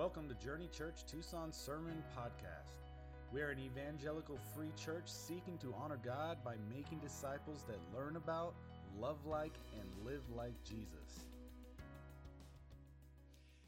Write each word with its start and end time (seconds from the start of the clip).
Welcome 0.00 0.30
to 0.30 0.34
Journey 0.36 0.70
Church 0.72 1.04
Tucson 1.06 1.52
Sermon 1.52 2.02
Podcast. 2.16 2.80
We 3.34 3.42
are 3.42 3.50
an 3.50 3.58
evangelical 3.58 4.38
free 4.56 4.72
church 4.74 5.04
seeking 5.04 5.58
to 5.58 5.74
honor 5.78 5.98
God 6.02 6.38
by 6.42 6.54
making 6.74 7.00
disciples 7.00 7.66
that 7.68 7.76
learn 7.94 8.16
about, 8.16 8.54
love 8.98 9.18
like, 9.26 9.52
and 9.78 10.06
live 10.06 10.22
like 10.34 10.54
Jesus. 10.64 11.28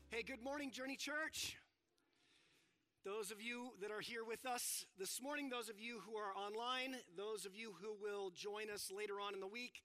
Hey, 0.09 0.23
good 0.23 0.43
morning, 0.43 0.71
Journey 0.71 0.97
Church. 0.97 1.59
Those 3.05 3.31
of 3.31 3.43
you 3.43 3.69
that 3.83 3.91
are 3.91 4.01
here 4.01 4.25
with 4.27 4.47
us 4.47 4.87
this 4.99 5.21
morning, 5.21 5.51
those 5.51 5.69
of 5.69 5.79
you 5.79 6.01
who 6.07 6.17
are 6.17 6.33
online, 6.35 6.97
those 7.15 7.45
of 7.45 7.55
you 7.55 7.75
who 7.83 7.93
will 8.01 8.31
join 8.31 8.71
us 8.73 8.89
later 8.91 9.21
on 9.21 9.35
in 9.35 9.41
the 9.41 9.47
week, 9.47 9.83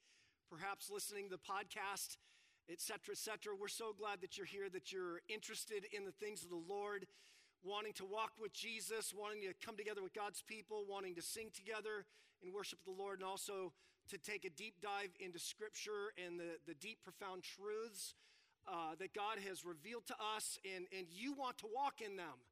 perhaps 0.49 0.89
listening 0.89 1.27
to 1.27 1.35
the 1.35 1.43
podcast, 1.43 2.15
etc., 2.71 3.11
etc. 3.11 3.53
We're 3.59 3.67
so 3.67 3.93
glad 3.97 4.21
that 4.21 4.37
you're 4.37 4.45
here, 4.45 4.69
that 4.69 4.91
you're 4.91 5.21
interested 5.29 5.85
in 5.95 6.05
the 6.05 6.11
things 6.11 6.43
of 6.43 6.49
the 6.49 6.63
Lord, 6.67 7.07
wanting 7.63 7.93
to 7.93 8.05
walk 8.05 8.31
with 8.39 8.53
Jesus, 8.53 9.13
wanting 9.15 9.41
to 9.41 9.53
come 9.65 9.77
together 9.77 10.03
with 10.03 10.13
God's 10.13 10.41
people, 10.41 10.85
wanting 10.87 11.15
to 11.15 11.21
sing 11.21 11.49
together 11.53 12.05
and 12.43 12.53
worship 12.53 12.79
the 12.85 12.91
Lord, 12.91 13.19
and 13.19 13.27
also 13.27 13.73
to 14.09 14.17
take 14.17 14.45
a 14.45 14.49
deep 14.49 14.75
dive 14.81 15.09
into 15.19 15.39
Scripture 15.39 16.13
and 16.25 16.39
the, 16.39 16.57
the 16.65 16.75
deep, 16.75 16.99
profound 17.03 17.43
truths 17.43 18.15
uh, 18.67 18.95
that 18.99 19.13
God 19.13 19.39
has 19.47 19.65
revealed 19.65 20.05
to 20.07 20.15
us, 20.35 20.59
and, 20.75 20.85
and 20.97 21.07
you 21.09 21.33
want 21.33 21.57
to 21.59 21.67
walk 21.73 22.01
in 22.01 22.17
them. 22.17 22.43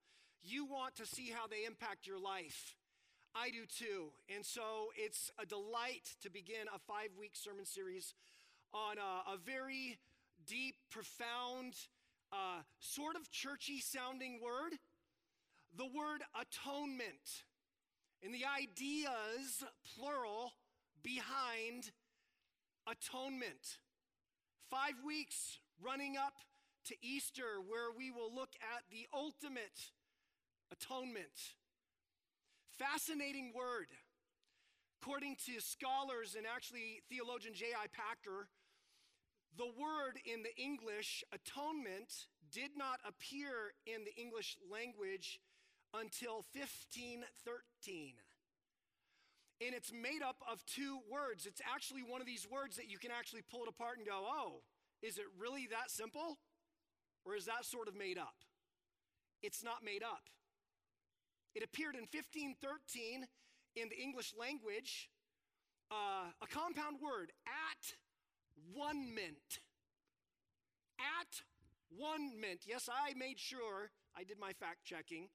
You 0.43 0.65
want 0.65 0.95
to 0.97 1.05
see 1.05 1.31
how 1.33 1.47
they 1.47 1.65
impact 1.65 2.07
your 2.07 2.19
life. 2.19 2.75
I 3.35 3.49
do 3.49 3.65
too. 3.65 4.11
And 4.33 4.45
so 4.45 4.95
it's 4.95 5.29
a 5.37 5.45
delight 5.45 6.15
to 6.21 6.29
begin 6.29 6.71
a 6.73 6.79
five 6.79 7.09
week 7.19 7.31
sermon 7.33 7.65
series 7.65 8.13
on 8.75 8.97
a, 8.97 9.33
a 9.33 9.37
very 9.37 9.97
deep, 10.45 10.75
profound, 10.91 11.73
uh, 12.31 12.61
sort 12.79 13.15
of 13.15 13.31
churchy 13.31 13.79
sounding 13.79 14.39
word 14.43 14.77
the 15.77 15.85
word 15.85 16.23
atonement 16.39 17.43
and 18.23 18.33
the 18.33 18.45
ideas, 18.45 19.63
plural, 19.95 20.53
behind 21.03 21.91
atonement. 22.87 23.79
Five 24.69 24.95
weeks 25.05 25.59
running 25.83 26.17
up 26.17 26.33
to 26.85 26.95
Easter, 27.01 27.61
where 27.67 27.91
we 27.95 28.09
will 28.09 28.33
look 28.33 28.53
at 28.61 28.83
the 28.89 29.07
ultimate 29.13 29.91
atonement. 30.71 31.55
Fascinating 32.77 33.51
word. 33.55 33.87
According 35.01 35.35
to 35.45 35.61
scholars 35.61 36.35
and 36.35 36.47
actually 36.47 37.01
theologian 37.09 37.53
J.I. 37.53 37.87
Packer, 37.93 38.47
the 39.57 39.65
word 39.65 40.19
in 40.25 40.43
the 40.43 40.55
English, 40.61 41.23
atonement, 41.31 42.27
did 42.51 42.71
not 42.77 42.99
appear 43.07 43.73
in 43.85 44.03
the 44.03 44.15
English 44.21 44.57
language 44.69 45.39
until 45.93 46.45
1513. 46.53 48.13
And 49.61 49.73
it's 49.73 49.91
made 49.91 50.21
up 50.21 50.43
of 50.51 50.65
two 50.65 50.99
words. 51.09 51.45
It's 51.45 51.61
actually 51.63 52.03
one 52.03 52.19
of 52.19 52.27
these 52.27 52.45
words 52.49 52.75
that 52.75 52.91
you 52.91 52.97
can 52.97 53.11
actually 53.11 53.43
pull 53.49 53.63
it 53.63 53.69
apart 53.69 53.97
and 53.97 54.05
go, 54.05 54.27
oh, 54.27 54.63
is 55.01 55.17
it 55.17 55.25
really 55.39 55.67
that 55.71 55.89
simple? 55.89 56.37
Or 57.25 57.35
is 57.35 57.45
that 57.45 57.63
sort 57.63 57.87
of 57.87 57.95
made 57.95 58.17
up? 58.17 58.35
It's 59.41 59.63
not 59.63 59.83
made 59.83 60.03
up. 60.03 60.27
It 61.55 61.63
appeared 61.63 61.95
in 61.95 62.03
1513 62.11 63.25
in 63.75 63.89
the 63.89 63.95
English 63.95 64.33
language, 64.37 65.09
uh, 65.91 66.31
a 66.41 66.47
compound 66.47 66.99
word, 67.01 67.31
at 67.47 67.95
one 68.73 69.13
mint. 69.13 69.59
At 70.99 71.43
one 71.89 72.39
mint. 72.39 72.61
Yes, 72.65 72.89
I 72.89 73.13
made 73.17 73.39
sure 73.39 73.91
I 74.17 74.23
did 74.23 74.39
my 74.39 74.53
fact 74.53 74.85
checking 74.85 75.27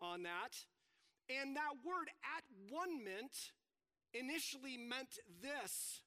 on 0.00 0.22
that. 0.22 0.56
And 1.28 1.56
that 1.56 1.78
word 1.84 2.10
at 2.24 2.44
one 2.70 3.04
mint 3.04 3.52
initially 4.12 4.76
meant 4.76 5.18
this 5.42 6.02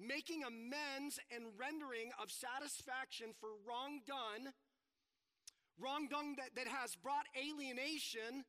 making 0.00 0.42
amends 0.44 1.20
and 1.28 1.44
rendering 1.60 2.10
of 2.16 2.32
satisfaction 2.32 3.36
for 3.38 3.52
wrong 3.68 4.00
done, 4.08 4.52
wrong 5.78 6.08
done 6.08 6.34
that, 6.40 6.56
that 6.56 6.68
has 6.68 6.96
brought 6.96 7.28
alienation, 7.36 8.44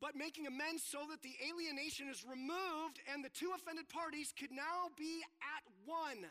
but 0.00 0.14
making 0.14 0.46
amends 0.46 0.86
so 0.86 1.02
that 1.10 1.22
the 1.22 1.34
alienation 1.42 2.06
is 2.06 2.22
removed 2.22 3.02
and 3.12 3.24
the 3.24 3.34
two 3.34 3.50
offended 3.50 3.88
parties 3.88 4.32
could 4.38 4.52
now 4.52 4.94
be 4.96 5.22
at 5.42 5.64
one. 5.84 6.30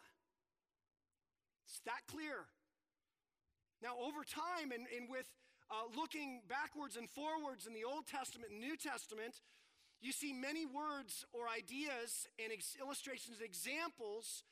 It's 1.65 1.79
that 1.85 2.05
clear. 2.07 2.45
Now, 3.81 3.97
over 3.99 4.23
time, 4.23 4.71
and, 4.71 4.85
and 4.95 5.09
with 5.09 5.27
uh, 5.69 5.89
looking 5.97 6.41
backwards 6.47 6.95
and 6.95 7.09
forwards 7.09 7.67
in 7.67 7.73
the 7.73 7.83
Old 7.83 8.07
Testament 8.07 8.51
and 8.51 8.59
New 8.59 8.77
Testament, 8.77 9.41
you 10.01 10.11
see 10.11 10.33
many 10.33 10.65
words 10.65 11.25
or 11.33 11.49
ideas 11.49 12.27
and 12.37 12.53
ex- 12.53 12.77
illustrations, 12.79 13.41
examples 13.41 14.43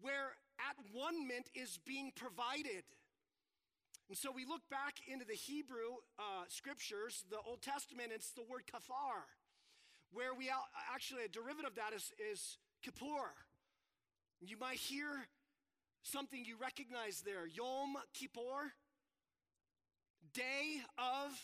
where 0.00 0.36
at 0.60 0.76
one 0.92 1.26
mint 1.26 1.48
is 1.54 1.78
being 1.84 2.12
provided. 2.14 2.84
And 4.08 4.18
so 4.18 4.32
we 4.34 4.44
look 4.44 4.62
back 4.70 4.98
into 5.06 5.24
the 5.24 5.34
Hebrew 5.38 6.02
uh, 6.18 6.44
scriptures, 6.48 7.24
the 7.30 7.38
Old 7.46 7.62
Testament, 7.62 8.10
it's 8.12 8.32
the 8.32 8.42
word 8.42 8.62
kafar, 8.66 9.24
where 10.12 10.34
we 10.34 10.50
actually, 10.92 11.24
a 11.24 11.28
derivative 11.28 11.70
of 11.70 11.74
that 11.76 11.94
is, 11.94 12.12
is 12.18 12.58
kippur. 12.82 13.30
You 14.40 14.56
might 14.58 14.78
hear 14.78 15.28
something 16.02 16.44
you 16.44 16.56
recognize 16.60 17.22
there 17.22 17.46
Yom 17.46 17.96
Kippur, 18.14 18.72
Day 20.32 20.80
of 20.98 21.38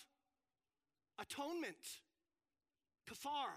Atonement, 1.19 2.01
kafar. 3.09 3.53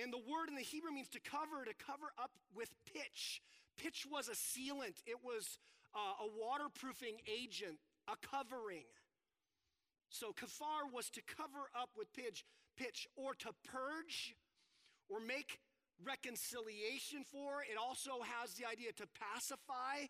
And 0.00 0.12
the 0.12 0.18
word 0.18 0.48
in 0.48 0.54
the 0.54 0.62
Hebrew 0.62 0.92
means 0.92 1.08
to 1.10 1.20
cover, 1.20 1.64
to 1.64 1.74
cover 1.74 2.12
up 2.18 2.30
with 2.54 2.70
pitch. 2.92 3.42
Pitch 3.76 4.06
was 4.10 4.28
a 4.28 4.32
sealant, 4.32 5.02
it 5.06 5.18
was 5.24 5.58
uh, 5.94 6.24
a 6.24 6.28
waterproofing 6.38 7.16
agent, 7.26 7.78
a 8.08 8.14
covering. 8.26 8.86
So 10.10 10.32
kafar 10.32 10.92
was 10.92 11.10
to 11.10 11.22
cover 11.22 11.70
up 11.74 11.90
with 11.96 12.12
pitch, 12.12 12.44
pitch 12.76 13.08
or 13.16 13.34
to 13.34 13.48
purge 13.64 14.34
or 15.08 15.20
make 15.20 15.58
reconciliation 16.04 17.24
for. 17.30 17.62
It 17.62 17.76
also 17.76 18.22
has 18.24 18.54
the 18.54 18.66
idea 18.66 18.92
to 18.96 19.06
pacify 19.16 20.08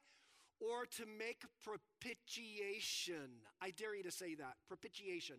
or 0.60 0.84
to 1.00 1.04
make 1.06 1.42
propitiation. 1.64 3.42
I 3.60 3.70
dare 3.70 3.94
you 3.94 4.04
to 4.04 4.12
say 4.12 4.34
that 4.36 4.60
propitiation. 4.68 5.36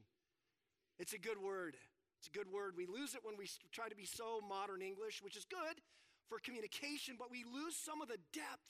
It's 0.97 1.13
a 1.13 1.19
good 1.19 1.37
word. 1.37 1.77
It's 2.19 2.27
a 2.27 2.37
good 2.37 2.51
word. 2.51 2.73
We 2.77 2.85
lose 2.85 3.15
it 3.15 3.21
when 3.23 3.37
we 3.37 3.49
try 3.71 3.89
to 3.89 3.95
be 3.95 4.05
so 4.05 4.41
modern 4.47 4.81
English, 4.81 5.21
which 5.21 5.37
is 5.37 5.45
good 5.45 5.81
for 6.29 6.37
communication, 6.37 7.15
but 7.17 7.31
we 7.31 7.43
lose 7.43 7.75
some 7.75 8.01
of 8.01 8.07
the 8.07 8.21
depth 8.33 8.69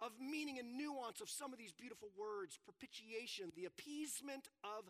of 0.00 0.12
meaning 0.18 0.58
and 0.58 0.76
nuance 0.78 1.20
of 1.20 1.30
some 1.30 1.52
of 1.52 1.58
these 1.58 1.72
beautiful 1.72 2.10
words 2.18 2.58
propitiation, 2.62 3.50
the 3.54 3.66
appeasement 3.66 4.48
of 4.62 4.86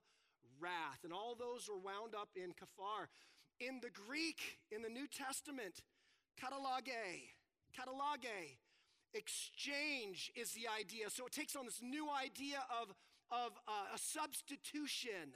wrath. 0.60 1.04
And 1.04 1.12
all 1.12 1.34
those 1.34 1.68
were 1.68 1.78
wound 1.78 2.14
up 2.14 2.28
in 2.36 2.52
kafar. 2.52 3.08
In 3.60 3.80
the 3.82 3.90
Greek, 3.90 4.60
in 4.70 4.82
the 4.82 4.88
New 4.88 5.06
Testament, 5.08 5.82
Katalage, 6.38 7.34
katalage, 7.74 8.56
exchange 9.12 10.30
is 10.36 10.52
the 10.52 10.66
idea. 10.68 11.10
So 11.10 11.26
it 11.26 11.32
takes 11.32 11.56
on 11.56 11.64
this 11.64 11.80
new 11.82 12.08
idea 12.10 12.58
of, 12.80 12.94
of 13.30 13.52
uh, 13.66 13.94
a 13.94 13.98
substitution. 13.98 15.34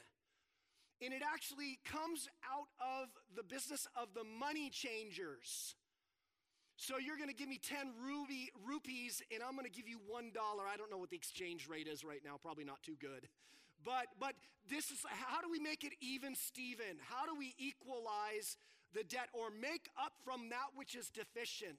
And 1.03 1.13
it 1.13 1.23
actually 1.23 1.81
comes 1.85 2.29
out 2.47 2.69
of 2.79 3.09
the 3.35 3.43
business 3.43 3.89
of 3.97 4.15
the 4.15 4.23
money 4.23 4.71
changers. 4.71 5.75
So 6.77 6.99
you're 6.99 7.17
going 7.17 7.29
to 7.29 7.35
give 7.35 7.49
me 7.49 7.59
10 7.59 7.93
ruby, 8.01 8.51
rupees 8.65 9.23
and 9.35 9.43
I'm 9.43 9.55
going 9.55 9.67
to 9.67 9.73
give 9.73 9.89
you 9.89 9.99
$1. 9.99 10.31
I 10.31 10.77
don't 10.77 10.91
know 10.91 10.99
what 10.99 11.11
the 11.11 11.17
exchange 11.17 11.69
rate 11.69 11.89
is 11.89 12.05
right 12.05 12.23
now, 12.25 12.39
probably 12.41 12.65
not 12.65 12.83
too 12.83 12.97
good. 13.01 13.29
But 13.85 14.07
but 14.19 14.35
this 14.71 14.91
is 14.91 14.99
how 15.11 15.41
do 15.41 15.51
we 15.51 15.59
make 15.59 15.83
it 15.83 15.93
even 16.01 16.35
Steven? 16.35 17.03
How 17.09 17.27
do 17.27 17.35
we 17.37 17.55
equalize 17.59 18.57
the 18.95 19.05
debt 19.05 19.29
or 19.33 19.49
make 19.51 19.89
up 19.99 20.13
from 20.25 20.49
that 20.51 20.75
which 20.75 20.95
is 20.95 21.09
deficient. 21.09 21.79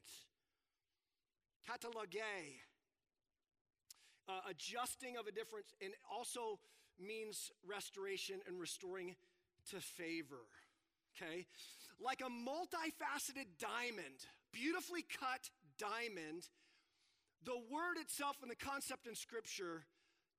Katalage. 1.69 2.59
Uh, 4.27 4.39
adjusting 4.49 5.17
of 5.17 5.27
a 5.27 5.31
difference, 5.31 5.73
and 5.83 5.91
also 6.09 6.57
means 6.99 7.51
restoration 7.67 8.39
and 8.47 8.59
restoring 8.59 9.15
to 9.69 9.81
favor. 9.81 10.47
Okay? 11.15 11.45
Like 11.99 12.21
a 12.21 12.31
multifaceted 12.31 13.47
diamond, 13.59 14.27
beautifully 14.51 15.03
cut 15.03 15.49
diamond, 15.77 16.47
the 17.43 17.59
word 17.69 17.97
itself 17.99 18.37
and 18.41 18.49
the 18.49 18.55
concept 18.55 19.07
in 19.07 19.15
Scripture 19.15 19.83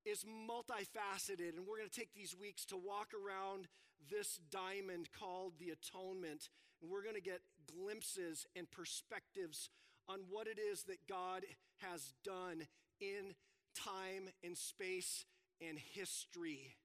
is 0.05 0.25
multifaceted, 0.25 1.57
and 1.57 1.67
we're 1.67 1.79
going 1.79 1.89
to 1.89 2.01
take 2.01 2.15
these 2.15 2.35
weeks 2.39 2.65
to 2.67 2.77
walk 2.77 3.09
around 3.13 3.69
this 4.11 4.41
diamond 4.51 5.09
called 5.19 5.55
the 5.59 5.71
atonement, 5.71 6.49
and 6.81 6.91
we're 6.91 7.03
going 7.03 7.15
to 7.15 7.21
get 7.21 7.41
glimpses 7.67 8.47
and 8.57 8.71
perspectives 8.71 9.71
on 10.09 10.21
what 10.31 10.47
it 10.47 10.59
is 10.59 10.85
that 10.85 11.07
God 11.09 11.45
has 11.79 12.13
done 12.25 12.67
in 13.01 13.35
time 13.75 14.29
and 14.43 14.57
space 14.57 15.25
and 15.61 15.79
history. 15.79 16.77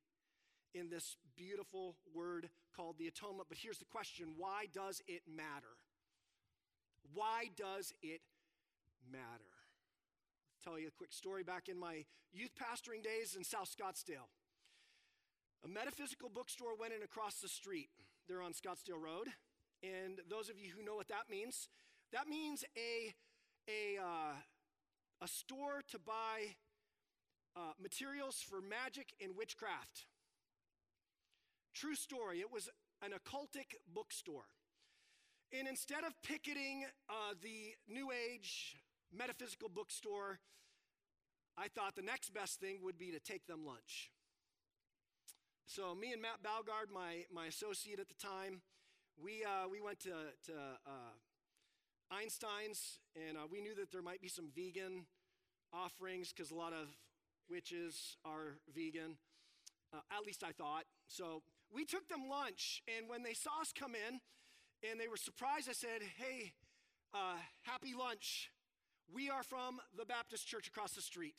in 0.76 0.90
this 0.90 1.18
beautiful 1.36 1.96
word 2.14 2.50
called 2.76 2.98
the 3.00 3.08
atonement. 3.08 3.50
But 3.50 3.58
here's 3.58 3.80
the 3.80 3.86
question 3.86 4.28
why 4.38 4.66
does 4.74 5.02
it 5.08 5.22
matter? 5.28 5.74
Why 7.14 7.50
does 7.58 7.94
it 8.02 8.22
matter? 9.12 9.26
I'll 10.54 10.72
tell 10.72 10.80
you 10.80 10.88
a 10.88 10.92
quick 10.92 11.12
story 11.12 11.44
back 11.44 11.70
in 11.70 11.80
my 11.80 12.06
youth 12.32 12.52
pastoring 12.56 13.04
days 13.04 13.36
in 13.36 13.44
South 13.44 13.70
Scottsdale. 13.76 14.30
A 15.64 15.68
metaphysical 15.68 16.30
bookstore 16.30 16.76
went 16.80 16.94
in 16.94 17.04
across 17.04 17.40
the 17.42 17.50
street. 17.50 17.90
They're 18.28 18.42
on 18.42 18.54
Scottsdale 18.54 19.02
Road. 19.02 19.28
And 19.84 20.20
those 20.30 20.50
of 20.50 20.60
you 20.60 20.72
who 20.76 20.84
know 20.84 20.96
what 20.96 21.08
that 21.08 21.30
means, 21.30 21.70
that 22.12 22.28
means 22.28 22.64
a, 22.78 23.14
a, 23.68 24.02
uh, 24.02 24.36
a 25.22 25.28
store 25.28 25.82
to 25.92 26.00
buy 26.00 26.56
uh, 27.56 27.74
materials 27.82 28.44
for 28.48 28.62
magic 28.62 29.14
and 29.22 29.36
witchcraft. 29.36 30.06
True 31.74 31.96
story. 31.96 32.40
It 32.40 32.52
was 32.52 32.70
an 33.02 33.12
occultic 33.12 33.76
bookstore. 33.94 34.48
And 35.58 35.68
instead 35.68 36.04
of 36.04 36.14
picketing 36.24 36.86
uh, 37.10 37.34
the 37.42 37.74
New 37.88 38.10
Age 38.12 38.78
metaphysical 39.12 39.70
bookstore, 39.70 40.40
I 41.58 41.68
thought 41.68 41.96
the 41.96 42.02
next 42.02 42.34
best 42.34 42.60
thing 42.60 42.80
would 42.84 42.98
be 42.98 43.12
to 43.12 43.20
take 43.20 43.48
them 43.48 43.66
lunch. 43.66 44.12
So, 45.70 45.94
me 45.94 46.14
and 46.14 46.20
Matt 46.20 46.42
Balgard, 46.42 46.92
my, 46.92 47.26
my 47.32 47.46
associate 47.46 48.00
at 48.00 48.08
the 48.08 48.16
time, 48.16 48.62
we, 49.24 49.44
uh, 49.46 49.70
we 49.70 49.80
went 49.80 50.00
to, 50.00 50.34
to 50.48 50.54
uh, 50.88 51.14
Einstein's, 52.10 52.98
and 53.16 53.38
uh, 53.38 53.42
we 53.52 53.62
knew 53.62 53.76
that 53.76 53.92
there 53.92 54.02
might 54.02 54.20
be 54.20 54.30
some 54.30 54.50
vegan 54.56 55.06
offerings 55.72 56.34
because 56.34 56.50
a 56.50 56.56
lot 56.56 56.74
of 56.74 56.88
witches 57.52 58.18
are 58.26 58.58
vegan. 58.74 59.18
Uh, 59.94 60.00
at 60.12 60.26
least 60.26 60.44
I 60.44 60.54
thought. 60.54 60.86
So 61.08 61.44
we 61.72 61.86
took 61.86 62.10
them 62.10 62.28
lunch, 62.28 62.82
and 62.88 63.08
when 63.08 63.22
they 63.22 63.36
saw 63.36 63.62
us 63.62 63.72
come 63.72 63.94
in 63.94 64.22
and 64.90 65.00
they 65.00 65.08
were 65.08 65.18
surprised, 65.18 65.70
I 65.70 65.74
said, 65.74 66.02
Hey, 66.18 66.54
uh, 67.14 67.38
happy 67.62 67.94
lunch. 67.94 68.50
We 69.14 69.30
are 69.30 69.44
from 69.44 69.78
the 69.96 70.06
Baptist 70.06 70.48
church 70.48 70.68
across 70.68 70.94
the 70.94 71.02
street, 71.02 71.36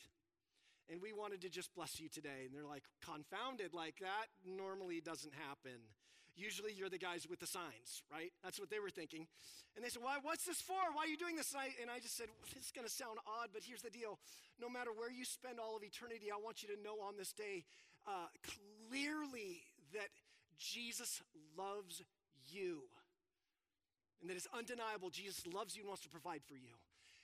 and 0.90 1.00
we 1.00 1.12
wanted 1.12 1.40
to 1.42 1.48
just 1.48 1.72
bless 1.75 2.00
you 2.00 2.08
today. 2.08 2.44
And 2.44 2.52
they're 2.54 2.66
like, 2.66 2.82
confounded, 3.04 3.72
like 3.72 4.02
that 4.02 4.26
normally 4.44 5.00
doesn't 5.00 5.32
happen. 5.34 5.78
Usually 6.37 6.72
you're 6.72 6.90
the 6.90 6.98
guys 6.98 7.26
with 7.28 7.38
the 7.38 7.46
signs, 7.46 8.02
right? 8.10 8.32
That's 8.42 8.58
what 8.58 8.70
they 8.70 8.78
were 8.78 8.90
thinking. 8.90 9.26
And 9.76 9.84
they 9.84 9.88
said, 9.88 10.02
Why, 10.02 10.19
what's 10.22 10.44
this 10.44 10.60
for? 10.60 10.78
Why 10.94 11.04
are 11.04 11.10
you 11.10 11.16
doing 11.16 11.37
this? 11.37 11.52
And 11.52 11.60
I, 11.60 11.69
and 11.82 11.90
I 11.90 11.98
just 11.98 12.16
said, 12.16 12.26
well, 12.28 12.48
This 12.54 12.66
is 12.66 12.72
going 12.72 12.87
to 12.87 12.92
sound 12.92 13.19
odd, 13.26 13.50
but 13.52 13.62
here's 13.62 13.82
the 13.82 13.90
deal. 13.90 14.19
No 14.60 14.69
matter 14.69 14.90
where 14.94 15.10
you 15.10 15.25
spend 15.25 15.58
all 15.58 15.76
of 15.76 15.82
eternity, 15.82 16.31
I 16.32 16.38
want 16.42 16.62
you 16.62 16.69
to 16.75 16.78
know 16.82 17.02
on 17.02 17.19
this 17.19 17.32
day 17.32 17.64
uh, 18.06 18.31
clearly 18.88 19.62
that 19.92 20.08
Jesus 20.58 21.20
loves 21.58 22.02
you. 22.48 22.82
And 24.20 24.28
that 24.31 24.37
it's 24.37 24.48
undeniable. 24.56 25.10
Jesus 25.10 25.46
loves 25.46 25.76
you 25.76 25.82
and 25.82 25.88
wants 25.88 26.02
to 26.04 26.10
provide 26.10 26.42
for 26.46 26.54
you. 26.54 26.76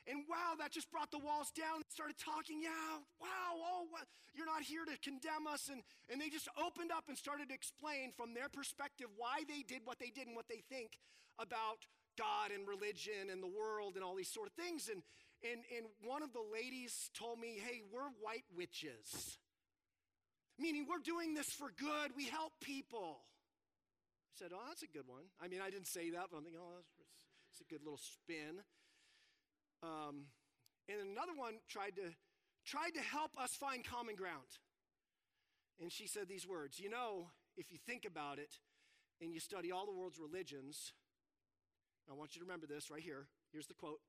And 0.06 0.22
wow, 0.30 0.54
that 0.58 0.70
just 0.70 0.90
brought 0.90 1.10
the 1.10 1.18
walls 1.18 1.50
down 1.50 1.82
and 1.82 1.90
started 1.90 2.16
talking. 2.16 2.62
Yeah, 2.62 3.02
wow, 3.18 3.58
oh, 3.58 3.86
what? 3.90 4.06
you're 4.36 4.46
not 4.46 4.62
here 4.62 4.84
to 4.84 4.96
condemn 5.00 5.48
us. 5.48 5.72
And, 5.72 5.80
and 6.12 6.20
they 6.20 6.28
just 6.28 6.48
opened 6.60 6.92
up 6.92 7.08
and 7.08 7.16
started 7.16 7.48
to 7.48 7.56
explain 7.56 8.12
from 8.12 8.36
their 8.36 8.52
perspective 8.52 9.08
why 9.16 9.48
they 9.48 9.64
did 9.64 9.82
what 9.88 9.98
they 9.98 10.12
did 10.12 10.28
and 10.28 10.36
what 10.36 10.46
they 10.46 10.62
think 10.68 11.00
about 11.40 11.88
God 12.20 12.52
and 12.52 12.68
religion 12.68 13.32
and 13.32 13.42
the 13.42 13.50
world 13.50 13.96
and 13.96 14.04
all 14.04 14.14
these 14.14 14.32
sort 14.32 14.46
of 14.46 14.54
things. 14.54 14.92
And, 14.92 15.00
and, 15.40 15.64
and 15.72 15.88
one 16.04 16.22
of 16.22 16.36
the 16.36 16.44
ladies 16.44 17.10
told 17.16 17.40
me, 17.40 17.56
hey, 17.56 17.80
we're 17.88 18.12
white 18.20 18.46
witches, 18.52 19.40
meaning 20.60 20.86
we're 20.88 21.02
doing 21.02 21.34
this 21.34 21.48
for 21.56 21.72
good. 21.72 22.12
We 22.16 22.28
help 22.28 22.52
people. 22.60 23.24
I 24.32 24.44
said, 24.44 24.52
oh, 24.52 24.64
that's 24.68 24.84
a 24.84 24.92
good 24.92 25.08
one. 25.08 25.32
I 25.40 25.48
mean, 25.48 25.60
I 25.64 25.72
didn't 25.72 25.88
say 25.88 26.12
that, 26.12 26.28
but 26.30 26.36
I'm 26.36 26.44
thinking, 26.44 26.60
oh, 26.60 26.76
that's, 26.76 26.92
a 27.56 27.72
good 27.72 27.80
little 27.80 27.96
spin. 27.96 28.60
Um, 29.82 30.26
and 30.88 31.00
another 31.00 31.34
one 31.36 31.54
tried 31.68 31.96
to, 31.96 32.14
tried 32.64 32.94
to 32.94 33.00
help 33.00 33.32
us 33.38 33.54
find 33.58 33.84
common 33.84 34.14
ground. 34.14 34.48
And 35.80 35.92
she 35.92 36.06
said 36.06 36.28
these 36.28 36.46
words 36.46 36.78
You 36.78 36.90
know, 36.90 37.28
if 37.56 37.70
you 37.70 37.78
think 37.86 38.04
about 38.04 38.38
it 38.38 38.52
and 39.20 39.32
you 39.32 39.40
study 39.40 39.72
all 39.72 39.86
the 39.86 39.92
world's 39.92 40.18
religions, 40.18 40.92
I 42.10 42.14
want 42.14 42.34
you 42.34 42.40
to 42.40 42.46
remember 42.46 42.66
this 42.66 42.90
right 42.90 43.02
here. 43.02 43.28
Here's 43.52 43.66
the 43.66 43.74
quote 43.74 44.00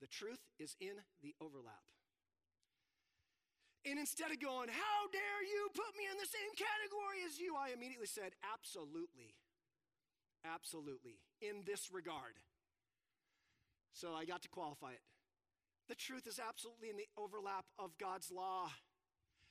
The 0.00 0.06
truth 0.08 0.40
is 0.58 0.76
in 0.80 0.96
the 1.22 1.34
overlap. 1.40 1.86
And 3.86 3.98
instead 3.98 4.30
of 4.30 4.40
going, 4.40 4.68
How 4.68 4.98
dare 5.12 5.42
you 5.46 5.70
put 5.72 5.96
me 5.96 6.04
in 6.10 6.18
the 6.18 6.28
same 6.28 6.52
category 6.58 7.24
as 7.26 7.38
you, 7.38 7.54
I 7.56 7.70
immediately 7.72 8.10
said, 8.10 8.34
Absolutely. 8.42 9.34
Absolutely. 10.44 11.18
In 11.40 11.62
this 11.66 11.90
regard. 11.92 12.38
So 13.92 14.14
I 14.14 14.24
got 14.24 14.42
to 14.42 14.48
qualify 14.48 14.92
it. 14.92 15.00
The 15.88 15.94
truth 15.94 16.26
is 16.26 16.38
absolutely 16.38 16.90
in 16.90 16.96
the 16.96 17.08
overlap 17.16 17.64
of 17.78 17.96
God's 17.98 18.30
law. 18.30 18.68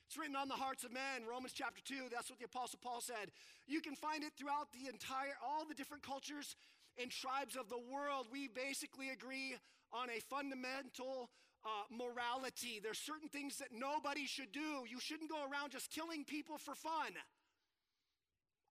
It's 0.07 0.17
written 0.17 0.35
on 0.37 0.47
the 0.47 0.55
hearts 0.55 0.85
of 0.85 0.93
men, 0.93 1.27
Romans 1.27 1.51
chapter 1.51 1.81
2. 1.83 2.07
That's 2.13 2.29
what 2.29 2.39
the 2.39 2.45
Apostle 2.45 2.79
Paul 2.81 3.01
said. 3.01 3.33
You 3.67 3.81
can 3.81 3.95
find 3.95 4.23
it 4.23 4.31
throughout 4.37 4.71
the 4.71 4.87
entire, 4.87 5.35
all 5.43 5.65
the 5.67 5.75
different 5.75 6.03
cultures 6.03 6.55
and 6.95 7.11
tribes 7.11 7.57
of 7.57 7.67
the 7.67 7.81
world. 7.91 8.27
We 8.31 8.47
basically 8.47 9.09
agree 9.09 9.57
on 9.91 10.09
a 10.09 10.21
fundamental 10.29 11.29
uh, 11.65 11.83
morality. 11.91 12.79
There's 12.81 12.99
certain 12.99 13.27
things 13.27 13.57
that 13.57 13.69
nobody 13.73 14.25
should 14.25 14.53
do. 14.53 14.87
You 14.87 14.99
shouldn't 15.01 15.29
go 15.29 15.43
around 15.43 15.71
just 15.71 15.91
killing 15.91 16.23
people 16.23 16.57
for 16.57 16.75
fun. 16.75 17.11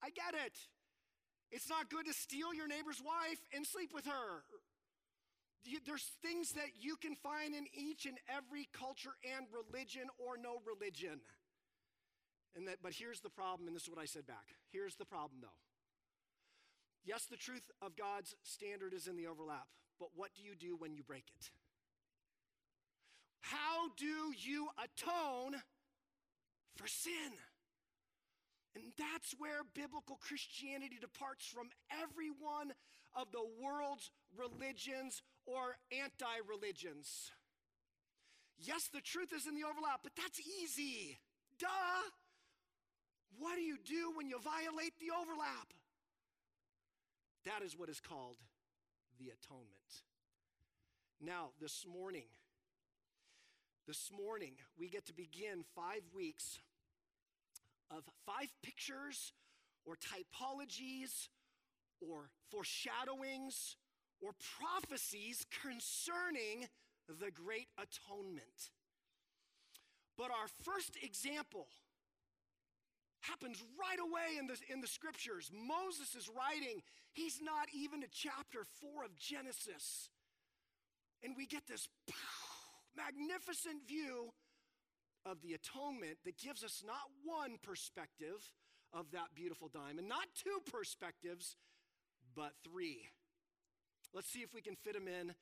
I 0.02 0.08
get 0.10 0.32
it. 0.32 0.56
It's 1.50 1.68
not 1.68 1.90
good 1.90 2.06
to 2.06 2.14
steal 2.14 2.54
your 2.54 2.66
neighbor's 2.66 3.02
wife 3.04 3.40
and 3.54 3.66
sleep 3.66 3.90
with 3.92 4.06
her 4.06 4.42
there's 5.86 6.10
things 6.22 6.52
that 6.52 6.78
you 6.80 6.96
can 6.96 7.14
find 7.14 7.54
in 7.54 7.66
each 7.74 8.06
and 8.06 8.18
every 8.28 8.68
culture 8.72 9.14
and 9.36 9.46
religion 9.52 10.08
or 10.18 10.36
no 10.36 10.60
religion. 10.66 11.20
And 12.54 12.68
that, 12.68 12.78
but 12.82 12.92
here's 12.92 13.20
the 13.20 13.30
problem, 13.30 13.68
and 13.68 13.76
this 13.76 13.84
is 13.84 13.90
what 13.90 14.00
I 14.00 14.06
said 14.06 14.26
back. 14.26 14.54
Here's 14.72 14.96
the 14.96 15.04
problem, 15.04 15.40
though. 15.42 15.58
Yes, 17.04 17.26
the 17.30 17.36
truth 17.36 17.70
of 17.82 17.96
God's 17.96 18.34
standard 18.42 18.92
is 18.94 19.06
in 19.06 19.16
the 19.16 19.26
overlap, 19.26 19.68
but 20.00 20.08
what 20.16 20.30
do 20.34 20.42
you 20.42 20.54
do 20.54 20.76
when 20.76 20.94
you 20.94 21.02
break 21.02 21.24
it? 21.38 21.50
How 23.40 23.90
do 23.96 24.32
you 24.36 24.68
atone 24.82 25.54
for 26.74 26.88
sin? 26.88 27.32
And 28.74 28.84
that's 28.98 29.34
where 29.38 29.62
biblical 29.74 30.18
Christianity 30.20 30.98
departs 31.00 31.46
from 31.46 31.68
every 31.90 32.28
one 32.28 32.72
of 33.14 33.30
the 33.32 33.46
world's 33.62 34.10
religions 34.36 35.22
or 35.46 35.76
anti 35.90 36.36
religions. 36.48 37.30
Yes, 38.58 38.88
the 38.92 39.00
truth 39.00 39.32
is 39.32 39.46
in 39.46 39.54
the 39.54 39.64
overlap, 39.64 40.00
but 40.02 40.12
that's 40.16 40.40
easy. 40.40 41.18
Duh. 41.58 41.68
What 43.38 43.56
do 43.56 43.62
you 43.62 43.76
do 43.84 44.12
when 44.16 44.28
you 44.28 44.38
violate 44.40 44.94
the 44.98 45.12
overlap? 45.12 45.72
That 47.44 47.62
is 47.62 47.78
what 47.78 47.88
is 47.88 48.00
called 48.00 48.36
the 49.18 49.26
atonement. 49.26 50.02
Now, 51.20 51.50
this 51.60 51.84
morning, 51.86 52.28
this 53.86 54.10
morning, 54.10 54.54
we 54.78 54.88
get 54.88 55.06
to 55.06 55.14
begin 55.14 55.64
five 55.74 56.02
weeks 56.14 56.58
of 57.90 58.02
five 58.26 58.48
pictures 58.62 59.32
or 59.84 59.94
typologies 59.96 61.28
or 62.00 62.30
foreshadowings 62.50 63.76
or 64.20 64.32
prophecies 64.58 65.44
concerning 65.62 66.68
the 67.08 67.30
great 67.30 67.68
atonement. 67.78 68.70
But 70.16 70.30
our 70.30 70.48
first 70.64 70.96
example 71.02 71.68
happens 73.20 73.62
right 73.78 73.98
away 73.98 74.38
in 74.38 74.46
the, 74.46 74.56
in 74.72 74.80
the 74.80 74.86
scriptures. 74.86 75.50
Moses 75.52 76.14
is 76.14 76.28
writing, 76.28 76.82
he's 77.12 77.40
not 77.42 77.68
even 77.74 78.00
to 78.00 78.08
chapter 78.10 78.64
four 78.80 79.04
of 79.04 79.16
Genesis. 79.16 80.08
And 81.22 81.34
we 81.36 81.46
get 81.46 81.66
this 81.66 81.88
magnificent 82.96 83.86
view 83.86 84.32
of 85.24 85.42
the 85.42 85.54
atonement 85.54 86.18
that 86.24 86.38
gives 86.38 86.62
us 86.62 86.82
not 86.86 87.10
one 87.24 87.58
perspective 87.62 88.40
of 88.92 89.10
that 89.12 89.34
beautiful 89.34 89.68
diamond, 89.68 90.08
not 90.08 90.26
two 90.34 90.60
perspectives, 90.70 91.56
but 92.34 92.52
three. 92.62 93.08
Let's 94.14 94.28
see 94.28 94.40
if 94.40 94.54
we 94.54 94.62
can 94.62 94.76
fit 94.76 94.94
them 94.94 95.08
in 95.08 95.34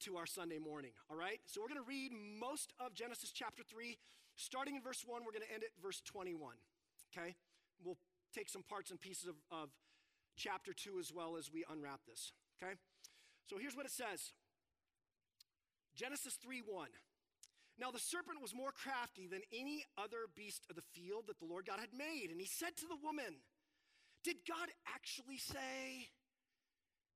to 0.00 0.16
our 0.16 0.26
Sunday 0.26 0.58
morning, 0.58 0.90
all 1.10 1.16
right? 1.16 1.40
So 1.46 1.60
we're 1.60 1.68
going 1.68 1.80
to 1.80 1.88
read 1.88 2.12
most 2.12 2.72
of 2.78 2.94
Genesis 2.94 3.32
chapter 3.32 3.62
3, 3.62 3.96
starting 4.36 4.76
in 4.76 4.82
verse 4.82 5.04
1. 5.06 5.22
We're 5.24 5.32
going 5.32 5.46
to 5.46 5.52
end 5.52 5.62
at 5.62 5.70
verse 5.82 6.02
21, 6.04 6.56
okay? 7.10 7.34
We'll 7.82 7.98
take 8.34 8.48
some 8.48 8.62
parts 8.62 8.90
and 8.90 9.00
pieces 9.00 9.28
of, 9.28 9.36
of 9.50 9.70
chapter 10.36 10.72
2 10.72 10.98
as 10.98 11.12
well 11.12 11.36
as 11.36 11.50
we 11.52 11.64
unwrap 11.70 12.00
this, 12.06 12.32
okay? 12.60 12.74
So 13.46 13.56
here's 13.58 13.76
what 13.76 13.86
it 13.86 13.92
says 13.92 14.32
Genesis 15.94 16.34
3 16.42 16.62
1. 16.66 16.88
Now 17.78 17.90
the 17.90 17.98
serpent 17.98 18.40
was 18.40 18.54
more 18.54 18.70
crafty 18.70 19.26
than 19.26 19.40
any 19.52 19.84
other 19.98 20.30
beast 20.36 20.66
of 20.70 20.76
the 20.76 20.86
field 20.94 21.24
that 21.26 21.38
the 21.38 21.46
Lord 21.46 21.66
God 21.66 21.80
had 21.80 21.90
made. 21.96 22.30
And 22.30 22.40
he 22.40 22.46
said 22.46 22.76
to 22.78 22.86
the 22.86 22.98
woman, 23.02 23.42
Did 24.22 24.36
God 24.46 24.68
actually 24.86 25.38
say, 25.38 26.10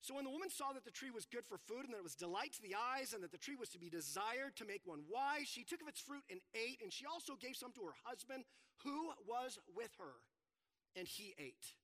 So 0.00 0.14
when 0.14 0.24
the 0.24 0.30
woman 0.30 0.48
saw 0.48 0.72
that 0.72 0.84
the 0.84 0.90
tree 0.90 1.10
was 1.10 1.26
good 1.26 1.44
for 1.44 1.58
food 1.58 1.84
and 1.84 1.92
that 1.92 1.98
it 1.98 2.02
was 2.02 2.14
delight 2.14 2.52
to 2.54 2.62
the 2.62 2.76
eyes 2.76 3.12
and 3.12 3.22
that 3.22 3.32
the 3.32 3.38
tree 3.38 3.56
was 3.58 3.68
to 3.70 3.78
be 3.78 3.90
desired 3.90 4.56
to 4.56 4.64
make 4.64 4.82
one 4.84 5.02
wise, 5.10 5.48
she 5.48 5.64
took 5.64 5.82
of 5.82 5.88
its 5.88 6.00
fruit 6.00 6.22
and 6.30 6.40
ate, 6.54 6.80
and 6.82 6.92
she 6.92 7.04
also 7.04 7.34
gave 7.34 7.56
some 7.56 7.72
to 7.72 7.82
her 7.82 7.96
husband 8.04 8.44
who 8.84 9.10
was 9.26 9.58
with 9.74 9.90
her, 9.98 10.22
and 10.94 11.08
he 11.08 11.34
ate. 11.38 11.74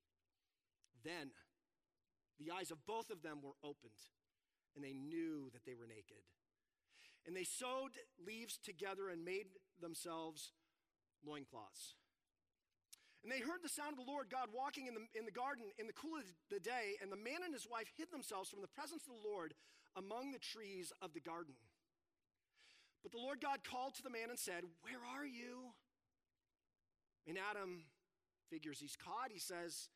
Then 1.04 1.30
the 2.38 2.52
eyes 2.52 2.70
of 2.70 2.86
both 2.86 3.10
of 3.10 3.22
them 3.22 3.38
were 3.42 3.58
opened, 3.62 3.98
and 4.74 4.84
they 4.84 4.94
knew 4.94 5.50
that 5.52 5.64
they 5.66 5.74
were 5.74 5.86
naked. 5.86 6.22
And 7.26 7.34
they 7.34 7.44
sewed 7.44 7.98
leaves 8.24 8.58
together 8.62 9.08
and 9.08 9.24
made 9.24 9.46
themselves 9.80 10.52
loincloths. 11.26 11.94
And 13.24 13.32
they 13.32 13.40
heard 13.40 13.64
the 13.64 13.72
sound 13.72 13.96
of 13.96 14.04
the 14.04 14.10
Lord 14.12 14.28
God 14.28 14.52
walking 14.52 14.84
in 14.84 14.92
the, 14.92 15.00
in 15.16 15.24
the 15.24 15.32
garden 15.32 15.64
in 15.80 15.88
the 15.88 15.96
cool 15.96 16.20
of 16.20 16.28
the 16.52 16.60
day, 16.60 17.00
and 17.00 17.08
the 17.08 17.16
man 17.16 17.40
and 17.40 17.56
his 17.56 17.64
wife 17.64 17.88
hid 17.96 18.12
themselves 18.12 18.52
from 18.52 18.60
the 18.60 18.68
presence 18.68 19.08
of 19.08 19.16
the 19.16 19.24
Lord 19.24 19.56
among 19.96 20.30
the 20.30 20.44
trees 20.44 20.92
of 21.00 21.16
the 21.16 21.24
garden. 21.24 21.56
But 23.00 23.12
the 23.16 23.24
Lord 23.24 23.40
God 23.40 23.64
called 23.64 23.96
to 23.96 24.04
the 24.04 24.12
man 24.12 24.28
and 24.28 24.38
said, 24.38 24.68
Where 24.84 25.00
are 25.00 25.24
you? 25.24 25.72
And 27.24 27.40
Adam 27.40 27.88
figures 28.52 28.76
he's 28.76 28.96
caught. 28.96 29.32
He 29.32 29.40
says, 29.40 29.88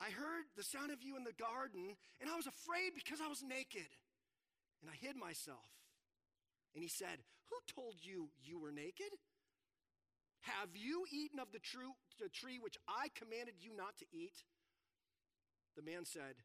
I 0.00 0.08
heard 0.08 0.48
the 0.56 0.64
sound 0.64 0.92
of 0.92 1.04
you 1.04 1.16
in 1.20 1.24
the 1.24 1.36
garden, 1.36 2.00
and 2.20 2.30
I 2.32 2.36
was 2.36 2.48
afraid 2.48 2.96
because 2.96 3.20
I 3.20 3.28
was 3.28 3.44
naked, 3.44 3.92
and 4.80 4.88
I 4.88 4.96
hid 4.96 5.16
myself. 5.16 5.68
And 6.72 6.80
he 6.80 6.88
said, 6.88 7.20
Who 7.52 7.56
told 7.68 8.00
you 8.00 8.28
you 8.40 8.58
were 8.58 8.72
naked? 8.72 9.12
Have 10.46 10.70
you 10.74 11.04
eaten 11.10 11.40
of 11.40 11.50
the, 11.50 11.58
true, 11.58 11.98
the 12.20 12.28
tree 12.28 12.58
which 12.62 12.78
I 12.86 13.08
commanded 13.18 13.54
you 13.58 13.74
not 13.76 13.98
to 13.98 14.06
eat? 14.12 14.44
The 15.74 15.82
man 15.82 16.04
said, 16.04 16.38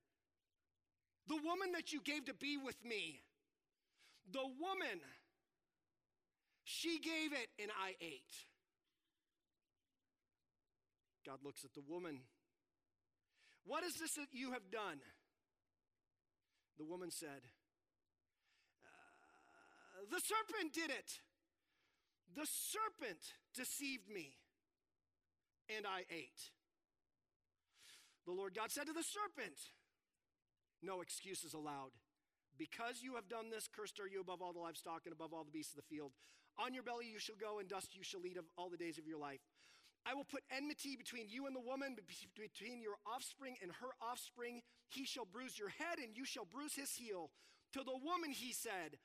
The 1.27 1.37
woman 1.37 1.71
that 1.73 1.93
you 1.93 2.01
gave 2.01 2.25
to 2.25 2.33
be 2.33 2.57
with 2.57 2.83
me, 2.83 3.21
the 4.25 4.41
woman, 4.41 5.01
she 6.63 6.99
gave 6.99 7.31
it 7.31 7.49
and 7.61 7.69
I 7.71 7.93
ate. 8.01 8.33
God 11.25 11.37
looks 11.43 11.63
at 11.63 11.73
the 11.73 11.85
woman. 11.87 12.21
What 13.65 13.83
is 13.83 13.93
this 13.95 14.13
that 14.15 14.33
you 14.33 14.53
have 14.53 14.71
done? 14.71 14.97
The 16.79 16.85
woman 16.85 17.11
said, 17.11 17.45
uh, 19.93 20.09
the 20.09 20.19
serpent 20.19 20.73
did 20.73 20.89
it. 20.89 21.19
The 22.33 22.47
serpent 22.47 23.21
deceived 23.53 24.09
me, 24.09 24.35
and 25.75 25.85
I 25.85 26.05
ate. 26.09 26.51
The 28.25 28.33
Lord 28.33 28.53
God 28.55 28.71
said 28.71 28.87
to 28.87 28.93
the 28.93 29.03
serpent, 29.03 29.57
No 30.81 31.01
excuses 31.01 31.53
allowed. 31.53 31.91
Because 32.57 33.01
you 33.01 33.15
have 33.15 33.27
done 33.27 33.49
this, 33.49 33.67
cursed 33.67 33.99
are 33.99 34.07
you 34.07 34.21
above 34.21 34.41
all 34.41 34.53
the 34.53 34.59
livestock 34.59 35.01
and 35.05 35.13
above 35.13 35.33
all 35.33 35.43
the 35.43 35.51
beasts 35.51 35.73
of 35.73 35.81
the 35.81 35.89
field. 35.95 36.11
On 36.59 36.73
your 36.73 36.83
belly 36.83 37.07
you 37.07 37.17
shall 37.17 37.39
go, 37.39 37.59
and 37.59 37.67
dust 37.67 37.95
you 37.95 38.03
shall 38.03 38.25
eat 38.25 38.37
of 38.37 38.45
all 38.57 38.69
the 38.69 38.77
days 38.77 38.97
of 38.97 39.07
your 39.07 39.17
life. 39.17 39.41
I 40.05 40.13
will 40.13 40.25
put 40.25 40.43
enmity 40.49 40.95
between 40.97 41.29
you 41.29 41.45
and 41.45 41.55
the 41.55 41.61
woman, 41.61 41.95
between 42.35 42.81
your 42.81 42.97
offspring 43.05 43.55
and 43.61 43.71
her 43.81 43.93
offspring. 44.01 44.61
He 44.89 45.05
shall 45.05 45.25
bruise 45.25 45.57
your 45.57 45.69
head, 45.69 45.99
and 46.03 46.17
you 46.17 46.25
shall 46.25 46.45
bruise 46.45 46.75
his 46.75 46.93
heel. 46.93 47.31
To 47.73 47.83
the 47.83 47.97
woman 48.03 48.31
he 48.31 48.51
said, 48.51 48.97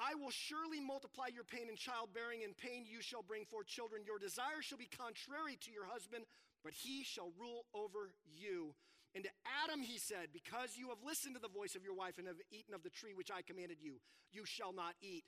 I 0.00 0.16
will 0.16 0.32
surely 0.32 0.80
multiply 0.80 1.28
your 1.28 1.44
pain 1.44 1.68
in 1.68 1.76
childbearing. 1.76 2.42
and 2.42 2.56
pain 2.56 2.88
you 2.88 3.02
shall 3.02 3.22
bring 3.22 3.44
forth 3.44 3.66
children. 3.68 4.02
Your 4.08 4.18
desire 4.18 4.64
shall 4.64 4.78
be 4.80 4.88
contrary 4.88 5.60
to 5.60 5.70
your 5.70 5.84
husband, 5.84 6.24
but 6.64 6.72
he 6.72 7.04
shall 7.04 7.36
rule 7.38 7.66
over 7.74 8.10
you. 8.24 8.74
And 9.14 9.24
to 9.24 9.30
Adam 9.62 9.82
he 9.82 9.98
said, 9.98 10.32
Because 10.32 10.78
you 10.80 10.88
have 10.88 11.04
listened 11.04 11.34
to 11.36 11.42
the 11.42 11.52
voice 11.52 11.76
of 11.76 11.84
your 11.84 11.94
wife 11.94 12.16
and 12.16 12.26
have 12.26 12.40
eaten 12.50 12.72
of 12.72 12.82
the 12.82 12.90
tree 12.94 13.12
which 13.12 13.30
I 13.30 13.42
commanded 13.42 13.78
you, 13.82 14.00
you 14.32 14.46
shall 14.46 14.72
not 14.72 14.94
eat. 15.02 15.24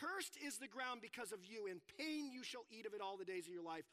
Cursed 0.00 0.38
is 0.38 0.56
the 0.56 0.70
ground 0.70 1.00
because 1.02 1.32
of 1.32 1.44
you. 1.44 1.66
In 1.66 1.82
pain 1.98 2.30
you 2.30 2.44
shall 2.44 2.64
eat 2.70 2.86
of 2.86 2.94
it 2.94 3.02
all 3.02 3.16
the 3.16 3.26
days 3.28 3.46
of 3.46 3.52
your 3.52 3.64
life. 3.66 3.84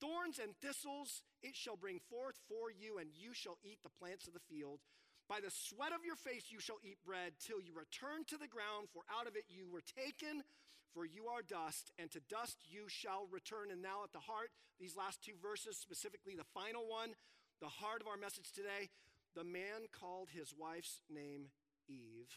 Thorns 0.00 0.38
and 0.42 0.52
thistles 0.60 1.22
it 1.42 1.54
shall 1.54 1.76
bring 1.76 2.00
forth 2.10 2.36
for 2.48 2.70
you, 2.70 2.98
and 2.98 3.08
you 3.14 3.32
shall 3.32 3.56
eat 3.64 3.78
the 3.82 3.96
plants 4.00 4.26
of 4.26 4.34
the 4.34 4.44
field. 4.50 4.80
By 5.28 5.42
the 5.42 5.50
sweat 5.50 5.92
of 5.92 6.06
your 6.06 6.14
face 6.14 6.54
you 6.54 6.60
shall 6.60 6.78
eat 6.82 7.02
bread 7.04 7.34
till 7.42 7.60
you 7.60 7.74
return 7.74 8.22
to 8.30 8.38
the 8.38 8.46
ground, 8.46 8.88
for 8.94 9.02
out 9.10 9.26
of 9.26 9.34
it 9.34 9.44
you 9.50 9.66
were 9.66 9.82
taken, 9.82 10.46
for 10.94 11.04
you 11.04 11.26
are 11.26 11.42
dust, 11.42 11.90
and 11.98 12.10
to 12.12 12.20
dust 12.30 12.62
you 12.70 12.86
shall 12.86 13.26
return. 13.30 13.74
And 13.74 13.82
now 13.82 14.04
at 14.04 14.12
the 14.12 14.22
heart, 14.22 14.50
these 14.78 14.96
last 14.96 15.22
two 15.22 15.34
verses, 15.42 15.76
specifically 15.76 16.34
the 16.36 16.46
final 16.54 16.86
one, 16.86 17.18
the 17.60 17.68
heart 17.68 18.00
of 18.00 18.06
our 18.06 18.16
message 18.16 18.52
today, 18.52 18.90
the 19.34 19.44
man 19.44 19.90
called 19.90 20.30
his 20.30 20.54
wife's 20.56 21.02
name 21.10 21.50
Eve 21.88 22.30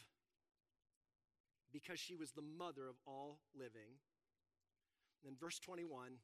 because 1.72 2.00
she 2.00 2.16
was 2.16 2.32
the 2.32 2.42
mother 2.42 2.88
of 2.88 2.96
all 3.06 3.38
living. 3.54 4.02
And 5.22 5.30
then 5.30 5.36
verse 5.38 5.58
21 5.60 6.18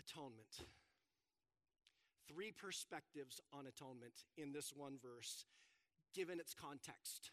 atonement 0.00 0.64
three 2.28 2.52
perspectives 2.52 3.40
on 3.52 3.66
atonement 3.66 4.24
in 4.36 4.52
this 4.52 4.72
one 4.74 4.98
verse, 5.02 5.46
given 6.14 6.40
its 6.40 6.54
context. 6.54 7.30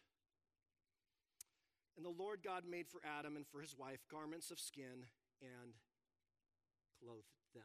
And 1.97 2.05
the 2.05 2.23
Lord 2.23 2.39
God 2.43 2.63
made 2.69 2.87
for 2.87 3.01
Adam 3.05 3.35
and 3.35 3.45
for 3.47 3.61
his 3.61 3.75
wife 3.77 3.99
garments 4.09 4.51
of 4.51 4.59
skin 4.59 5.05
and 5.41 5.73
clothed 6.99 7.25
them. 7.53 7.63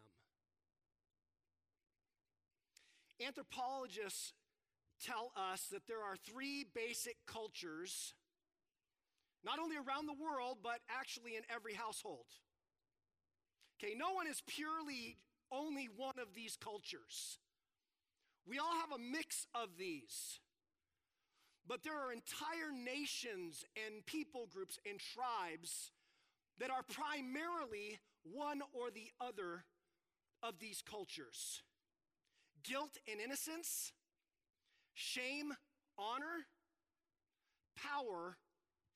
Anthropologists 3.25 4.35
tell 5.03 5.33
us 5.37 5.67
that 5.73 5.87
there 5.87 6.03
are 6.03 6.17
three 6.17 6.67
basic 6.75 7.17
cultures, 7.27 8.15
not 9.45 9.59
only 9.59 9.77
around 9.77 10.07
the 10.07 10.23
world, 10.23 10.59
but 10.63 10.81
actually 10.91 11.37
in 11.37 11.43
every 11.55 11.75
household. 11.75 12.27
Okay, 13.79 13.95
no 13.97 14.13
one 14.13 14.27
is 14.27 14.43
purely 14.47 15.19
only 15.53 15.89
one 15.97 16.19
of 16.21 16.35
these 16.35 16.57
cultures. 16.57 17.39
We 18.47 18.59
all 18.59 18.75
have 18.81 18.93
a 18.93 19.03
mix 19.03 19.47
of 19.55 19.71
these. 19.79 20.41
But 21.69 21.83
there 21.83 21.95
are 21.95 22.13
entire 22.13 22.71
nations 22.73 23.65
and 23.75 24.07
people 24.07 24.49
groups 24.53 24.79
and 24.89 25.01
tribes 25.01 25.91
that 26.61 26.71
are 26.71 26.83
primarily 26.83 27.99
one 28.23 28.61
or 28.73 28.91
the 28.91 29.11
other 29.21 29.65
of 30.43 30.59
these 30.61 30.83
cultures 30.83 31.63
guilt 32.63 32.99
and 33.11 33.21
innocence, 33.21 33.93
shame, 34.95 35.53
honor, 35.99 36.47
power, 37.77 38.37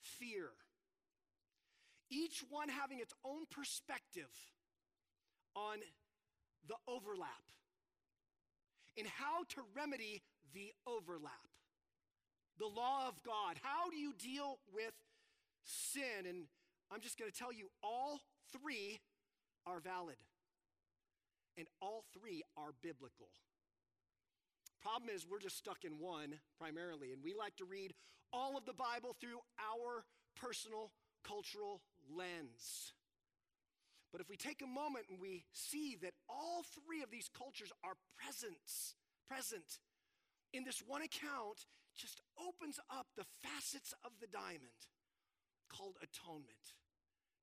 fear. 0.00 0.48
Each 2.10 2.42
one 2.48 2.68
having 2.68 2.98
its 2.98 3.14
own 3.24 3.44
perspective 3.48 4.30
on 5.54 5.78
the 6.68 6.76
overlap 6.86 7.44
and 8.98 9.06
how 9.06 9.44
to 9.48 9.62
remedy 9.74 10.22
the 10.52 10.72
overlap. 10.86 11.32
The 12.58 12.66
law 12.66 13.08
of 13.08 13.22
God. 13.22 13.56
How 13.62 13.88
do 13.90 13.96
you 13.96 14.12
deal 14.18 14.58
with 14.74 14.92
sin? 15.64 16.26
And 16.28 16.44
I'm 16.92 17.00
just 17.00 17.18
going 17.18 17.30
to 17.30 17.36
tell 17.36 17.52
you 17.52 17.70
all 17.82 18.20
three 18.52 19.00
are 19.66 19.80
valid, 19.80 20.16
and 21.56 21.66
all 21.80 22.04
three 22.12 22.42
are 22.56 22.72
biblical. 22.82 23.28
Problem 24.82 25.10
is, 25.14 25.26
we're 25.30 25.40
just 25.40 25.58
stuck 25.58 25.84
in 25.84 25.98
one 25.98 26.34
primarily, 26.58 27.12
and 27.12 27.22
we 27.22 27.34
like 27.34 27.56
to 27.56 27.64
read 27.64 27.94
all 28.32 28.56
of 28.56 28.64
the 28.64 28.72
Bible 28.72 29.14
through 29.20 29.38
our 29.58 30.04
personal 30.34 30.90
cultural 31.22 31.82
lens. 32.16 32.92
But 34.12 34.20
if 34.20 34.28
we 34.28 34.36
take 34.36 34.62
a 34.62 34.66
moment 34.66 35.06
and 35.08 35.20
we 35.20 35.44
see 35.52 35.96
that 36.02 36.14
all 36.28 36.64
three 36.74 37.02
of 37.02 37.10
these 37.10 37.30
cultures 37.30 37.72
are 37.84 37.94
present, 38.18 38.58
present 39.28 39.78
in 40.52 40.64
this 40.64 40.82
one 40.84 41.02
account, 41.02 41.66
just 41.96 42.20
opens 42.38 42.80
up 42.90 43.06
the 43.16 43.26
facets 43.42 43.94
of 44.04 44.10
the 44.20 44.26
diamond 44.26 44.88
called 45.70 45.96
atonement. 46.02 46.74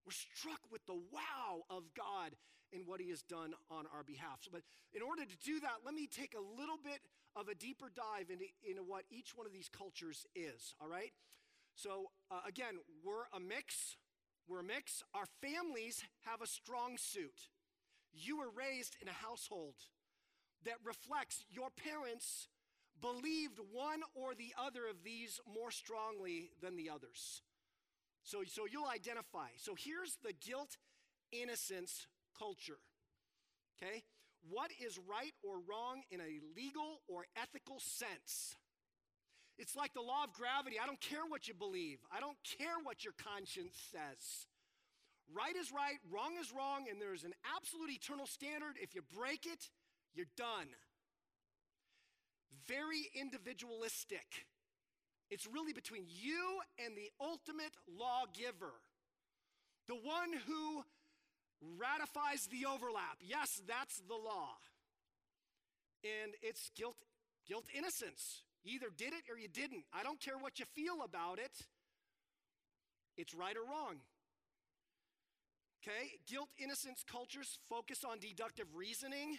We're 0.06 0.12
struck 0.12 0.60
with 0.72 0.86
the 0.86 1.00
wow 1.12 1.64
of 1.70 1.84
God 1.96 2.36
and 2.74 2.86
what 2.86 3.00
He 3.00 3.10
has 3.10 3.24
done 3.24 3.54
on 3.72 3.86
our 3.94 4.04
behalf. 4.04 4.48
But 4.52 4.64
in 4.94 5.02
order 5.02 5.24
to 5.24 5.38
do 5.44 5.60
that, 5.62 5.84
let 5.86 5.94
me 5.94 6.08
take 6.08 6.36
a 6.36 6.60
little 6.60 6.78
bit 6.78 7.00
of 7.36 7.48
a 7.48 7.56
deeper 7.56 7.92
dive 7.94 8.30
into, 8.30 8.46
into 8.68 8.84
what 8.84 9.04
each 9.10 9.32
one 9.36 9.46
of 9.46 9.54
these 9.54 9.70
cultures 9.70 10.26
is, 10.36 10.76
all 10.82 10.88
right? 10.88 11.12
So, 11.76 12.12
uh, 12.32 12.42
again, 12.48 12.80
we're 13.06 13.30
a 13.34 13.40
mix. 13.40 13.96
We're 14.48 14.62
a 14.62 14.64
mix. 14.64 15.04
Our 15.14 15.28
families 15.42 16.04
have 16.26 16.42
a 16.42 16.48
strong 16.48 16.98
suit. 16.98 17.50
You 18.14 18.38
were 18.38 18.50
raised 18.50 18.96
in 19.02 19.08
a 19.08 19.12
household 19.12 19.76
that 20.66 20.76
reflects 20.84 21.44
your 21.50 21.70
parents 21.70 22.48
believed 23.02 23.60
one 23.72 24.02
or 24.16 24.34
the 24.34 24.54
other 24.58 24.88
of 24.90 25.04
these 25.04 25.40
more 25.54 25.72
strongly 25.72 26.50
than 26.62 26.78
the 26.78 26.90
others. 26.90 27.42
So, 28.24 28.44
so 28.48 28.66
you'll 28.70 28.90
identify. 28.90 29.50
So 29.58 29.76
here's 29.78 30.18
the 30.24 30.34
guilt 30.34 30.78
innocence 31.32 32.08
culture. 32.38 32.80
Okay? 33.78 34.04
What 34.50 34.72
is 34.84 34.98
right 34.98 35.34
or 35.44 35.56
wrong 35.60 36.04
in 36.10 36.22
a 36.22 36.40
legal 36.56 37.02
or 37.08 37.26
ethical 37.36 37.80
sense? 37.80 38.56
It's 39.58 39.76
like 39.76 39.94
the 39.94 40.02
law 40.02 40.24
of 40.24 40.34
gravity. 40.34 40.78
I 40.82 40.86
don't 40.86 41.02
care 41.02 41.26
what 41.28 41.48
you 41.48 41.54
believe, 41.54 42.00
I 42.16 42.20
don't 42.20 42.38
care 42.58 42.78
what 42.84 43.04
your 43.04 43.14
conscience 43.18 43.76
says. 43.92 44.48
Right 45.36 45.56
is 45.58 45.74
right, 45.74 46.00
wrong 46.10 46.38
is 46.40 46.54
wrong, 46.56 46.86
and 46.90 47.02
there's 47.02 47.26
an 47.26 47.34
absolute 47.56 47.92
eternal 47.92 48.26
standard. 48.26 48.78
If 48.82 48.96
you 48.96 49.02
break 49.14 49.46
it, 49.46 49.70
you're 50.14 50.32
done. 50.38 50.72
Very 52.66 53.10
individualistic. 53.14 54.48
It's 55.30 55.46
really 55.46 55.74
between 55.74 56.06
you 56.08 56.60
and 56.80 56.96
the 56.96 57.12
ultimate 57.20 57.76
lawgiver, 57.92 58.72
the 59.90 59.96
one 59.96 60.32
who 60.48 60.84
ratifies 61.78 62.48
the 62.48 62.66
overlap. 62.66 63.18
Yes, 63.20 63.62
that's 63.68 64.02
the 64.08 64.16
law. 64.16 64.56
And 66.04 66.34
it's 66.42 66.72
guilt, 66.78 66.96
guilt 67.46 67.66
innocence. 67.76 68.44
Either 68.68 68.88
did 68.96 69.14
it 69.14 69.24
or 69.32 69.38
you 69.40 69.48
didn't. 69.48 69.86
I 69.94 70.04
don't 70.04 70.20
care 70.20 70.38
what 70.38 70.60
you 70.60 70.66
feel 70.76 71.02
about 71.04 71.40
it. 71.40 71.66
It's 73.18 73.34
right 73.34 73.56
or 73.56 73.64
wrong. 73.64 73.98
Okay? 75.82 76.20
Guilt 76.28 76.50
innocence 76.62 77.04
cultures 77.10 77.58
focus 77.70 78.04
on 78.04 78.20
deductive 78.20 78.68
reasoning, 78.76 79.38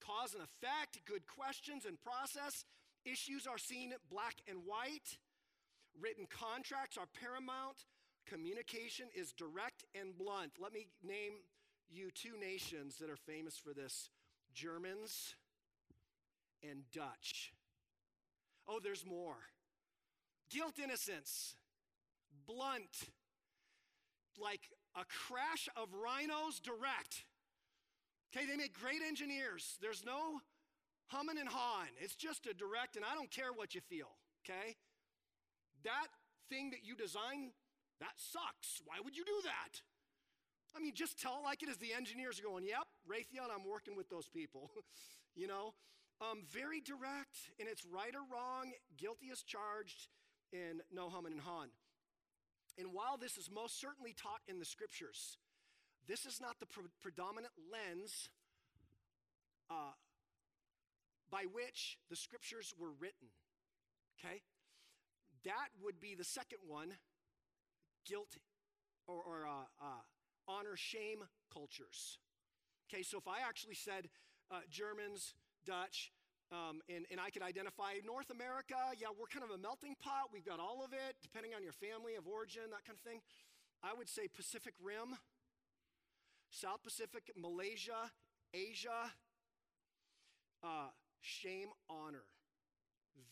cause 0.00 0.34
and 0.34 0.42
effect, 0.42 1.00
good 1.06 1.26
questions 1.26 1.84
and 1.84 2.00
process. 2.00 2.64
Issues 3.04 3.46
are 3.46 3.58
seen 3.58 3.92
black 4.10 4.36
and 4.48 4.60
white. 4.64 5.18
Written 6.00 6.26
contracts 6.30 6.96
are 6.96 7.06
paramount. 7.20 7.84
Communication 8.26 9.06
is 9.14 9.32
direct 9.32 9.84
and 9.94 10.16
blunt. 10.16 10.52
Let 10.58 10.72
me 10.72 10.86
name 11.02 11.44
you 11.88 12.10
two 12.14 12.38
nations 12.40 12.96
that 13.00 13.10
are 13.10 13.16
famous 13.16 13.56
for 13.56 13.74
this 13.74 14.08
Germans 14.54 15.34
and 16.62 16.82
Dutch. 16.92 17.52
Oh, 18.68 18.80
there's 18.82 19.04
more. 19.04 19.36
Guilt, 20.50 20.74
innocence, 20.82 21.54
blunt, 22.46 23.08
like 24.40 24.70
a 24.96 25.04
crash 25.04 25.68
of 25.76 25.88
rhinos 25.94 26.60
direct. 26.60 27.24
Okay, 28.34 28.46
they 28.46 28.56
make 28.56 28.78
great 28.78 29.02
engineers. 29.06 29.76
There's 29.80 30.04
no 30.04 30.40
humming 31.08 31.38
and 31.38 31.48
hawing. 31.48 31.90
It's 32.00 32.14
just 32.14 32.46
a 32.46 32.54
direct, 32.54 32.96
and 32.96 33.04
I 33.04 33.14
don't 33.14 33.30
care 33.30 33.52
what 33.54 33.74
you 33.74 33.80
feel, 33.80 34.10
okay? 34.44 34.76
That 35.84 36.08
thing 36.48 36.70
that 36.70 36.84
you 36.84 36.94
design, 36.94 37.50
that 38.00 38.14
sucks. 38.16 38.80
Why 38.84 38.96
would 39.02 39.16
you 39.16 39.24
do 39.24 39.40
that? 39.44 39.82
I 40.76 40.78
mean, 40.78 40.94
just 40.94 41.18
tell 41.18 41.38
it 41.42 41.44
like 41.44 41.62
it 41.62 41.68
is. 41.68 41.78
The 41.78 41.92
engineers 41.92 42.38
are 42.38 42.44
going, 42.44 42.64
yep, 42.64 42.86
Raytheon, 43.10 43.50
I'm 43.52 43.68
working 43.68 43.96
with 43.96 44.08
those 44.08 44.28
people. 44.28 44.70
you 45.34 45.48
know? 45.48 45.74
Um, 46.20 46.42
very 46.52 46.80
direct, 46.80 47.48
and 47.58 47.66
it's 47.68 47.84
right 47.86 48.14
or 48.14 48.20
wrong, 48.30 48.72
guilty 48.98 49.30
as 49.32 49.42
charged, 49.42 50.08
in 50.52 50.82
no 50.92 51.08
humming 51.08 51.32
and 51.32 51.40
Han. 51.40 51.68
And 52.78 52.92
while 52.92 53.16
this 53.16 53.36
is 53.36 53.50
most 53.50 53.80
certainly 53.80 54.12
taught 54.12 54.40
in 54.48 54.58
the 54.58 54.64
scriptures, 54.64 55.38
this 56.06 56.26
is 56.26 56.40
not 56.40 56.60
the 56.60 56.66
pre- 56.66 56.84
predominant 57.00 57.52
lens 57.70 58.28
uh, 59.70 59.94
by 61.30 61.44
which 61.52 61.98
the 62.10 62.16
scriptures 62.16 62.74
were 62.78 62.90
written. 63.00 63.28
Okay? 64.18 64.42
That 65.44 65.68
would 65.82 66.00
be 66.00 66.14
the 66.14 66.24
second 66.24 66.58
one 66.66 66.92
guilt 68.06 68.36
or, 69.06 69.22
or 69.22 69.46
uh, 69.46 69.84
uh, 69.84 70.02
honor 70.48 70.76
shame 70.76 71.24
cultures. 71.52 72.18
Okay, 72.92 73.02
so 73.02 73.18
if 73.18 73.28
I 73.28 73.46
actually 73.46 73.74
said 73.74 74.08
uh, 74.50 74.60
Germans, 74.68 75.34
Dutch, 75.64 76.12
um, 76.52 76.82
and, 76.90 77.06
and 77.10 77.20
I 77.20 77.30
could 77.30 77.42
identify 77.42 77.94
North 78.04 78.30
America, 78.30 78.74
yeah, 78.98 79.14
we're 79.14 79.30
kind 79.30 79.46
of 79.46 79.54
a 79.54 79.58
melting 79.58 79.94
pot. 80.02 80.34
We've 80.34 80.44
got 80.44 80.58
all 80.58 80.82
of 80.84 80.92
it, 80.92 81.14
depending 81.22 81.54
on 81.54 81.62
your 81.62 81.72
family 81.72 82.18
of 82.18 82.26
origin, 82.26 82.74
that 82.74 82.82
kind 82.82 82.98
of 82.98 83.04
thing. 83.06 83.22
I 83.82 83.94
would 83.94 84.08
say 84.08 84.26
Pacific 84.26 84.74
Rim, 84.82 85.14
South 86.50 86.82
Pacific, 86.82 87.30
Malaysia, 87.38 88.10
Asia, 88.52 89.14
uh, 90.62 90.90
shame, 91.20 91.68
honor. 91.88 92.26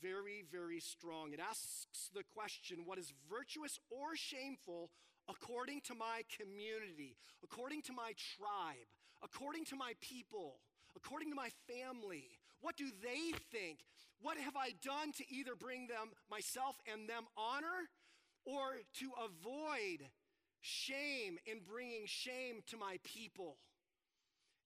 Very, 0.00 0.44
very 0.50 0.78
strong. 0.78 1.32
It 1.32 1.40
asks 1.40 2.10
the 2.14 2.22
question 2.22 2.86
what 2.86 2.98
is 2.98 3.12
virtuous 3.28 3.78
or 3.90 4.14
shameful 4.14 4.90
according 5.28 5.80
to 5.90 5.94
my 5.94 6.22
community, 6.38 7.16
according 7.42 7.82
to 7.82 7.92
my 7.92 8.14
tribe, 8.36 8.88
according 9.22 9.64
to 9.66 9.76
my 9.76 9.92
people, 10.00 10.60
according 10.94 11.30
to 11.30 11.36
my 11.36 11.50
family? 11.66 12.37
What 12.60 12.76
do 12.76 12.86
they 13.02 13.32
think? 13.52 13.80
What 14.20 14.38
have 14.38 14.56
I 14.56 14.74
done 14.82 15.12
to 15.12 15.24
either 15.30 15.54
bring 15.54 15.86
them, 15.86 16.10
myself 16.30 16.76
and 16.90 17.08
them 17.08 17.24
honor, 17.36 17.88
or 18.44 18.82
to 18.98 19.10
avoid 19.18 20.08
shame 20.60 21.38
in 21.46 21.60
bringing 21.60 22.02
shame 22.06 22.62
to 22.68 22.76
my 22.76 22.98
people? 23.04 23.58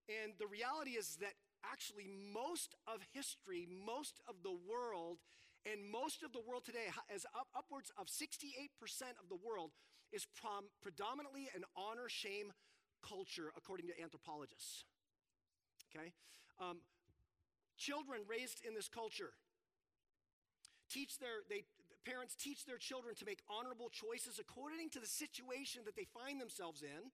And 0.09 0.33
the 0.39 0.47
reality 0.47 0.93
is 0.93 1.17
that 1.21 1.35
actually 1.65 2.09
most 2.33 2.75
of 2.87 3.01
history, 3.13 3.69
most 3.69 4.21
of 4.29 4.37
the 4.43 4.51
world, 4.53 5.19
and 5.65 5.79
most 5.91 6.23
of 6.23 6.33
the 6.33 6.41
world 6.41 6.65
today, 6.65 6.91
as 7.15 7.25
up, 7.39 7.47
upwards 7.55 7.93
of 7.99 8.07
68% 8.07 8.73
of 9.23 9.29
the 9.29 9.39
world, 9.39 9.71
is 10.13 10.27
prom, 10.35 10.65
predominantly 10.83 11.49
an 11.55 11.63
honor 11.77 12.09
shame 12.09 12.53
culture, 13.07 13.53
according 13.57 13.87
to 13.87 13.95
anthropologists. 14.03 14.85
Okay? 15.95 16.13
Um, 16.61 16.79
children 17.83 18.23
raised 18.31 18.63
in 18.63 18.75
this 18.75 18.87
culture 18.87 19.35
teach 20.91 21.19
their 21.19 21.43
they 21.51 21.65
parents 22.07 22.35
teach 22.35 22.65
their 22.65 22.79
children 22.79 23.15
to 23.15 23.25
make 23.25 23.43
honorable 23.51 23.91
choices 23.91 24.39
according 24.39 24.91
to 24.91 25.01
the 25.01 25.07
situation 25.07 25.83
that 25.85 25.97
they 25.97 26.07
find 26.15 26.41
themselves 26.41 26.83
in 26.83 27.11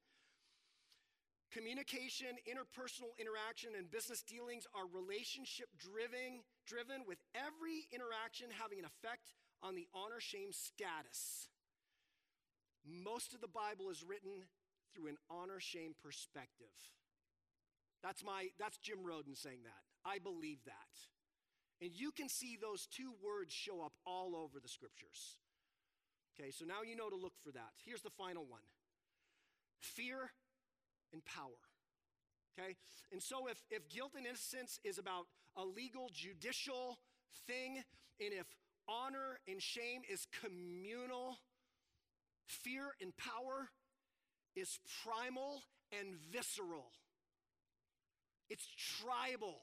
communication 1.49 2.37
interpersonal 2.45 3.17
interaction 3.17 3.73
and 3.77 3.91
business 3.91 4.21
dealings 4.21 4.67
are 4.77 4.85
relationship 4.93 5.69
driven 5.81 6.45
driven 6.67 7.01
with 7.09 7.19
every 7.33 7.89
interaction 7.89 8.53
having 8.53 8.79
an 8.79 8.85
effect 8.85 9.33
on 9.63 9.75
the 9.75 9.89
honor 9.97 10.21
shame 10.21 10.53
status 10.53 11.49
most 12.89 13.35
of 13.35 13.41
the 13.41 13.49
Bible 13.49 13.91
is 13.91 14.03
written 14.03 14.45
through 14.95 15.09
an 15.09 15.17
honor 15.31 15.61
shame 15.61 15.95
perspective. 16.03 16.73
That's 18.03 18.25
my 18.25 18.49
that's 18.59 18.79
Jim 18.79 19.05
Roden 19.05 19.35
saying 19.35 19.61
that. 19.65 19.88
I 20.05 20.19
believe 20.19 20.59
that. 20.67 20.75
And 21.81 21.91
you 21.95 22.11
can 22.11 22.29
see 22.29 22.59
those 22.61 22.87
two 22.87 23.13
words 23.23 23.53
show 23.55 23.83
up 23.83 23.93
all 24.05 24.35
over 24.35 24.59
the 24.61 24.69
scriptures. 24.69 25.39
Okay, 26.35 26.51
so 26.51 26.65
now 26.65 26.83
you 26.87 26.97
know 26.97 27.09
to 27.09 27.17
look 27.17 27.35
for 27.45 27.53
that. 27.53 27.71
Here's 27.85 28.03
the 28.03 28.11
final 28.11 28.45
one. 28.45 28.63
Fear 29.81 30.33
and 31.13 31.25
power. 31.25 31.63
Okay? 32.59 32.77
And 33.13 33.23
so 33.23 33.47
if 33.47 33.63
if 33.71 33.89
guilt 33.89 34.13
and 34.17 34.27
innocence 34.27 34.81
is 34.85 34.99
about 34.99 35.27
a 35.57 35.65
legal 35.65 36.11
judicial 36.13 36.99
thing 37.47 37.83
and 38.21 38.33
if 38.33 38.47
honor 38.89 39.39
and 39.47 39.63
shame 39.63 40.03
is 40.11 40.27
communal 40.43 41.39
Fear 42.49 42.95
and 43.03 43.15
power 43.17 43.69
is 44.57 44.81
primal 45.05 45.63
and 45.93 46.15
visceral, 46.33 46.93
it's 48.49 48.67
tribal. 48.67 49.61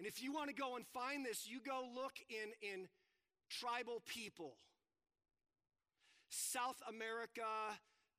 And 0.00 0.06
if 0.06 0.22
you 0.22 0.32
want 0.32 0.48
to 0.48 0.54
go 0.54 0.76
and 0.76 0.86
find 0.94 1.26
this, 1.26 1.46
you 1.46 1.60
go 1.60 1.84
look 1.94 2.14
in, 2.30 2.56
in 2.66 2.88
tribal 3.50 4.02
people. 4.06 4.56
South 6.30 6.80
America, 6.88 7.44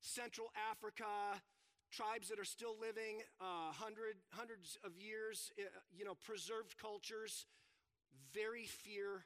Central 0.00 0.52
Africa, 0.70 1.42
tribes 1.90 2.28
that 2.28 2.38
are 2.38 2.44
still 2.44 2.76
living 2.80 3.22
uh, 3.40 3.72
hundred, 3.72 4.14
hundreds 4.30 4.78
of 4.84 4.96
years, 4.96 5.50
uh, 5.58 5.64
you 5.92 6.04
know, 6.04 6.14
preserved 6.22 6.78
cultures, 6.80 7.46
very 8.32 8.66
fear 8.66 9.24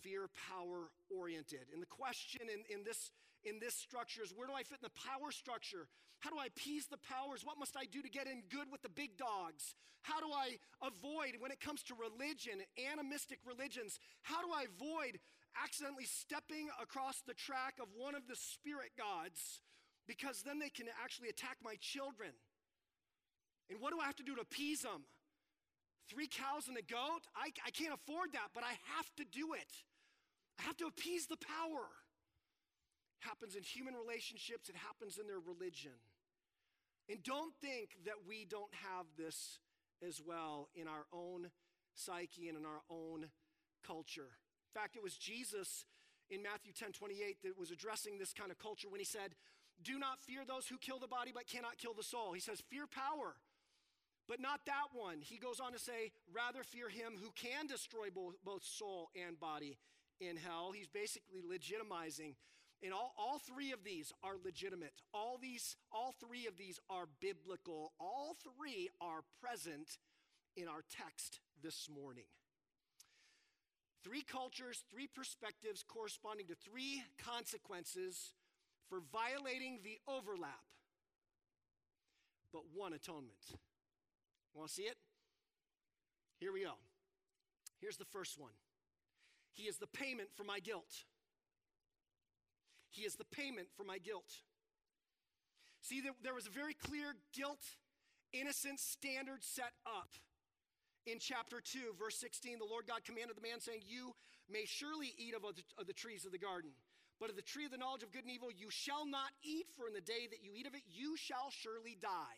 fear 0.00 0.30
power 0.48 0.88
oriented. 1.14 1.66
And 1.74 1.82
the 1.82 1.86
question 1.86 2.42
in, 2.48 2.64
in 2.74 2.82
this 2.82 3.10
in 3.44 3.58
this 3.58 3.74
structure 3.74 4.22
is 4.22 4.32
where 4.34 4.46
do 4.46 4.54
I 4.54 4.62
fit 4.62 4.78
in 4.82 4.88
the 4.88 5.00
power 5.00 5.30
structure? 5.30 5.88
How 6.20 6.30
do 6.30 6.38
I 6.38 6.46
appease 6.46 6.86
the 6.86 6.98
powers? 6.98 7.44
What 7.44 7.58
must 7.58 7.76
I 7.76 7.84
do 7.86 8.02
to 8.02 8.10
get 8.10 8.26
in 8.26 8.42
good 8.50 8.66
with 8.70 8.82
the 8.82 8.90
big 8.90 9.16
dogs? 9.16 9.74
How 10.02 10.18
do 10.20 10.30
I 10.32 10.58
avoid, 10.82 11.38
when 11.38 11.50
it 11.50 11.60
comes 11.60 11.82
to 11.84 11.94
religion, 11.94 12.62
animistic 12.90 13.38
religions, 13.46 13.98
how 14.22 14.42
do 14.42 14.50
I 14.50 14.66
avoid 14.66 15.18
accidentally 15.62 16.06
stepping 16.06 16.68
across 16.82 17.22
the 17.22 17.34
track 17.34 17.74
of 17.80 17.88
one 17.94 18.14
of 18.14 18.26
the 18.26 18.36
spirit 18.36 18.94
gods 18.98 19.62
because 20.06 20.42
then 20.42 20.58
they 20.58 20.70
can 20.70 20.86
actually 21.02 21.28
attack 21.28 21.58
my 21.62 21.76
children? 21.80 22.30
And 23.70 23.80
what 23.80 23.92
do 23.92 24.00
I 24.00 24.06
have 24.06 24.16
to 24.16 24.26
do 24.26 24.34
to 24.34 24.42
appease 24.42 24.82
them? 24.82 25.06
Three 26.08 26.26
cows 26.26 26.66
and 26.68 26.76
a 26.76 26.82
goat? 26.82 27.28
I, 27.36 27.52
I 27.66 27.70
can't 27.70 27.92
afford 27.92 28.32
that, 28.32 28.50
but 28.54 28.64
I 28.64 28.74
have 28.96 29.06
to 29.18 29.24
do 29.24 29.52
it. 29.52 29.70
I 30.58 30.62
have 30.62 30.76
to 30.78 30.86
appease 30.86 31.26
the 31.26 31.36
power 31.36 31.86
happens 33.20 33.54
in 33.54 33.62
human 33.62 33.94
relationships, 33.94 34.68
it 34.68 34.76
happens 34.76 35.18
in 35.18 35.26
their 35.26 35.40
religion. 35.40 35.96
And 37.08 37.22
don't 37.22 37.54
think 37.60 37.96
that 38.04 38.26
we 38.26 38.44
don't 38.44 38.72
have 38.84 39.06
this 39.16 39.58
as 40.06 40.20
well 40.24 40.68
in 40.74 40.86
our 40.86 41.06
own 41.12 41.50
psyche 41.94 42.48
and 42.48 42.56
in 42.56 42.64
our 42.64 42.82
own 42.90 43.26
culture. 43.86 44.36
In 44.74 44.80
fact, 44.80 44.96
it 44.96 45.02
was 45.02 45.16
Jesus 45.16 45.84
in 46.30 46.42
Matthew 46.42 46.72
10 46.72 46.92
28 46.92 47.42
that 47.42 47.58
was 47.58 47.70
addressing 47.70 48.18
this 48.18 48.32
kind 48.32 48.50
of 48.50 48.58
culture 48.58 48.88
when 48.88 49.00
he 49.00 49.06
said, 49.06 49.34
Do 49.82 49.98
not 49.98 50.20
fear 50.20 50.44
those 50.46 50.66
who 50.68 50.78
kill 50.78 50.98
the 50.98 51.08
body 51.08 51.32
but 51.34 51.48
cannot 51.48 51.78
kill 51.78 51.94
the 51.94 52.02
soul. 52.02 52.32
He 52.32 52.40
says, 52.40 52.60
Fear 52.68 52.86
power, 52.86 53.36
but 54.28 54.40
not 54.40 54.60
that 54.66 54.92
one. 54.92 55.20
He 55.20 55.38
goes 55.38 55.60
on 55.60 55.72
to 55.72 55.78
say, 55.78 56.12
Rather 56.32 56.62
fear 56.62 56.88
him 56.88 57.16
who 57.20 57.30
can 57.34 57.66
destroy 57.66 58.08
both, 58.12 58.64
soul 58.64 59.08
and 59.16 59.40
body 59.40 59.78
in 60.20 60.36
hell. 60.36 60.72
He's 60.74 60.88
basically 60.88 61.40
legitimizing 61.40 62.34
and 62.82 62.92
all, 62.92 63.12
all 63.18 63.38
three 63.38 63.72
of 63.72 63.82
these 63.84 64.12
are 64.22 64.34
legitimate. 64.44 64.92
All 65.12 65.38
these, 65.40 65.76
all 65.92 66.14
three 66.20 66.46
of 66.46 66.56
these 66.56 66.78
are 66.88 67.06
biblical. 67.20 67.92
All 67.98 68.36
three 68.42 68.88
are 69.00 69.22
present 69.40 69.98
in 70.56 70.68
our 70.68 70.84
text 70.88 71.40
this 71.62 71.88
morning. 71.92 72.24
Three 74.04 74.22
cultures, 74.22 74.84
three 74.92 75.08
perspectives 75.08 75.82
corresponding 75.82 76.46
to 76.46 76.54
three 76.54 77.02
consequences 77.18 78.32
for 78.88 79.00
violating 79.12 79.80
the 79.82 79.98
overlap, 80.10 80.64
but 82.52 82.62
one 82.74 82.92
atonement. 82.92 83.58
Want 84.54 84.68
to 84.68 84.74
see 84.74 84.82
it? 84.82 84.96
Here 86.38 86.52
we 86.52 86.62
go. 86.62 86.74
Here's 87.80 87.96
the 87.96 88.04
first 88.04 88.38
one 88.38 88.52
He 89.52 89.64
is 89.64 89.78
the 89.78 89.88
payment 89.88 90.28
for 90.36 90.44
my 90.44 90.60
guilt. 90.60 91.04
He 92.90 93.02
is 93.02 93.16
the 93.16 93.24
payment 93.24 93.68
for 93.76 93.84
my 93.84 93.98
guilt. 93.98 94.42
See, 95.82 96.02
there, 96.02 96.34
was 96.34 96.46
a 96.46 96.50
very 96.50 96.74
clear 96.74 97.14
guilt, 97.32 97.62
innocence 98.32 98.82
standard 98.82 99.44
set 99.44 99.72
up. 99.86 100.10
In 101.06 101.18
chapter 101.18 101.62
2, 101.62 101.96
verse 101.98 102.16
16, 102.16 102.58
the 102.58 102.68
Lord 102.68 102.86
God 102.86 103.04
commanded 103.04 103.36
the 103.36 103.46
man, 103.46 103.60
saying, 103.60 103.80
You 103.86 104.12
may 104.50 104.64
surely 104.66 105.14
eat 105.16 105.34
of 105.34 105.42
the, 105.42 105.62
of 105.80 105.86
the 105.86 105.94
trees 105.94 106.26
of 106.26 106.32
the 106.32 106.38
garden, 106.38 106.70
but 107.20 107.30
of 107.30 107.36
the 107.36 107.42
tree 107.42 107.64
of 107.64 107.70
the 107.70 107.78
knowledge 107.78 108.02
of 108.02 108.12
good 108.12 108.24
and 108.24 108.30
evil 108.30 108.50
you 108.52 108.68
shall 108.70 109.06
not 109.06 109.32
eat, 109.42 109.66
for 109.76 109.88
in 109.88 109.94
the 109.94 110.04
day 110.04 110.28
that 110.28 110.44
you 110.44 110.52
eat 110.54 110.66
of 110.66 110.74
it, 110.74 110.82
you 110.86 111.16
shall 111.16 111.48
surely 111.48 111.96
die. 112.00 112.36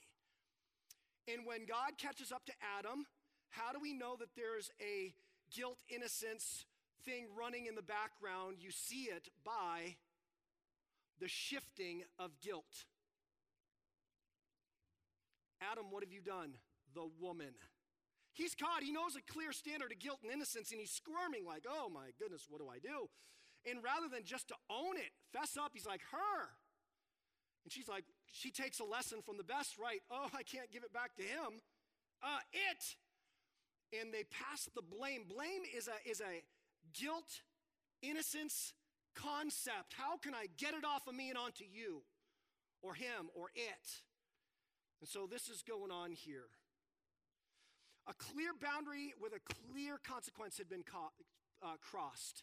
And 1.27 1.47
when 1.47 1.67
God 1.67 1.99
catches 1.99 2.31
up 2.31 2.47
to 2.47 2.53
Adam, 2.79 3.07
how 3.51 3.73
do 3.73 3.79
we 3.81 3.93
know 3.93 4.17
that 4.19 4.35
there's 4.37 4.71
a 4.81 5.13
guilt 5.51 5.79
innocence 5.89 6.65
thing 7.05 7.27
running 7.37 7.67
in 7.67 7.75
the 7.75 7.83
background? 7.83 8.57
You 8.61 8.71
see 8.71 9.11
it 9.11 9.29
by 9.45 9.97
the 11.21 11.29
shifting 11.29 12.03
of 12.19 12.31
guilt. 12.41 12.87
Adam, 15.61 15.87
what 15.91 16.03
have 16.03 16.13
you 16.13 16.21
done? 16.21 16.55
The 16.95 17.07
woman. 17.21 17.53
He's 18.33 18.55
caught. 18.55 18.83
He 18.83 18.93
knows 18.93 19.17
a 19.17 19.33
clear 19.33 19.53
standard 19.53 19.93
of 19.93 19.99
guilt 19.99 20.21
and 20.23 20.33
innocence, 20.33 20.71
and 20.71 20.81
he's 20.81 20.91
squirming 20.91 21.45
like, 21.45 21.67
oh 21.69 21.91
my 21.93 22.11
goodness, 22.19 22.47
what 22.49 22.61
do 22.61 22.69
I 22.69 22.79
do? 22.79 23.11
And 23.69 23.85
rather 23.85 24.09
than 24.09 24.25
just 24.25 24.49
to 24.49 24.55
own 24.71 24.97
it, 24.97 25.13
fess 25.33 25.57
up, 25.61 25.73
he's 25.75 25.87
like, 25.87 26.01
her. 26.11 26.49
And 27.65 27.73
she's 27.73 27.89
like, 27.89 28.05
she 28.25 28.51
takes 28.51 28.81
a 28.81 28.85
lesson 28.85 29.21
from 29.21 29.37
the 29.37 29.45
best, 29.45 29.77
right? 29.77 30.01
Oh, 30.11 30.29
I 30.33 30.43
can't 30.43 30.73
give 30.73 30.83
it 30.83 30.93
back 30.93 31.15
to 31.17 31.23
him. 31.23 31.61
Uh, 32.23 32.41
it. 32.53 34.01
And 34.01 34.15
they 34.15 34.25
pass 34.25 34.69
the 34.75 34.83
blame. 34.83 35.25
Blame 35.29 35.63
is 35.77 35.89
a, 35.89 36.09
is 36.09 36.21
a 36.21 36.43
guilt, 36.99 37.43
innocence, 38.01 38.73
concept. 39.15 39.95
How 39.97 40.17
can 40.17 40.35
I 40.35 40.47
get 40.57 40.75
it 40.75 40.85
off 40.85 41.07
of 41.07 41.15
me 41.15 41.29
and 41.29 41.39
onto 41.39 41.65
you 41.65 42.03
or 42.83 42.95
him 42.95 43.29
or 43.35 43.49
it? 43.55 43.87
And 45.01 45.09
so 45.09 45.27
this 45.27 45.49
is 45.49 45.63
going 45.63 45.91
on 45.91 46.13
here. 46.13 46.49
A 48.09 48.15
clear 48.15 48.51
boundary 48.61 49.15
with 49.21 49.33
a 49.33 49.41
clear 49.71 49.99
consequence 50.03 50.59
had 50.59 50.69
been 50.69 50.83
co- 50.83 51.13
uh, 51.63 51.77
crossed. 51.81 52.43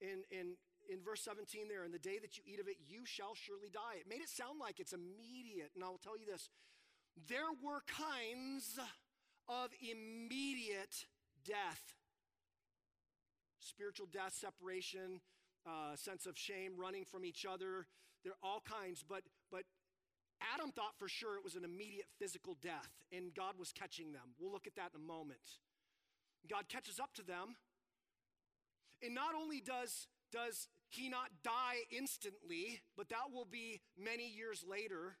In, 0.00 0.22
in, 0.30 0.56
in 0.88 1.02
verse 1.04 1.20
17 1.22 1.68
there, 1.68 1.84
in 1.84 1.92
the 1.92 1.98
day 1.98 2.18
that 2.20 2.36
you 2.36 2.42
eat 2.46 2.60
of 2.60 2.68
it, 2.68 2.76
you 2.88 3.04
shall 3.04 3.34
surely 3.34 3.68
die. 3.72 4.00
It 4.00 4.08
made 4.08 4.20
it 4.20 4.28
sound 4.28 4.58
like 4.60 4.80
it's 4.80 4.92
immediate. 4.92 5.72
And 5.74 5.84
I'll 5.84 6.00
tell 6.02 6.18
you 6.18 6.26
this 6.26 6.48
there 7.28 7.52
were 7.62 7.82
kinds 7.86 8.78
of 9.48 9.70
immediate 9.82 11.04
death 11.44 11.94
spiritual 13.60 14.08
death, 14.12 14.34
separation, 14.34 15.20
uh, 15.66 15.96
sense 15.96 16.26
of 16.26 16.36
shame, 16.36 16.72
running 16.76 17.04
from 17.04 17.24
each 17.24 17.44
other. 17.44 17.86
There 18.24 18.32
are 18.32 18.42
all 18.42 18.62
kinds, 18.66 19.04
but, 19.06 19.22
but 19.50 19.62
Adam 20.54 20.72
thought 20.72 20.98
for 20.98 21.08
sure 21.08 21.36
it 21.36 21.44
was 21.44 21.56
an 21.56 21.64
immediate 21.64 22.06
physical 22.18 22.56
death, 22.62 22.90
and 23.12 23.34
God 23.34 23.54
was 23.58 23.72
catching 23.72 24.12
them. 24.12 24.34
We'll 24.38 24.52
look 24.52 24.66
at 24.66 24.76
that 24.76 24.90
in 24.94 25.00
a 25.00 25.04
moment. 25.04 25.40
God 26.48 26.68
catches 26.68 26.98
up 26.98 27.12
to 27.14 27.22
them, 27.22 27.56
and 29.02 29.14
not 29.14 29.34
only 29.34 29.60
does, 29.60 30.08
does 30.32 30.68
he 30.88 31.08
not 31.08 31.28
die 31.44 31.84
instantly, 31.90 32.80
but 32.96 33.08
that 33.08 33.32
will 33.32 33.46
be 33.50 33.80
many 33.98 34.28
years 34.28 34.64
later, 34.68 35.16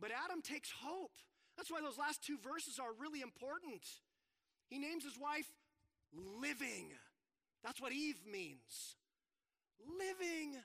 but 0.00 0.10
Adam 0.10 0.42
takes 0.42 0.70
hope. 0.82 1.12
That's 1.56 1.70
why 1.70 1.80
those 1.80 1.98
last 1.98 2.24
two 2.24 2.38
verses 2.38 2.78
are 2.78 2.92
really 2.98 3.20
important. 3.20 3.84
He 4.68 4.78
names 4.78 5.04
his 5.04 5.18
wife 5.20 5.52
living. 6.40 6.92
That's 7.62 7.80
what 7.80 7.92
Eve 7.92 8.20
means 8.30 8.96
living. 9.86 10.56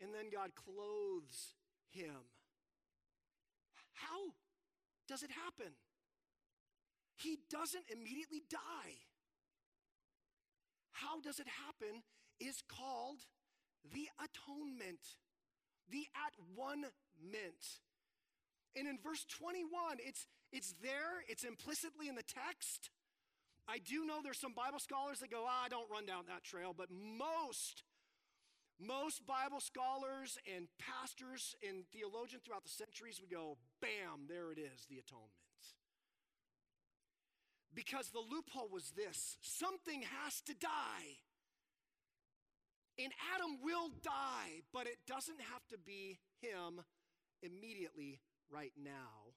And 0.00 0.10
God 0.32 0.50
clothes 0.54 1.54
him. 1.90 2.28
How 3.94 4.32
does 5.08 5.22
it 5.22 5.30
happen? 5.30 5.72
He 7.16 7.38
doesn't 7.50 7.84
immediately 7.90 8.42
die. 8.48 9.02
How 10.92 11.20
does 11.20 11.38
it 11.38 11.46
happen 11.48 12.02
is 12.40 12.62
called 12.68 13.18
the 13.92 14.08
atonement, 14.18 15.00
the 15.90 16.06
at 16.14 16.34
one 16.54 16.84
mint. 17.18 17.80
And 18.76 18.86
in 18.86 18.98
verse 19.02 19.24
21, 19.24 19.98
it's, 20.00 20.26
it's 20.52 20.74
there, 20.82 21.24
it's 21.28 21.44
implicitly 21.44 22.08
in 22.08 22.14
the 22.14 22.22
text. 22.22 22.90
I 23.66 23.78
do 23.78 24.06
know 24.06 24.20
there's 24.22 24.40
some 24.40 24.54
Bible 24.54 24.78
scholars 24.78 25.18
that 25.20 25.30
go, 25.30 25.44
ah, 25.46 25.66
don't 25.68 25.90
run 25.90 26.06
down 26.06 26.24
that 26.28 26.44
trail, 26.44 26.74
but 26.76 26.88
most, 26.90 27.82
most 28.80 29.26
Bible 29.26 29.60
scholars 29.60 30.38
and 30.54 30.68
pastors 30.78 31.56
and 31.66 31.84
theologians 31.92 32.42
throughout 32.44 32.64
the 32.64 32.70
centuries 32.70 33.20
would 33.20 33.30
go, 33.30 33.58
bam, 33.80 34.26
there 34.28 34.52
it 34.52 34.58
is, 34.58 34.86
the 34.88 34.98
atonement. 34.98 35.32
Because 37.74 38.10
the 38.10 38.18
loophole 38.18 38.68
was 38.72 38.92
this 38.96 39.36
something 39.40 40.02
has 40.24 40.40
to 40.42 40.54
die. 40.54 41.18
And 42.98 43.12
Adam 43.34 43.58
will 43.62 43.90
die, 44.02 44.62
but 44.72 44.86
it 44.86 44.98
doesn't 45.06 45.40
have 45.52 45.66
to 45.68 45.78
be 45.78 46.18
him 46.40 46.80
immediately 47.42 48.18
right 48.50 48.72
now. 48.76 49.34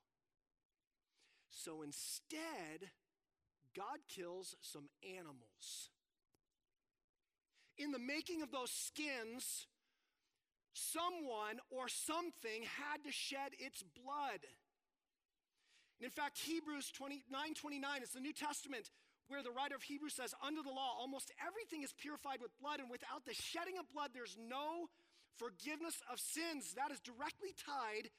So 1.51 1.83
instead, 1.83 2.89
God 3.75 3.99
kills 4.09 4.55
some 4.61 4.89
animals. 5.03 5.90
In 7.77 7.91
the 7.91 7.99
making 7.99 8.41
of 8.41 8.51
those 8.51 8.71
skins, 8.71 9.67
someone 10.73 11.59
or 11.69 11.87
something 11.87 12.63
had 12.63 13.03
to 13.03 13.11
shed 13.11 13.51
its 13.59 13.83
blood. 13.83 14.43
And 15.99 16.05
in 16.05 16.11
fact, 16.11 16.39
Hebrews 16.39 16.91
29 16.91 17.53
29, 17.53 18.01
it's 18.01 18.13
the 18.13 18.19
New 18.19 18.33
Testament 18.33 18.89
where 19.27 19.43
the 19.43 19.51
writer 19.51 19.75
of 19.75 19.83
Hebrews 19.83 20.15
says, 20.15 20.35
Under 20.45 20.61
the 20.61 20.75
law, 20.75 20.97
almost 20.99 21.31
everything 21.39 21.83
is 21.83 21.93
purified 21.93 22.41
with 22.41 22.51
blood, 22.59 22.81
and 22.81 22.89
without 22.91 23.23
the 23.25 23.33
shedding 23.33 23.77
of 23.79 23.87
blood, 23.93 24.11
there's 24.13 24.35
no 24.35 24.91
forgiveness 25.37 26.03
of 26.11 26.19
sins. 26.19 26.75
That 26.75 26.91
is 26.91 26.99
directly 26.99 27.55
tied 27.55 28.11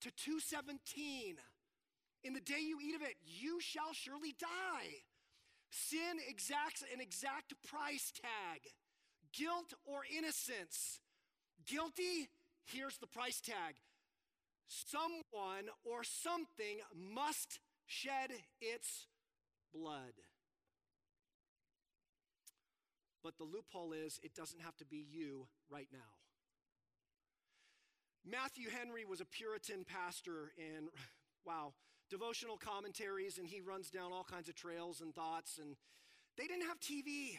to 0.00 0.10
217. 0.16 1.36
In 2.24 2.32
the 2.32 2.40
day 2.40 2.64
you 2.64 2.80
eat 2.80 2.96
of 2.96 3.02
it, 3.02 3.20
you 3.20 3.60
shall 3.60 3.92
surely 3.92 4.34
die. 4.40 5.04
Sin 5.68 6.16
exacts 6.26 6.82
an 6.92 7.00
exact 7.00 7.52
price 7.68 8.12
tag. 8.14 8.62
Guilt 9.38 9.74
or 9.84 10.00
innocence. 10.16 11.00
Guilty, 11.66 12.28
here's 12.64 12.98
the 12.98 13.06
price 13.06 13.40
tag. 13.40 13.76
Someone 14.66 15.68
or 15.84 16.04
something 16.04 16.78
must 16.94 17.60
shed 17.86 18.30
its 18.60 19.06
blood. 19.72 20.14
But 23.22 23.38
the 23.38 23.44
loophole 23.44 23.92
is 23.92 24.20
it 24.22 24.34
doesn't 24.34 24.60
have 24.60 24.76
to 24.76 24.84
be 24.84 25.04
you 25.10 25.46
right 25.70 25.88
now. 25.92 25.98
Matthew 28.26 28.68
Henry 28.70 29.04
was 29.04 29.20
a 29.20 29.26
Puritan 29.26 29.84
pastor 29.84 30.52
in, 30.56 30.88
wow, 31.46 31.74
devotional 32.10 32.56
commentaries, 32.56 33.38
and 33.38 33.46
he 33.46 33.60
runs 33.60 33.90
down 33.90 34.12
all 34.12 34.24
kinds 34.24 34.48
of 34.48 34.54
trails 34.54 35.00
and 35.00 35.14
thoughts, 35.14 35.58
and 35.58 35.76
they 36.36 36.46
didn't 36.46 36.66
have 36.66 36.80
TV. 36.80 37.38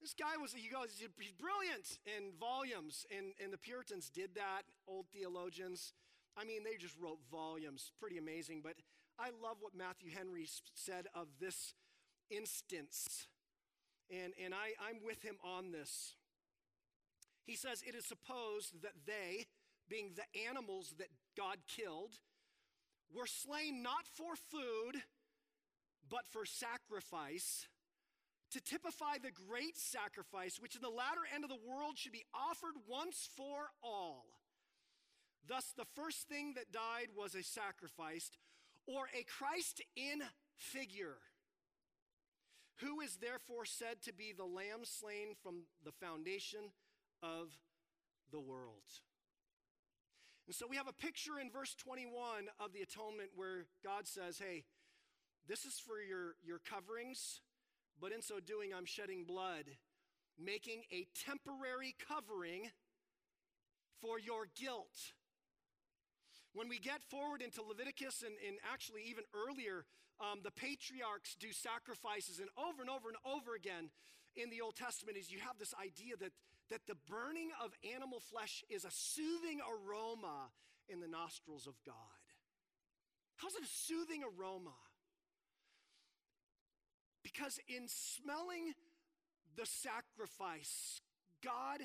This 0.00 0.14
guy 0.14 0.36
was, 0.40 0.52
he 0.52 0.68
goes, 0.68 0.88
he's 0.98 1.32
brilliant 1.32 1.98
in 2.06 2.32
volumes, 2.38 3.06
and, 3.16 3.32
and 3.42 3.52
the 3.52 3.58
Puritans 3.58 4.10
did 4.10 4.34
that, 4.34 4.62
old 4.86 5.06
theologians. 5.12 5.94
I 6.36 6.44
mean, 6.44 6.64
they 6.64 6.76
just 6.76 6.94
wrote 7.00 7.18
volumes, 7.30 7.92
pretty 7.98 8.18
amazing. 8.18 8.60
But 8.62 8.74
I 9.18 9.30
love 9.42 9.56
what 9.60 9.74
Matthew 9.74 10.10
Henry 10.10 10.46
said 10.74 11.06
of 11.14 11.28
this 11.40 11.74
instance, 12.30 13.26
and, 14.10 14.32
and 14.42 14.54
I, 14.54 14.74
I'm 14.86 14.98
with 15.04 15.22
him 15.22 15.36
on 15.42 15.72
this. 15.72 16.14
He 17.44 17.56
says, 17.56 17.82
It 17.86 17.94
is 17.94 18.04
supposed 18.04 18.82
that 18.82 19.06
they, 19.06 19.46
being 19.88 20.12
the 20.14 20.48
animals 20.48 20.94
that 20.98 21.08
God 21.36 21.58
killed, 21.66 22.12
were 23.14 23.26
slain 23.26 23.82
not 23.82 24.06
for 24.06 24.34
food, 24.36 25.02
but 26.08 26.26
for 26.28 26.44
sacrifice 26.44 27.66
to 28.52 28.60
typify 28.60 29.18
the 29.18 29.30
great 29.30 29.76
sacrifice 29.76 30.58
which 30.60 30.76
in 30.76 30.82
the 30.82 30.88
latter 30.88 31.22
end 31.34 31.44
of 31.44 31.50
the 31.50 31.68
world 31.68 31.98
should 31.98 32.12
be 32.12 32.24
offered 32.34 32.74
once 32.88 33.28
for 33.36 33.70
all. 33.82 34.26
Thus, 35.48 35.72
the 35.76 35.86
first 35.94 36.28
thing 36.28 36.54
that 36.54 36.72
died 36.72 37.08
was 37.16 37.34
a 37.34 37.42
sacrifice, 37.42 38.30
or 38.86 39.06
a 39.14 39.24
Christ 39.24 39.80
in 39.96 40.22
figure, 40.56 41.18
who 42.76 43.00
is 43.00 43.16
therefore 43.16 43.64
said 43.64 44.02
to 44.02 44.12
be 44.12 44.32
the 44.36 44.44
lamb 44.44 44.84
slain 44.84 45.34
from 45.42 45.62
the 45.84 45.92
foundation 45.92 46.72
of 47.22 47.56
the 48.32 48.40
world. 48.40 48.82
And 50.46 50.54
so 50.54 50.66
we 50.68 50.76
have 50.76 50.88
a 50.88 50.92
picture 50.92 51.38
in 51.40 51.50
verse 51.50 51.74
21 51.74 52.12
of 52.60 52.72
the 52.72 52.82
atonement 52.82 53.30
where 53.34 53.66
God 53.82 54.06
says, 54.06 54.38
Hey, 54.38 54.64
this 55.48 55.64
is 55.64 55.78
for 55.78 56.00
your, 56.00 56.34
your 56.44 56.58
coverings, 56.58 57.40
but 58.00 58.12
in 58.12 58.22
so 58.22 58.40
doing, 58.40 58.70
I'm 58.76 58.86
shedding 58.86 59.24
blood, 59.24 59.64
making 60.38 60.82
a 60.92 61.06
temporary 61.24 61.94
covering 62.08 62.70
for 64.00 64.18
your 64.18 64.46
guilt. 64.54 65.14
When 66.52 66.68
we 66.68 66.78
get 66.78 67.02
forward 67.02 67.42
into 67.42 67.62
Leviticus 67.62 68.22
and, 68.22 68.34
and 68.46 68.56
actually 68.72 69.02
even 69.08 69.24
earlier, 69.34 69.84
um, 70.20 70.40
the 70.42 70.50
patriarchs 70.50 71.36
do 71.38 71.52
sacrifices, 71.52 72.38
and 72.38 72.48
over 72.56 72.80
and 72.80 72.90
over 72.90 73.08
and 73.08 73.20
over 73.24 73.54
again 73.54 73.90
in 74.34 74.50
the 74.50 74.60
Old 74.60 74.76
Testament 74.76 75.16
is 75.16 75.30
you 75.30 75.40
have 75.40 75.58
this 75.58 75.74
idea 75.76 76.16
that, 76.20 76.32
that 76.70 76.86
the 76.86 76.96
burning 77.08 77.50
of 77.62 77.72
animal 77.94 78.20
flesh 78.20 78.64
is 78.68 78.84
a 78.84 78.90
soothing 78.90 79.60
aroma 79.64 80.52
in 80.88 81.00
the 81.00 81.08
nostrils 81.08 81.66
of 81.66 81.74
God. 81.84 81.94
How's 83.36 83.54
it 83.54 83.64
a 83.64 83.68
soothing 83.68 84.22
aroma? 84.24 84.76
Because 87.36 87.58
in 87.68 87.86
smelling 87.86 88.72
the 89.56 89.66
sacrifice, 89.66 91.00
God, 91.44 91.80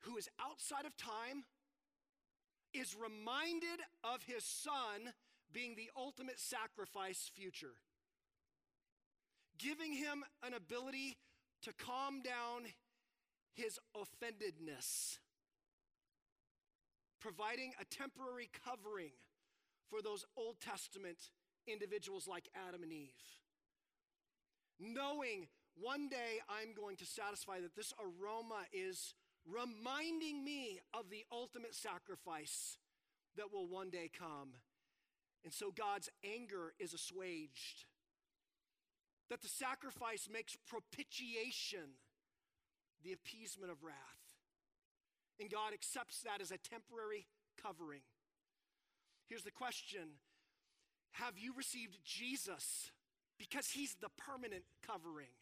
who 0.00 0.16
is 0.16 0.28
outside 0.40 0.84
of 0.84 0.96
time, 0.96 1.44
is 2.72 2.94
reminded 2.94 3.80
of 4.04 4.22
his 4.24 4.44
son 4.44 5.12
being 5.52 5.74
the 5.76 5.90
ultimate 5.96 6.38
sacrifice 6.38 7.30
future, 7.34 7.74
giving 9.58 9.92
him 9.92 10.24
an 10.44 10.54
ability 10.54 11.16
to 11.62 11.72
calm 11.72 12.20
down 12.22 12.66
his 13.54 13.78
offendedness, 13.96 15.18
providing 17.20 17.72
a 17.80 17.84
temporary 17.84 18.50
covering 18.64 19.12
for 19.88 20.02
those 20.02 20.24
Old 20.36 20.60
Testament 20.60 21.30
individuals 21.66 22.28
like 22.28 22.48
Adam 22.68 22.82
and 22.82 22.92
Eve 22.92 23.14
knowing 24.78 25.48
one 25.80 26.08
day 26.08 26.40
I'm 26.48 26.74
going 26.74 26.96
to 26.96 27.06
satisfy 27.06 27.60
that 27.60 27.76
this 27.76 27.92
aroma 28.00 28.64
is 28.72 29.14
reminding 29.46 30.44
me 30.44 30.80
of 30.94 31.10
the 31.10 31.24
ultimate 31.30 31.74
sacrifice 31.74 32.78
that 33.36 33.52
will 33.52 33.68
one 33.68 33.90
day 33.90 34.10
come. 34.16 34.54
And 35.44 35.52
so 35.52 35.70
God's 35.70 36.08
anger 36.24 36.72
is 36.78 36.94
assuaged. 36.94 37.84
That 39.30 39.42
the 39.42 39.48
sacrifice 39.48 40.28
makes 40.32 40.56
propitiation 40.66 41.98
the 43.04 43.12
appeasement 43.12 43.70
of 43.70 43.82
wrath. 43.84 43.94
And 45.38 45.50
God 45.50 45.74
accepts 45.74 46.22
that 46.22 46.40
as 46.40 46.50
a 46.50 46.58
temporary 46.58 47.26
covering. 47.60 48.00
Here's 49.28 49.44
the 49.44 49.50
question 49.50 50.18
Have 51.12 51.38
you 51.38 51.52
received 51.56 51.98
Jesus 52.04 52.90
because 53.38 53.68
he's 53.68 53.94
the 54.00 54.08
permanent 54.16 54.64
covering. 54.86 55.32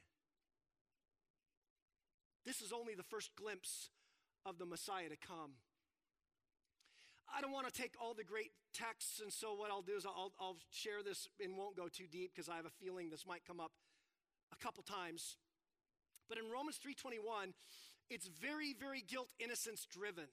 This 2.45 2.61
is 2.61 2.73
only 2.73 2.95
the 2.95 3.03
first 3.03 3.31
glimpse 3.37 3.89
of 4.45 4.59
the 4.59 4.67
Messiah 4.67 5.09
to 5.09 5.17
come. 5.17 5.53
I 7.35 7.41
don't 7.41 7.53
want 7.53 7.67
to 7.67 7.73
take 7.73 7.95
all 8.01 8.15
the 8.15 8.25
great 8.25 8.53
texts, 8.75 9.21
and 9.21 9.33
so 9.33 9.55
what 9.55 9.71
I'll 9.71 9.83
do 9.83 9.97
is 9.97 10.05
I'll, 10.05 10.33
I'll 10.39 10.57
share 10.71 11.03
this 11.03 11.27
and 11.43 11.57
won't 11.57 11.77
go 11.77 11.89
too 11.89 12.05
deep 12.11 12.33
because 12.35 12.49
I 12.49 12.57
have 12.57 12.67
a 12.67 12.77
feeling 12.85 13.09
this 13.09 13.27
might 13.27 13.47
come 13.47 13.61
up 13.61 13.73
a 14.53 14.63
couple 14.63 14.83
times. 14.83 15.37
But 16.29 16.39
in 16.39 16.51
Romans 16.51 16.79
3:21, 16.79 17.55
it's 18.11 18.27
very, 18.29 18.75
very 18.75 19.01
guilt 19.01 19.29
innocence 19.39 19.87
driven. 19.91 20.29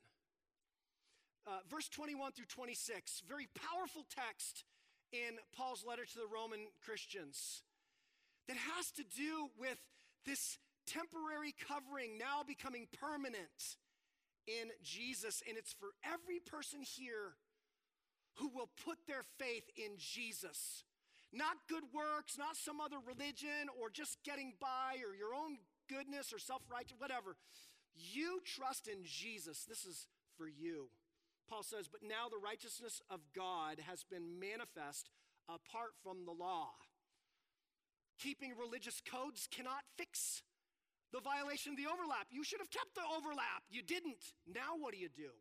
Uh, 1.47 1.59
verse 1.69 1.89
21 1.89 2.33
through 2.33 2.45
26, 2.45 3.23
very 3.27 3.47
powerful 3.55 4.05
text 4.13 4.63
in 5.11 5.37
Paul's 5.55 5.83
letter 5.87 6.05
to 6.05 6.19
the 6.19 6.27
Roman 6.31 6.67
Christians 6.83 7.63
that 8.47 8.57
has 8.75 8.91
to 8.91 9.03
do 9.03 9.49
with 9.59 9.77
this 10.25 10.57
temporary 10.87 11.53
covering 11.67 12.17
now 12.17 12.43
becoming 12.45 12.87
permanent 12.99 13.77
in 14.47 14.71
Jesus. 14.83 15.43
And 15.47 15.57
it's 15.57 15.73
for 15.73 15.89
every 16.03 16.39
person 16.39 16.81
here 16.81 17.35
who 18.35 18.49
will 18.49 18.69
put 18.85 18.97
their 19.07 19.23
faith 19.37 19.69
in 19.75 19.97
Jesus. 19.97 20.83
Not 21.33 21.55
good 21.69 21.83
works, 21.93 22.37
not 22.37 22.57
some 22.57 22.81
other 22.81 22.97
religion, 23.05 23.71
or 23.79 23.89
just 23.89 24.17
getting 24.23 24.53
by, 24.59 24.99
or 25.07 25.15
your 25.15 25.33
own 25.33 25.57
goodness, 25.89 26.33
or 26.33 26.39
self 26.39 26.61
righteous, 26.69 26.97
whatever. 26.97 27.35
You 27.95 28.41
trust 28.43 28.87
in 28.87 29.03
Jesus. 29.03 29.65
This 29.67 29.85
is 29.85 30.07
for 30.37 30.47
you. 30.47 30.89
Paul 31.51 31.63
says, 31.63 31.89
But 31.91 31.99
now 32.01 32.31
the 32.31 32.39
righteousness 32.39 33.01
of 33.11 33.19
God 33.35 33.83
has 33.83 34.05
been 34.07 34.39
manifest 34.39 35.09
apart 35.49 35.91
from 36.01 36.23
the 36.25 36.31
law. 36.31 36.71
Keeping 38.17 38.53
religious 38.55 39.01
codes 39.03 39.49
cannot 39.51 39.83
fix 39.97 40.43
the 41.11 41.19
violation 41.19 41.73
of 41.73 41.77
the 41.77 41.91
overlap. 41.91 42.31
You 42.31 42.45
should 42.45 42.61
have 42.61 42.71
kept 42.71 42.95
the 42.95 43.03
overlap. 43.03 43.67
You 43.69 43.83
didn't. 43.83 44.31
Now 44.47 44.79
what 44.79 44.93
do 44.93 44.99
you 44.99 45.09
do? 45.09 45.35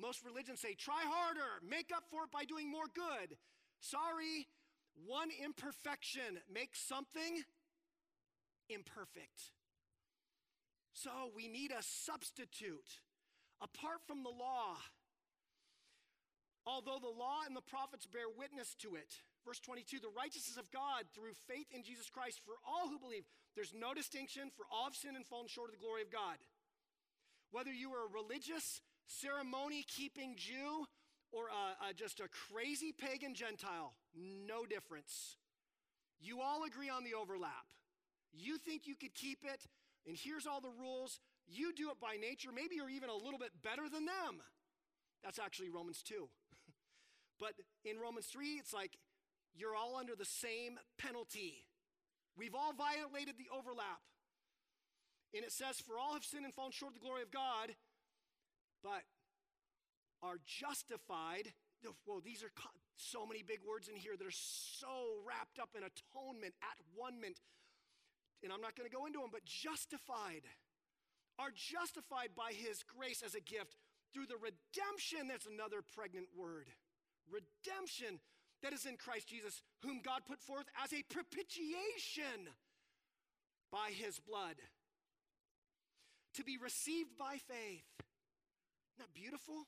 Most 0.00 0.24
religions 0.24 0.60
say, 0.60 0.72
try 0.72 1.04
harder, 1.04 1.60
make 1.68 1.90
up 1.94 2.04
for 2.08 2.24
it 2.24 2.32
by 2.32 2.44
doing 2.44 2.70
more 2.70 2.88
good. 2.94 3.36
Sorry, 3.80 4.48
one 5.04 5.28
imperfection 5.44 6.40
makes 6.48 6.80
something 6.80 7.42
imperfect. 8.70 9.52
So 10.94 11.10
we 11.36 11.48
need 11.48 11.70
a 11.70 11.82
substitute. 11.82 13.02
Apart 13.60 14.00
from 14.06 14.22
the 14.22 14.30
law, 14.30 14.78
although 16.68 17.00
the 17.00 17.08
law 17.08 17.48
and 17.48 17.56
the 17.56 17.64
prophets 17.64 18.04
bear 18.04 18.28
witness 18.28 18.76
to 18.84 18.94
it. 18.94 19.24
Verse 19.48 19.58
22 19.60 20.04
the 20.04 20.12
righteousness 20.12 20.60
of 20.60 20.70
God 20.70 21.08
through 21.16 21.32
faith 21.48 21.72
in 21.72 21.82
Jesus 21.82 22.12
Christ 22.12 22.44
for 22.44 22.60
all 22.68 22.92
who 22.92 23.00
believe. 23.00 23.24
There's 23.56 23.72
no 23.72 23.94
distinction, 23.96 24.52
for 24.54 24.68
all 24.70 24.84
have 24.84 24.94
sinned 24.94 25.16
and 25.16 25.24
fallen 25.24 25.48
short 25.48 25.72
of 25.72 25.80
the 25.80 25.82
glory 25.82 26.02
of 26.02 26.12
God. 26.12 26.36
Whether 27.50 27.72
you 27.72 27.90
are 27.96 28.04
a 28.04 28.12
religious, 28.12 28.82
ceremony 29.08 29.84
keeping 29.88 30.36
Jew 30.36 30.84
or 31.32 31.48
a, 31.48 31.88
a, 31.88 31.94
just 31.94 32.20
a 32.20 32.28
crazy 32.28 32.92
pagan 32.92 33.34
Gentile, 33.34 33.94
no 34.14 34.66
difference. 34.66 35.36
You 36.20 36.42
all 36.42 36.64
agree 36.64 36.90
on 36.90 37.04
the 37.04 37.14
overlap. 37.14 37.72
You 38.32 38.58
think 38.58 38.86
you 38.86 38.94
could 38.94 39.14
keep 39.14 39.38
it, 39.44 39.64
and 40.06 40.16
here's 40.16 40.46
all 40.46 40.60
the 40.60 40.72
rules. 40.78 41.20
You 41.48 41.72
do 41.72 41.88
it 41.90 42.00
by 42.00 42.16
nature. 42.20 42.50
Maybe 42.54 42.76
you're 42.76 42.90
even 42.90 43.08
a 43.08 43.16
little 43.16 43.38
bit 43.38 43.52
better 43.62 43.88
than 43.88 44.04
them. 44.04 44.44
That's 45.24 45.38
actually 45.38 45.70
Romans 45.70 46.02
2. 46.02 46.28
But 47.38 47.54
in 47.84 47.98
Romans 47.98 48.26
3, 48.26 48.58
it's 48.58 48.74
like 48.74 48.98
you're 49.54 49.76
all 49.76 49.96
under 49.96 50.14
the 50.14 50.24
same 50.24 50.78
penalty. 50.98 51.66
We've 52.36 52.54
all 52.54 52.72
violated 52.72 53.34
the 53.38 53.50
overlap. 53.50 54.02
And 55.34 55.44
it 55.44 55.52
says, 55.52 55.78
For 55.78 55.98
all 55.98 56.14
have 56.14 56.24
sinned 56.24 56.44
and 56.44 56.54
fallen 56.54 56.72
short 56.72 56.94
of 56.94 57.00
the 57.00 57.04
glory 57.04 57.22
of 57.22 57.30
God, 57.30 57.74
but 58.82 59.02
are 60.22 60.38
justified. 60.46 61.52
Whoa, 62.06 62.20
these 62.20 62.42
are 62.42 62.50
so 62.96 63.26
many 63.26 63.42
big 63.42 63.60
words 63.66 63.86
in 63.88 63.94
here 63.94 64.16
that 64.16 64.26
are 64.26 64.34
so 64.34 65.22
wrapped 65.22 65.58
up 65.58 65.70
in 65.76 65.82
atonement, 65.82 66.54
at 66.62 66.78
one 66.94 67.20
ment. 67.20 67.38
And 68.42 68.52
I'm 68.52 68.62
not 68.62 68.74
going 68.74 68.88
to 68.88 68.94
go 68.94 69.06
into 69.06 69.18
them, 69.18 69.30
but 69.30 69.44
justified. 69.44 70.46
Are 71.38 71.54
justified 71.54 72.34
by 72.34 72.50
his 72.50 72.82
grace 72.82 73.22
as 73.22 73.34
a 73.34 73.40
gift 73.40 73.78
through 74.12 74.26
the 74.26 74.38
redemption. 74.38 75.28
That's 75.28 75.46
another 75.46 75.82
pregnant 75.82 76.26
word. 76.34 76.70
Redemption 77.30 78.20
that 78.62 78.72
is 78.72 78.86
in 78.86 78.96
Christ 78.96 79.28
Jesus, 79.28 79.62
whom 79.82 80.00
God 80.04 80.22
put 80.26 80.40
forth 80.40 80.66
as 80.82 80.92
a 80.92 81.02
propitiation 81.12 82.50
by 83.70 83.90
his 83.92 84.18
blood 84.18 84.56
to 86.34 86.44
be 86.44 86.56
received 86.56 87.16
by 87.18 87.38
faith. 87.38 87.86
Isn't 87.98 88.98
that 88.98 89.14
beautiful? 89.14 89.66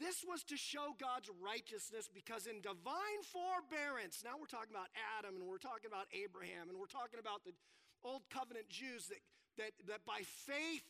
This 0.00 0.26
was 0.26 0.42
to 0.50 0.56
show 0.56 0.98
God's 0.98 1.30
righteousness 1.40 2.10
because 2.12 2.46
in 2.46 2.60
divine 2.60 3.22
forbearance, 3.22 4.26
now 4.26 4.34
we're 4.34 4.50
talking 4.50 4.74
about 4.74 4.90
Adam 5.16 5.38
and 5.38 5.46
we're 5.46 5.62
talking 5.62 5.86
about 5.86 6.10
Abraham 6.10 6.68
and 6.68 6.76
we're 6.76 6.90
talking 6.90 7.22
about 7.22 7.46
the 7.46 7.54
old 8.02 8.26
covenant 8.28 8.68
Jews 8.68 9.06
that, 9.06 9.22
that, 9.62 9.72
that 9.86 10.02
by 10.04 10.26
faith 10.26 10.82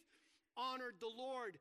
honored 0.56 0.96
the 1.00 1.12
Lord. 1.12 1.60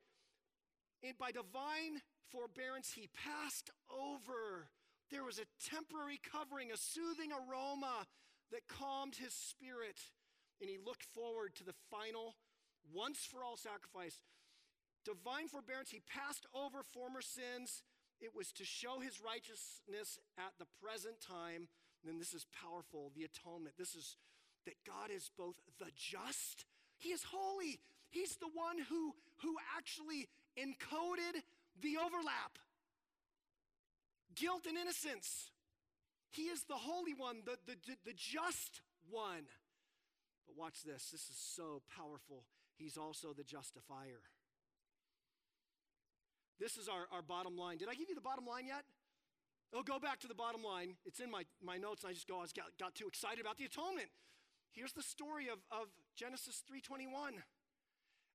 And 1.03 1.17
by 1.19 1.35
divine 1.35 2.01
forbearance, 2.31 2.93
he 2.93 3.09
passed 3.13 3.69
over. 3.89 4.69
There 5.11 5.23
was 5.23 5.39
a 5.39 5.49
temporary 5.69 6.19
covering, 6.19 6.71
a 6.71 6.77
soothing 6.77 7.31
aroma 7.31 8.07
that 8.51 8.67
calmed 8.67 9.15
his 9.15 9.33
spirit. 9.33 9.99
And 10.61 10.69
he 10.69 10.77
looked 10.77 11.03
forward 11.03 11.55
to 11.55 11.63
the 11.63 11.75
final, 11.91 12.35
once 12.93 13.19
for 13.19 13.43
all 13.43 13.57
sacrifice 13.57 14.19
divine 15.05 15.47
forbearance, 15.47 15.91
he 15.91 16.01
passed 16.01 16.45
over 16.53 16.83
former 16.83 17.21
sins. 17.21 17.83
It 18.19 18.35
was 18.35 18.51
to 18.53 18.65
show 18.65 18.99
his 18.99 19.21
righteousness 19.21 20.19
at 20.37 20.57
the 20.57 20.65
present 20.81 21.21
time. 21.21 21.69
And 22.07 22.19
this 22.19 22.33
is 22.33 22.45
powerful 22.51 23.11
the 23.15 23.23
atonement. 23.23 23.77
This 23.77 23.95
is 23.95 24.17
that 24.65 24.75
God 24.85 25.13
is 25.15 25.29
both 25.37 25.55
the 25.79 25.91
just, 25.95 26.65
he 26.97 27.09
is 27.09 27.23
holy. 27.23 27.79
He's 28.09 28.35
the 28.37 28.49
one 28.53 28.77
who, 28.89 29.13
who 29.41 29.55
actually 29.77 30.27
encoded 30.57 31.41
the 31.81 31.97
overlap 31.97 32.59
guilt 34.35 34.65
and 34.67 34.77
innocence. 34.77 35.51
He 36.31 36.43
is 36.43 36.63
the 36.67 36.75
holy 36.75 37.13
one, 37.13 37.37
the, 37.45 37.57
the, 37.65 37.75
the 38.05 38.13
just 38.13 38.81
one. 39.09 39.47
But 40.45 40.57
watch 40.57 40.83
this 40.85 41.09
this 41.11 41.29
is 41.29 41.39
so 41.39 41.81
powerful. 41.95 42.43
He's 42.77 42.97
also 42.97 43.33
the 43.33 43.43
justifier. 43.43 44.21
This 46.59 46.77
is 46.77 46.87
our, 46.87 47.07
our 47.11 47.21
bottom 47.21 47.57
line. 47.57 47.77
Did 47.77 47.89
I 47.89 47.95
give 47.95 48.09
you 48.09 48.15
the 48.15 48.21
bottom 48.21 48.45
line 48.45 48.67
yet? 48.67 48.83
Oh, 49.73 49.83
go 49.83 49.99
back 49.99 50.19
to 50.21 50.27
the 50.27 50.35
bottom 50.35 50.63
line. 50.63 50.95
It's 51.05 51.19
in 51.19 51.29
my, 51.29 51.43
my 51.61 51.75
notes, 51.75 52.03
and 52.03 52.11
I 52.11 52.13
just 52.13 52.27
go, 52.27 52.39
I 52.39 52.47
got, 52.55 52.71
got 52.79 52.95
too 52.95 53.07
excited 53.07 53.41
about 53.41 53.57
the 53.57 53.65
atonement. 53.65 54.07
Here's 54.71 54.93
the 54.93 55.03
story 55.03 55.47
of, 55.47 55.59
of 55.71 55.87
Genesis 56.15 56.63
3:21 56.67 57.39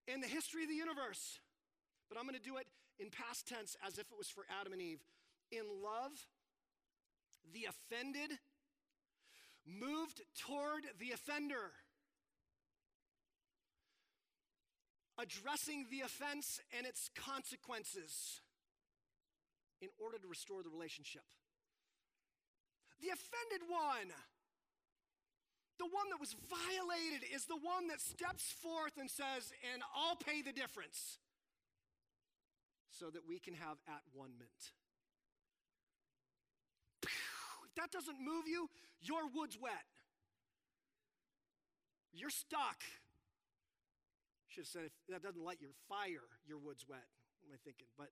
in 0.09 0.21
the 0.21 0.27
history 0.27 0.65
of 0.65 0.69
the 0.69 0.75
universe. 0.75 1.39
But 2.11 2.19
I'm 2.19 2.27
going 2.27 2.37
to 2.37 2.43
do 2.43 2.59
it 2.59 2.67
in 2.99 3.09
past 3.09 3.47
tense 3.47 3.77
as 3.87 3.95
if 3.95 4.11
it 4.11 4.19
was 4.19 4.29
for 4.29 4.45
Adam 4.61 4.75
and 4.75 4.83
Eve. 4.83 5.01
In 5.51 5.65
love, 5.81 6.13
the 7.55 7.71
offended 7.71 8.37
moved 9.65 10.21
toward 10.37 10.85
the 10.99 11.13
offender. 11.13 11.73
addressing 15.21 15.85
the 15.91 16.01
offense 16.01 16.61
and 16.77 16.87
its 16.87 17.11
consequences 17.13 18.41
in 19.83 19.89
order 20.01 20.17
to 20.17 20.27
restore 20.27 20.63
the 20.63 20.73
relationship. 20.73 21.25
The 23.01 23.13
offended 23.13 23.69
one, 23.69 24.09
the 25.79 25.89
one 25.89 26.09
that 26.09 26.21
was 26.21 26.37
violated, 26.49 27.29
is 27.33 27.45
the 27.45 27.61
one 27.61 27.89
that 27.89 28.01
steps 28.01 28.53
forth 28.65 28.97
and 28.97 29.11
says, 29.11 29.53
and 29.73 29.83
I'll 29.97 30.17
pay 30.17 30.41
the 30.41 30.53
difference 30.53 31.21
so 33.01 33.09
that 33.09 33.25
we 33.27 33.41
can 33.41 33.55
have 33.55 33.81
at 33.89 34.05
one 34.13 34.37
mint. 34.39 34.77
If 37.65 37.75
that 37.77 37.91
doesn't 37.91 38.21
move 38.21 38.45
you, 38.47 38.69
your 39.01 39.25
wood's 39.33 39.57
wet. 39.59 39.89
You're 42.13 42.35
stuck. 42.35 42.85
Should 44.49 44.63
have 44.63 44.69
said, 44.69 44.85
if 44.85 44.93
that 45.09 45.23
doesn't 45.23 45.43
light 45.43 45.63
your 45.63 45.73
fire, 45.89 46.29
your 46.45 46.59
wood's 46.59 46.85
wet. 46.87 47.07
What 47.41 47.49
am 47.49 47.55
I 47.55 47.61
thinking? 47.65 47.87
But 47.97 48.11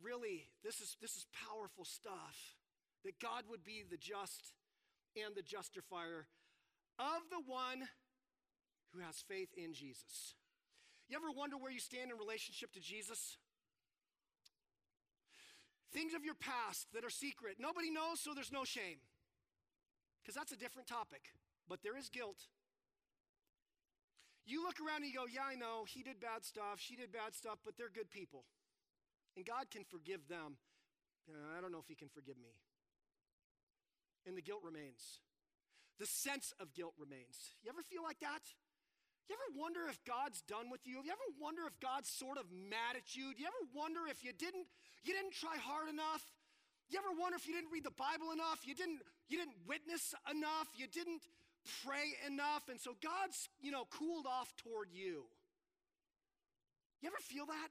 really, 0.00 0.46
this 0.62 0.78
is, 0.80 0.96
this 1.00 1.16
is 1.16 1.26
powerful 1.32 1.84
stuff. 1.84 2.54
That 3.02 3.18
God 3.18 3.44
would 3.48 3.64
be 3.64 3.82
the 3.82 3.96
just 3.96 4.52
and 5.16 5.34
the 5.34 5.42
justifier 5.42 6.28
of 6.98 7.26
the 7.32 7.42
one 7.44 7.88
who 8.92 9.00
has 9.00 9.24
faith 9.26 9.48
in 9.56 9.72
Jesus. 9.72 10.36
You 11.08 11.16
ever 11.16 11.32
wonder 11.34 11.56
where 11.56 11.72
you 11.72 11.80
stand 11.80 12.12
in 12.12 12.18
relationship 12.18 12.70
to 12.74 12.80
Jesus? 12.80 13.38
Things 16.10 16.18
of 16.18 16.26
your 16.26 16.34
past 16.34 16.88
that 16.90 17.04
are 17.04 17.10
secret. 17.10 17.62
Nobody 17.62 17.86
knows, 17.86 18.18
so 18.18 18.34
there's 18.34 18.50
no 18.50 18.64
shame. 18.64 18.98
Because 20.18 20.34
that's 20.34 20.50
a 20.50 20.58
different 20.58 20.88
topic. 20.88 21.22
But 21.68 21.86
there 21.86 21.96
is 21.96 22.08
guilt. 22.08 22.50
You 24.44 24.64
look 24.66 24.82
around 24.82 25.06
and 25.06 25.12
you 25.12 25.14
go, 25.14 25.30
Yeah, 25.30 25.46
I 25.46 25.54
know, 25.54 25.86
he 25.86 26.02
did 26.02 26.18
bad 26.18 26.42
stuff, 26.42 26.82
she 26.82 26.96
did 26.96 27.12
bad 27.12 27.38
stuff, 27.38 27.62
but 27.64 27.78
they're 27.78 27.94
good 27.94 28.10
people. 28.10 28.42
And 29.36 29.46
God 29.46 29.70
can 29.70 29.84
forgive 29.84 30.26
them. 30.26 30.58
I 31.30 31.60
don't 31.60 31.70
know 31.70 31.78
if 31.78 31.86
he 31.86 31.94
can 31.94 32.08
forgive 32.08 32.42
me. 32.42 32.58
And 34.26 34.36
the 34.36 34.42
guilt 34.42 34.66
remains. 34.66 35.22
The 36.00 36.06
sense 36.06 36.52
of 36.58 36.74
guilt 36.74 36.94
remains. 36.98 37.54
You 37.62 37.70
ever 37.70 37.86
feel 37.86 38.02
like 38.02 38.18
that? 38.18 38.42
You 39.28 39.36
ever 39.36 39.50
wonder 39.58 39.80
if 39.88 39.98
God's 40.04 40.42
done 40.46 40.70
with 40.70 40.86
you? 40.86 41.02
You 41.04 41.12
ever 41.12 41.30
wonder 41.38 41.62
if 41.66 41.78
God's 41.78 42.08
sort 42.08 42.38
of 42.38 42.46
mad 42.50 42.96
at 42.96 43.14
you? 43.14 43.34
Do 43.34 43.42
you 43.42 43.48
ever 43.50 43.64
wonder 43.74 44.06
if 44.10 44.24
you 44.24 44.32
didn't 44.32 44.66
you 45.04 45.12
didn't 45.14 45.34
try 45.34 45.56
hard 45.58 45.88
enough? 45.88 46.22
You 46.90 46.98
ever 46.98 47.14
wonder 47.14 47.36
if 47.38 47.46
you 47.46 47.54
didn't 47.54 47.70
read 47.70 47.86
the 47.86 47.94
Bible 47.94 48.32
enough? 48.34 48.66
You 48.66 48.74
didn't 48.74 49.02
you 49.28 49.38
didn't 49.38 49.58
witness 49.68 50.14
enough? 50.26 50.66
You 50.74 50.90
didn't 50.90 51.22
pray 51.84 52.16
enough. 52.26 52.68
And 52.68 52.80
so 52.80 52.96
God's, 53.02 53.48
you 53.60 53.70
know, 53.70 53.86
cooled 53.90 54.26
off 54.26 54.50
toward 54.56 54.88
you. 54.90 55.26
You 57.00 57.08
ever 57.08 57.22
feel 57.22 57.46
that? 57.46 57.70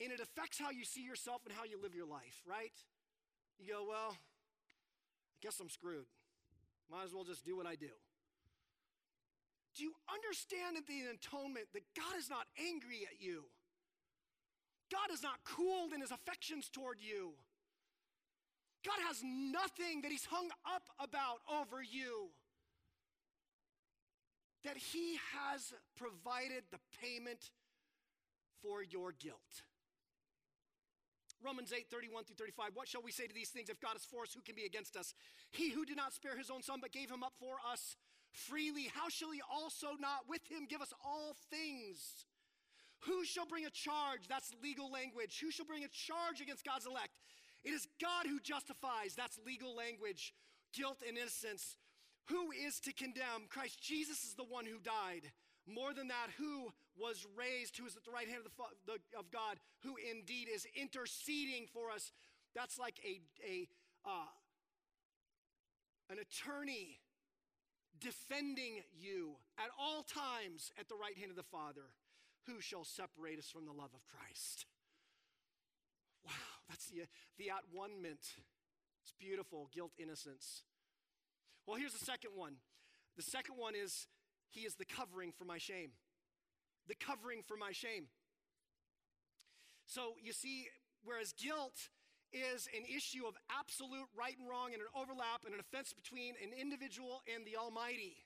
And 0.00 0.12
it 0.12 0.20
affects 0.20 0.58
how 0.58 0.70
you 0.70 0.84
see 0.84 1.02
yourself 1.02 1.42
and 1.46 1.54
how 1.54 1.64
you 1.64 1.80
live 1.80 1.94
your 1.94 2.06
life, 2.06 2.44
right? 2.46 2.72
You 3.58 3.72
go, 3.72 3.84
well, 3.88 4.12
I 4.12 5.38
guess 5.40 5.58
I'm 5.60 5.70
screwed. 5.70 6.06
Might 6.90 7.04
as 7.04 7.14
well 7.14 7.24
just 7.24 7.44
do 7.44 7.56
what 7.56 7.66
I 7.66 7.74
do. 7.74 7.92
Do 9.76 9.84
you 9.84 9.92
understand 10.08 10.76
in 10.76 10.84
the 10.88 11.12
atonement 11.12 11.66
that 11.74 11.84
God 11.94 12.16
is 12.18 12.30
not 12.30 12.46
angry 12.58 13.04
at 13.04 13.20
you? 13.20 13.44
God 14.90 15.12
is 15.12 15.22
not 15.22 15.44
cooled 15.44 15.92
in 15.92 16.00
his 16.00 16.10
affections 16.10 16.70
toward 16.72 16.98
you. 17.00 17.34
God 18.86 19.02
has 19.06 19.18
nothing 19.24 20.02
that 20.02 20.12
He's 20.12 20.26
hung 20.26 20.48
up 20.64 20.88
about 21.00 21.42
over 21.50 21.82
you. 21.82 22.30
That 24.64 24.76
He 24.76 25.18
has 25.34 25.74
provided 25.96 26.62
the 26.70 26.78
payment 27.02 27.50
for 28.62 28.84
your 28.84 29.12
guilt. 29.12 29.66
Romans 31.44 31.72
8, 31.76 31.86
31 31.90 32.24
through 32.24 32.36
35. 32.36 32.70
What 32.74 32.88
shall 32.88 33.02
we 33.02 33.10
say 33.10 33.26
to 33.26 33.34
these 33.34 33.50
things? 33.50 33.68
If 33.68 33.80
God 33.80 33.96
is 33.96 34.04
for 34.04 34.22
us, 34.22 34.32
who 34.32 34.40
can 34.40 34.54
be 34.54 34.64
against 34.64 34.96
us? 34.96 35.14
He 35.50 35.70
who 35.70 35.84
did 35.84 35.96
not 35.96 36.14
spare 36.14 36.38
his 36.38 36.50
own 36.50 36.62
son, 36.62 36.78
but 36.80 36.92
gave 36.92 37.10
him 37.10 37.22
up 37.22 37.34
for 37.38 37.56
us 37.70 37.96
freely, 38.36 38.90
how 38.92 39.08
shall 39.08 39.30
he 39.32 39.40
also 39.50 39.88
not 39.98 40.28
with 40.28 40.42
him 40.48 40.66
give 40.68 40.80
us 40.80 40.92
all 41.04 41.34
things? 41.50 42.26
Who 43.04 43.24
shall 43.24 43.46
bring 43.46 43.66
a 43.66 43.70
charge? 43.70 44.28
That's 44.28 44.52
legal 44.62 44.90
language. 44.90 45.38
Who 45.40 45.50
shall 45.50 45.66
bring 45.66 45.84
a 45.84 45.88
charge 45.88 46.40
against 46.40 46.64
God's 46.64 46.86
elect? 46.86 47.12
It 47.64 47.70
is 47.70 47.88
God 48.00 48.26
who 48.26 48.40
justifies. 48.40 49.14
That's 49.16 49.38
legal 49.46 49.74
language. 49.74 50.34
Guilt 50.72 50.98
and 51.06 51.16
innocence. 51.16 51.76
Who 52.28 52.50
is 52.50 52.80
to 52.80 52.92
condemn? 52.92 53.48
Christ 53.48 53.80
Jesus 53.82 54.24
is 54.24 54.34
the 54.34 54.44
one 54.44 54.66
who 54.66 54.78
died. 54.78 55.30
More 55.66 55.92
than 55.92 56.08
that, 56.08 56.28
who 56.38 56.72
was 56.96 57.26
raised, 57.36 57.76
who 57.76 57.86
is 57.86 57.96
at 57.96 58.04
the 58.04 58.10
right 58.10 58.28
hand 58.28 58.42
of, 58.46 58.52
the, 58.86 59.18
of 59.18 59.30
God, 59.30 59.58
who 59.82 59.94
indeed 60.10 60.48
is 60.52 60.66
interceding 60.80 61.66
for 61.72 61.90
us. 61.90 62.12
That's 62.54 62.78
like 62.78 63.00
a, 63.04 63.20
a 63.44 63.68
uh, 64.06 64.30
an 66.08 66.18
attorney 66.18 67.00
defending 68.00 68.82
you 68.98 69.36
at 69.58 69.70
all 69.78 70.02
times 70.02 70.72
at 70.78 70.88
the 70.88 70.94
right 70.94 71.16
hand 71.16 71.30
of 71.30 71.36
the 71.36 71.42
Father. 71.42 71.92
Who 72.46 72.60
shall 72.60 72.84
separate 72.84 73.38
us 73.38 73.50
from 73.50 73.64
the 73.66 73.72
love 73.72 73.90
of 73.94 74.06
Christ? 74.06 74.66
Wow. 76.24 76.32
That's 76.68 76.86
the, 76.86 77.06
the 77.38 77.50
at 77.50 77.64
one 77.72 78.02
mint. 78.02 78.20
It's 79.02 79.12
beautiful, 79.18 79.68
guilt, 79.72 79.92
innocence. 79.98 80.62
Well, 81.66 81.76
here's 81.76 81.92
the 81.92 82.04
second 82.04 82.30
one. 82.34 82.54
The 83.16 83.22
second 83.22 83.56
one 83.56 83.74
is 83.74 84.06
He 84.48 84.60
is 84.60 84.74
the 84.74 84.84
covering 84.84 85.32
for 85.32 85.44
my 85.44 85.58
shame. 85.58 85.90
The 86.88 86.94
covering 86.94 87.42
for 87.46 87.56
my 87.56 87.72
shame. 87.72 88.06
So 89.86 90.14
you 90.22 90.32
see, 90.32 90.66
whereas 91.04 91.32
guilt 91.32 91.90
is 92.32 92.68
an 92.76 92.84
issue 92.84 93.26
of 93.26 93.34
absolute 93.50 94.08
right 94.16 94.36
and 94.38 94.48
wrong 94.48 94.72
and 94.72 94.82
an 94.82 94.92
overlap 94.94 95.44
and 95.44 95.54
an 95.54 95.60
offense 95.60 95.92
between 95.92 96.34
an 96.42 96.50
individual 96.58 97.22
and 97.32 97.44
the 97.46 97.56
Almighty, 97.56 98.16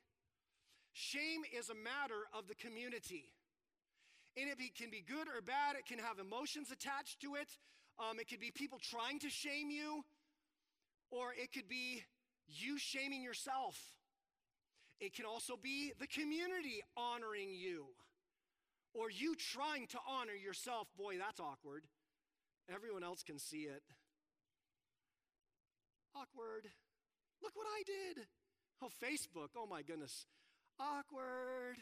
shame 0.93 1.43
is 1.57 1.71
a 1.71 1.75
matter 1.75 2.27
of 2.33 2.49
the 2.49 2.55
community. 2.55 3.33
And 4.37 4.49
it 4.49 4.59
can 4.79 4.91
be 4.91 5.03
good 5.03 5.29
or 5.29 5.43
bad, 5.43 5.77
it 5.77 5.87
can 5.87 5.99
have 5.99 6.19
emotions 6.19 6.71
attached 6.71 7.21
to 7.21 7.35
it. 7.35 7.49
Um, 7.99 8.19
it 8.19 8.29
could 8.29 8.41
be 8.41 8.51
people 8.51 8.79
trying 8.79 9.19
to 9.21 9.29
shame 9.29 9.71
you, 9.71 10.05
or 11.11 11.35
it 11.37 11.53
could 11.53 11.69
be 11.69 12.03
you 12.47 12.79
shaming 12.79 13.23
yourself. 13.23 13.77
It 15.01 15.15
can 15.15 15.25
also 15.25 15.55
be 15.61 15.93
the 15.99 16.07
community 16.07 16.83
honoring 16.97 17.51
you, 17.53 17.87
or 18.95 19.11
you 19.11 19.35
trying 19.35 19.87
to 19.89 19.99
honor 20.09 20.35
yourself. 20.35 20.89
Boy, 20.97 21.17
that's 21.19 21.41
awkward. 21.41 21.85
Everyone 22.73 23.03
else 23.03 23.23
can 23.23 23.39
see 23.39 23.67
it. 23.67 23.83
Awkward. 26.15 26.71
Look 27.43 27.57
what 27.57 27.67
I 27.67 27.83
did. 27.85 28.27
Oh, 28.83 28.89
Facebook. 29.03 29.51
Oh, 29.57 29.67
my 29.67 29.83
goodness. 29.83 30.27
Awkward. 30.79 31.77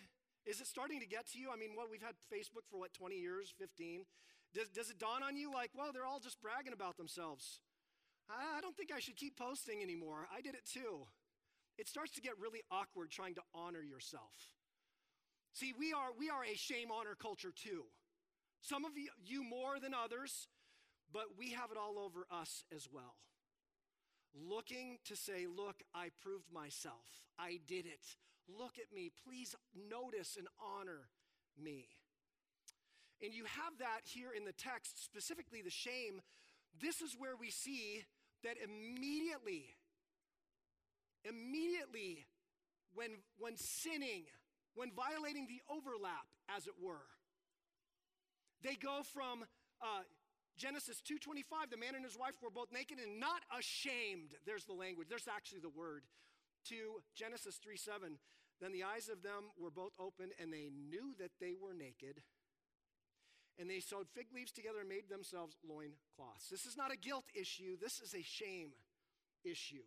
Is 0.47 0.61
it 0.61 0.67
starting 0.67 1.01
to 1.01 1.07
get 1.07 1.29
to 1.33 1.39
you? 1.39 1.51
I 1.53 1.57
mean, 1.57 1.71
what 1.75 1.91
we've 1.91 2.03
had 2.03 2.15
Facebook 2.33 2.65
for 2.71 2.79
what, 2.81 2.95
20 2.95 3.17
years, 3.17 3.53
15? 3.59 4.05
Does, 4.55 4.69
does 4.69 4.91
it 4.91 4.99
dawn 4.99 5.23
on 5.23 5.37
you 5.37 5.53
like, 5.53 5.71
well, 5.77 5.91
they're 5.93 6.07
all 6.07 6.21
just 6.21 6.41
bragging 6.41 6.73
about 6.73 6.97
themselves? 6.97 7.61
I 8.31 8.61
don't 8.61 8.77
think 8.77 8.91
I 8.95 9.01
should 9.01 9.17
keep 9.17 9.37
posting 9.37 9.83
anymore. 9.83 10.27
I 10.35 10.41
did 10.41 10.55
it 10.55 10.65
too. 10.65 11.07
It 11.79 11.89
starts 11.89 12.13
to 12.13 12.21
get 12.21 12.33
really 12.41 12.63
awkward 12.71 13.11
trying 13.11 13.35
to 13.35 13.43
honor 13.55 13.83
yourself. 13.83 14.33
See, 15.53 15.73
we 15.79 15.93
are, 15.93 16.11
we 16.19 16.29
are 16.29 16.45
a 16.45 16.57
shame 16.57 16.89
honor 16.91 17.17
culture 17.21 17.53
too. 17.55 17.85
Some 18.61 18.85
of 18.85 18.97
you, 18.97 19.09
you 19.25 19.45
more 19.45 19.79
than 19.81 19.95
others, 19.95 20.49
but 21.13 21.25
we 21.39 21.53
have 21.53 21.71
it 21.71 21.79
all 21.79 21.99
over 21.99 22.27
us 22.31 22.65
as 22.75 22.89
well. 22.93 23.15
Looking 24.35 24.99
to 25.07 25.17
say, 25.17 25.47
look, 25.47 25.83
I 25.95 26.11
proved 26.23 26.53
myself. 26.53 27.07
I 27.39 27.61
did 27.67 27.87
it. 27.87 28.05
Look 28.49 28.79
at 28.79 28.95
me. 28.95 29.11
Please 29.25 29.55
notice 29.91 30.37
and 30.37 30.49
honor 30.63 31.09
me. 31.63 31.87
And 33.23 33.35
you 33.35 33.45
have 33.45 33.79
that 33.79 34.03
here 34.05 34.31
in 34.37 34.45
the 34.45 34.53
text, 34.53 35.03
specifically 35.05 35.63
the 35.63 35.71
shame. 35.71 36.21
This 36.81 37.01
is 37.01 37.17
where 37.19 37.37
we 37.37 37.51
see 37.51 38.05
that 38.45 38.57
immediately, 38.63 39.75
immediately, 41.25 42.27
when, 42.95 43.11
when 43.39 43.57
sinning, 43.57 44.25
when 44.75 44.91
violating 44.95 45.47
the 45.49 45.61
overlap, 45.73 46.27
as 46.55 46.67
it 46.67 46.75
were, 46.81 47.07
they 48.63 48.75
go 48.75 49.03
from 49.03 49.45
uh, 49.83 50.03
Genesis 50.59 51.01
2:25, 51.01 51.71
the 51.71 51.77
man 51.77 51.95
and 51.95 52.05
his 52.05 52.19
wife 52.19 52.35
were 52.43 52.51
both 52.51 52.73
naked 52.73 52.99
and 52.99 53.21
not 53.21 53.43
ashamed. 53.57 54.37
There's 54.45 54.65
the 54.65 54.73
language. 54.73 55.09
There's 55.09 55.29
actually 55.29 55.61
the 55.61 55.71
word. 55.71 56.05
To 56.65 57.03
Genesis 57.15 57.59
3:7, 57.59 58.19
then 58.61 58.73
the 58.73 58.83
eyes 58.83 59.09
of 59.09 59.23
them 59.23 59.53
were 59.57 59.71
both 59.71 59.95
open 59.99 60.33
and 60.39 60.53
they 60.53 60.71
knew 60.71 61.15
that 61.15 61.39
they 61.39 61.55
were 61.55 61.73
naked. 61.73 62.23
And 63.57 63.71
they 63.71 63.81
sewed 63.81 64.09
fig 64.11 64.33
leaves 64.33 64.53
together 64.53 64.81
and 64.81 64.89
made 64.89 65.09
themselves 65.09 65.57
loin 65.63 65.97
cloths. 66.15 66.49
This 66.49 66.67
is 66.67 66.77
not 66.77 66.93
a 66.93 66.97
guilt 66.97 67.25
issue, 67.35 67.77
this 67.77 68.01
is 68.01 68.15
a 68.15 68.23
shame 68.23 68.75
issue. 69.45 69.87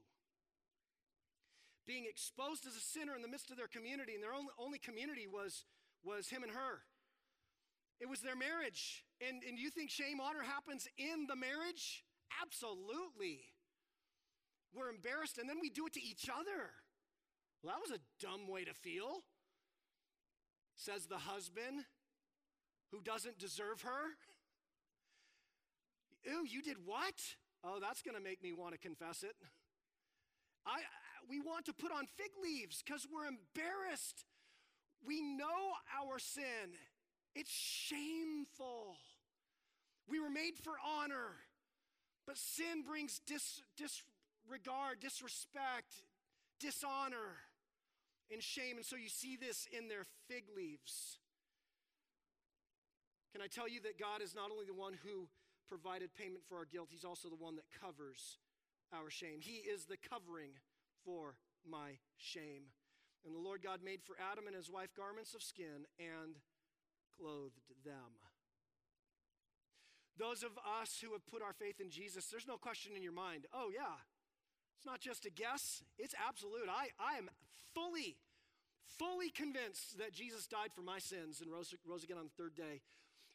Being 1.85 2.05
exposed 2.05 2.65
as 2.65 2.75
a 2.75 2.79
sinner 2.79 3.15
in 3.15 3.21
the 3.21 3.27
midst 3.27 3.49
of 3.51 3.57
their 3.57 3.67
community, 3.67 4.13
and 4.13 4.23
their 4.23 4.33
only, 4.33 4.53
only 4.57 4.79
community 4.79 5.27
was, 5.27 5.65
was 6.03 6.29
him 6.29 6.43
and 6.43 6.51
her. 6.51 6.83
It 8.01 8.09
was 8.09 8.21
their 8.21 8.35
marriage. 8.35 9.05
And, 9.21 9.43
and 9.47 9.59
you 9.59 9.69
think 9.69 9.91
shame 9.91 10.19
honor 10.19 10.41
happens 10.41 10.87
in 10.97 11.27
the 11.27 11.35
marriage? 11.35 12.03
Absolutely. 12.41 13.45
We're 14.73 14.89
embarrassed 14.89 15.37
and 15.37 15.47
then 15.47 15.57
we 15.61 15.69
do 15.69 15.85
it 15.85 15.93
to 15.93 16.01
each 16.01 16.27
other. 16.27 16.73
Well, 17.61 17.75
that 17.75 17.81
was 17.81 17.95
a 17.95 18.01
dumb 18.19 18.47
way 18.49 18.65
to 18.65 18.73
feel, 18.73 19.21
says 20.75 21.05
the 21.05 21.19
husband 21.19 21.85
who 22.91 23.01
doesn't 23.01 23.37
deserve 23.37 23.81
her. 23.81 24.17
Ew, 26.25 26.43
you 26.49 26.63
did 26.63 26.77
what? 26.83 27.21
Oh, 27.63 27.77
that's 27.79 28.01
going 28.01 28.17
to 28.17 28.23
make 28.23 28.41
me 28.41 28.51
want 28.51 28.73
to 28.73 28.79
confess 28.79 29.21
it. 29.21 29.35
I, 30.65 30.79
we 31.29 31.39
want 31.39 31.65
to 31.65 31.73
put 31.73 31.91
on 31.91 32.07
fig 32.17 32.31
leaves 32.41 32.81
because 32.83 33.05
we're 33.11 33.27
embarrassed. 33.27 34.25
We 35.05 35.21
know 35.21 35.77
our 36.01 36.17
sin 36.17 36.73
it's 37.35 37.51
shameful. 37.51 38.97
We 40.09 40.19
were 40.19 40.29
made 40.29 40.57
for 40.61 40.73
honor, 40.85 41.39
but 42.27 42.37
sin 42.37 42.83
brings 42.85 43.21
dis- 43.25 43.61
disregard, 43.77 44.99
disrespect, 44.99 45.93
dishonor, 46.59 47.39
and 48.31 48.41
shame. 48.41 48.77
And 48.77 48.85
so 48.85 48.95
you 48.95 49.09
see 49.09 49.37
this 49.37 49.67
in 49.71 49.87
their 49.87 50.05
fig 50.27 50.43
leaves. 50.55 51.19
Can 53.31 53.41
I 53.41 53.47
tell 53.47 53.69
you 53.69 53.79
that 53.81 53.97
God 53.97 54.21
is 54.21 54.35
not 54.35 54.51
only 54.51 54.65
the 54.65 54.73
one 54.73 54.93
who 55.03 55.27
provided 55.69 56.13
payment 56.13 56.43
for 56.49 56.57
our 56.57 56.65
guilt, 56.65 56.89
He's 56.91 57.05
also 57.05 57.29
the 57.29 57.35
one 57.35 57.55
that 57.55 57.65
covers 57.79 58.37
our 58.93 59.09
shame. 59.09 59.39
He 59.39 59.63
is 59.63 59.85
the 59.85 59.95
covering 59.95 60.51
for 61.05 61.35
my 61.63 61.97
shame. 62.17 62.75
And 63.25 63.35
the 63.35 63.39
Lord 63.39 63.61
God 63.63 63.79
made 63.83 64.01
for 64.03 64.15
Adam 64.19 64.47
and 64.47 64.55
his 64.55 64.69
wife 64.69 64.89
garments 64.97 65.33
of 65.33 65.43
skin 65.43 65.85
and 65.99 66.35
clothed 67.17 67.61
them. 67.83 68.19
Those 70.17 70.43
of 70.43 70.51
us 70.81 70.99
who 71.01 71.13
have 71.13 71.25
put 71.25 71.41
our 71.41 71.53
faith 71.53 71.79
in 71.79 71.89
Jesus, 71.89 72.27
there's 72.27 72.47
no 72.47 72.57
question 72.57 72.93
in 72.95 73.01
your 73.01 73.15
mind. 73.15 73.47
Oh, 73.53 73.71
yeah. 73.73 73.97
It's 74.77 74.85
not 74.85 74.99
just 74.99 75.25
a 75.25 75.29
guess, 75.29 75.83
it's 75.97 76.15
absolute. 76.17 76.69
I, 76.69 76.89
I 76.97 77.17
am 77.17 77.29
fully, 77.73 78.17
fully 78.97 79.29
convinced 79.29 79.97
that 79.99 80.13
Jesus 80.13 80.47
died 80.47 80.73
for 80.73 80.81
my 80.81 80.99
sins 80.99 81.41
and 81.41 81.51
rose, 81.51 81.73
rose 81.85 82.03
again 82.03 82.17
on 82.17 82.25
the 82.25 82.37
third 82.37 82.55
day. 82.55 82.81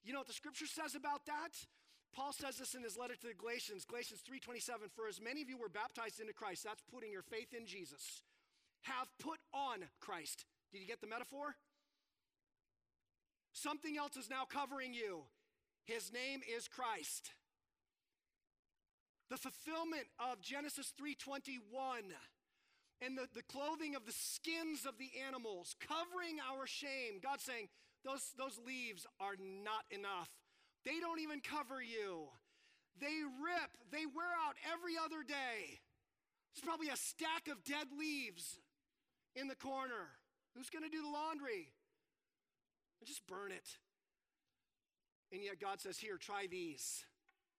You 0.03 0.13
know 0.13 0.21
what 0.21 0.27
the 0.27 0.35
scripture 0.35 0.67
says 0.67 0.95
about 0.95 1.27
that? 1.27 1.55
Paul 2.15 2.33
says 2.33 2.57
this 2.59 2.75
in 2.75 2.83
his 2.83 2.97
letter 2.97 3.15
to 3.15 3.27
the 3.29 3.35
Galatians, 3.35 3.85
Galatians 3.85 4.23
3:27, 4.23 4.89
for 4.95 5.07
as 5.07 5.21
many 5.21 5.43
of 5.43 5.51
you 5.51 5.59
were 5.59 5.69
baptized 5.69 6.19
into 6.21 6.33
Christ, 6.33 6.65
that's 6.65 6.83
putting 6.91 7.13
your 7.13 7.23
faith 7.23 7.53
in 7.53 7.67
Jesus, 7.67 8.23
have 8.83 9.09
put 9.19 9.39
on 9.53 9.85
Christ. 10.01 10.47
Did 10.73 10.81
you 10.81 10.87
get 10.87 11.01
the 11.01 11.07
metaphor? 11.07 11.57
Something 13.57 13.97
else 13.97 14.17
is 14.19 14.29
now 14.29 14.45
covering 14.45 14.93
you. 14.93 15.25
His 15.87 16.13
name 16.13 16.41
is 16.45 16.69
Christ. 16.69 17.33
The 19.31 19.39
fulfillment 19.39 20.05
of 20.21 20.43
Genesis 20.43 20.93
3:21 21.01 22.13
and 23.01 23.17
the, 23.17 23.27
the 23.35 23.43
clothing 23.43 23.95
of 23.95 24.05
the 24.05 24.13
skins 24.13 24.85
of 24.85 24.99
the 24.99 25.09
animals, 25.27 25.75
covering 25.81 26.37
our 26.41 26.67
shame. 26.67 27.19
God 27.23 27.41
saying, 27.41 27.69
those, 28.05 28.33
those 28.37 28.59
leaves 28.65 29.07
are 29.21 29.37
not 29.41 29.85
enough. 29.91 30.29
They 30.85 31.01
don't 31.01 31.21
even 31.21 31.41
cover 31.41 31.83
you. 31.83 32.29
They 33.01 33.25
rip, 33.43 33.73
they 33.91 34.07
wear 34.07 34.33
out 34.47 34.57
every 34.73 34.97
other 34.97 35.25
day. 35.27 35.81
There's 36.53 36.65
probably 36.65 36.89
a 36.89 36.97
stack 36.97 37.49
of 37.51 37.65
dead 37.65 37.89
leaves 37.99 38.61
in 39.35 39.49
the 39.49 39.57
corner. 39.57 40.17
Who's 40.55 40.71
going 40.71 40.85
to 40.85 40.91
do 40.91 41.03
the 41.03 41.09
laundry? 41.09 41.76
Just 43.07 43.27
burn 43.27 43.53
it. 43.53 43.79
And 45.33 45.43
yet 45.43 45.61
God 45.61 45.81
says, 45.81 45.99
Here, 45.99 46.17
try 46.19 46.47
these. 46.51 47.05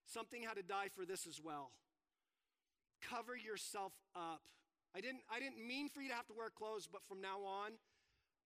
Something 0.05 0.43
had 0.43 0.55
to 0.55 0.63
die 0.63 0.87
for 0.95 1.05
this 1.05 1.27
as 1.27 1.41
well. 1.43 1.71
Cover 3.01 3.35
yourself 3.35 3.93
up. 4.15 4.41
I 4.95 5.01
didn't, 5.01 5.21
I 5.29 5.39
didn't 5.39 5.65
mean 5.65 5.89
for 5.89 6.01
you 6.01 6.09
to 6.09 6.15
have 6.15 6.27
to 6.27 6.33
wear 6.33 6.49
clothes, 6.49 6.87
but 6.91 7.01
from 7.07 7.21
now 7.21 7.43
on, 7.43 7.71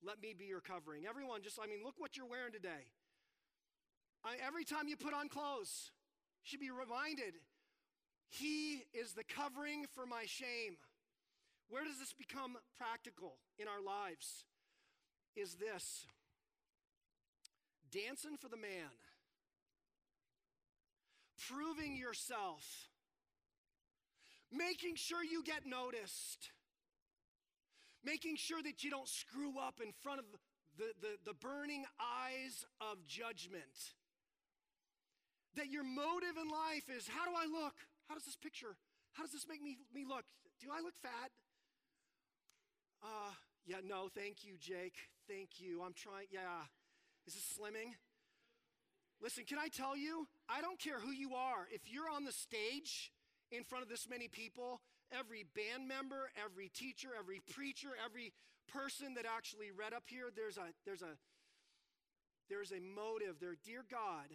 let 0.04 0.22
me 0.22 0.34
be 0.38 0.45
your 0.45 0.60
covering. 0.60 1.06
Everyone, 1.08 1.41
just, 1.43 1.60
I 1.62 1.68
mean, 1.68 1.86
look 1.86 1.95
what 1.97 2.18
you're 2.18 2.26
wearing 2.26 2.52
today. 2.52 2.89
I, 4.26 4.36
every 4.45 4.66
time 4.66 4.88
you 4.88 4.97
put 4.97 5.14
on 5.14 5.30
clothes, 5.30 5.91
you 6.43 6.49
should 6.49 6.60
be 6.60 6.72
reminded 6.72 7.36
He 8.30 8.84
is 8.93 9.14
the 9.14 9.24
covering 9.24 9.86
for 9.93 10.06
my 10.06 10.24
shame. 10.26 10.78
Where 11.70 11.86
does 11.86 11.99
this 11.99 12.14
become 12.14 12.58
practical 12.78 13.38
in 13.58 13.68
our 13.68 13.82
lives? 13.82 14.45
Is 15.36 15.56
this 15.56 16.08
dancing 17.92 18.38
for 18.38 18.48
the 18.48 18.58
man, 18.58 18.96
proving 21.50 21.96
yourself, 21.96 22.89
making 24.52 24.96
sure 24.96 25.24
you 25.24 25.44
get 25.44 25.66
noticed, 25.66 26.52
making 28.04 28.36
sure 28.38 28.62
that 28.64 28.84
you 28.84 28.89
don't 28.89 29.08
screw 29.10 29.60
up 29.60 29.76
in 29.84 29.92
front 30.02 30.20
of 30.20 30.26
the, 30.78 30.94
the, 31.02 31.18
the 31.26 31.34
burning 31.34 31.86
eyes 32.00 32.66
of 32.80 33.06
judgment. 33.06 33.96
That 35.56 35.68
your 35.68 35.84
motive 35.84 36.38
in 36.42 36.48
life 36.48 36.88
is 36.89 37.10
how 37.10 37.26
do 37.26 37.32
I 37.36 37.46
look? 37.46 37.76
How 38.08 38.16
does 38.16 38.24
this 38.24 38.38
picture, 38.38 38.78
how 39.14 39.24
does 39.24 39.34
this 39.34 39.46
make 39.48 39.62
me, 39.62 39.78
me 39.94 40.06
look? 40.08 40.24
Do 40.62 40.68
I 40.72 40.82
look 40.82 40.96
fat? 41.02 41.32
Uh, 43.04 43.34
Yeah, 43.66 43.78
no, 43.88 44.10
thank 44.14 44.44
you, 44.44 44.58
Jake. 44.60 44.96
Thank 45.28 45.60
you. 45.60 45.82
I'm 45.82 45.94
trying. 45.94 46.28
Yeah. 46.32 46.66
Is 47.28 47.34
this 47.34 47.58
slimming? 47.58 47.94
Listen, 49.22 49.44
can 49.46 49.60
I 49.60 49.68
tell 49.68 49.96
you? 49.96 50.28
I 50.50 50.62
don't 50.62 50.80
care 50.80 51.00
who 51.00 51.12
you 51.12 51.36
are. 51.36 51.68
If 51.72 51.82
you're 51.86 52.10
on 52.10 52.26
the 52.26 52.32
stage 52.32 53.12
in 53.52 53.64
front 53.64 53.84
of 53.84 53.90
this 53.90 54.10
many 54.10 54.28
people, 54.28 54.82
every 55.12 55.46
band 55.56 55.88
member, 55.88 56.32
every 56.34 56.70
teacher, 56.70 57.10
every 57.18 57.42
preacher, 57.54 57.90
every 58.04 58.34
person 58.72 59.14
that 59.16 59.26
actually 59.26 59.70
read 59.70 59.94
up 59.94 60.04
here, 60.08 60.34
there's 60.36 60.58
a 60.58 60.74
there's 60.86 61.04
a 61.04 61.20
there's 62.50 62.72
a 62.72 62.82
motive 62.82 63.38
there. 63.40 63.56
Dear 63.64 63.86
God, 63.90 64.34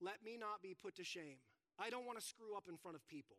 let 0.00 0.24
me 0.24 0.36
not 0.36 0.62
be 0.62 0.74
put 0.74 0.96
to 0.96 1.04
shame. 1.04 1.38
I 1.78 1.90
don't 1.90 2.06
want 2.06 2.18
to 2.18 2.24
screw 2.24 2.56
up 2.56 2.64
in 2.68 2.76
front 2.76 2.96
of 2.96 3.06
people. 3.06 3.36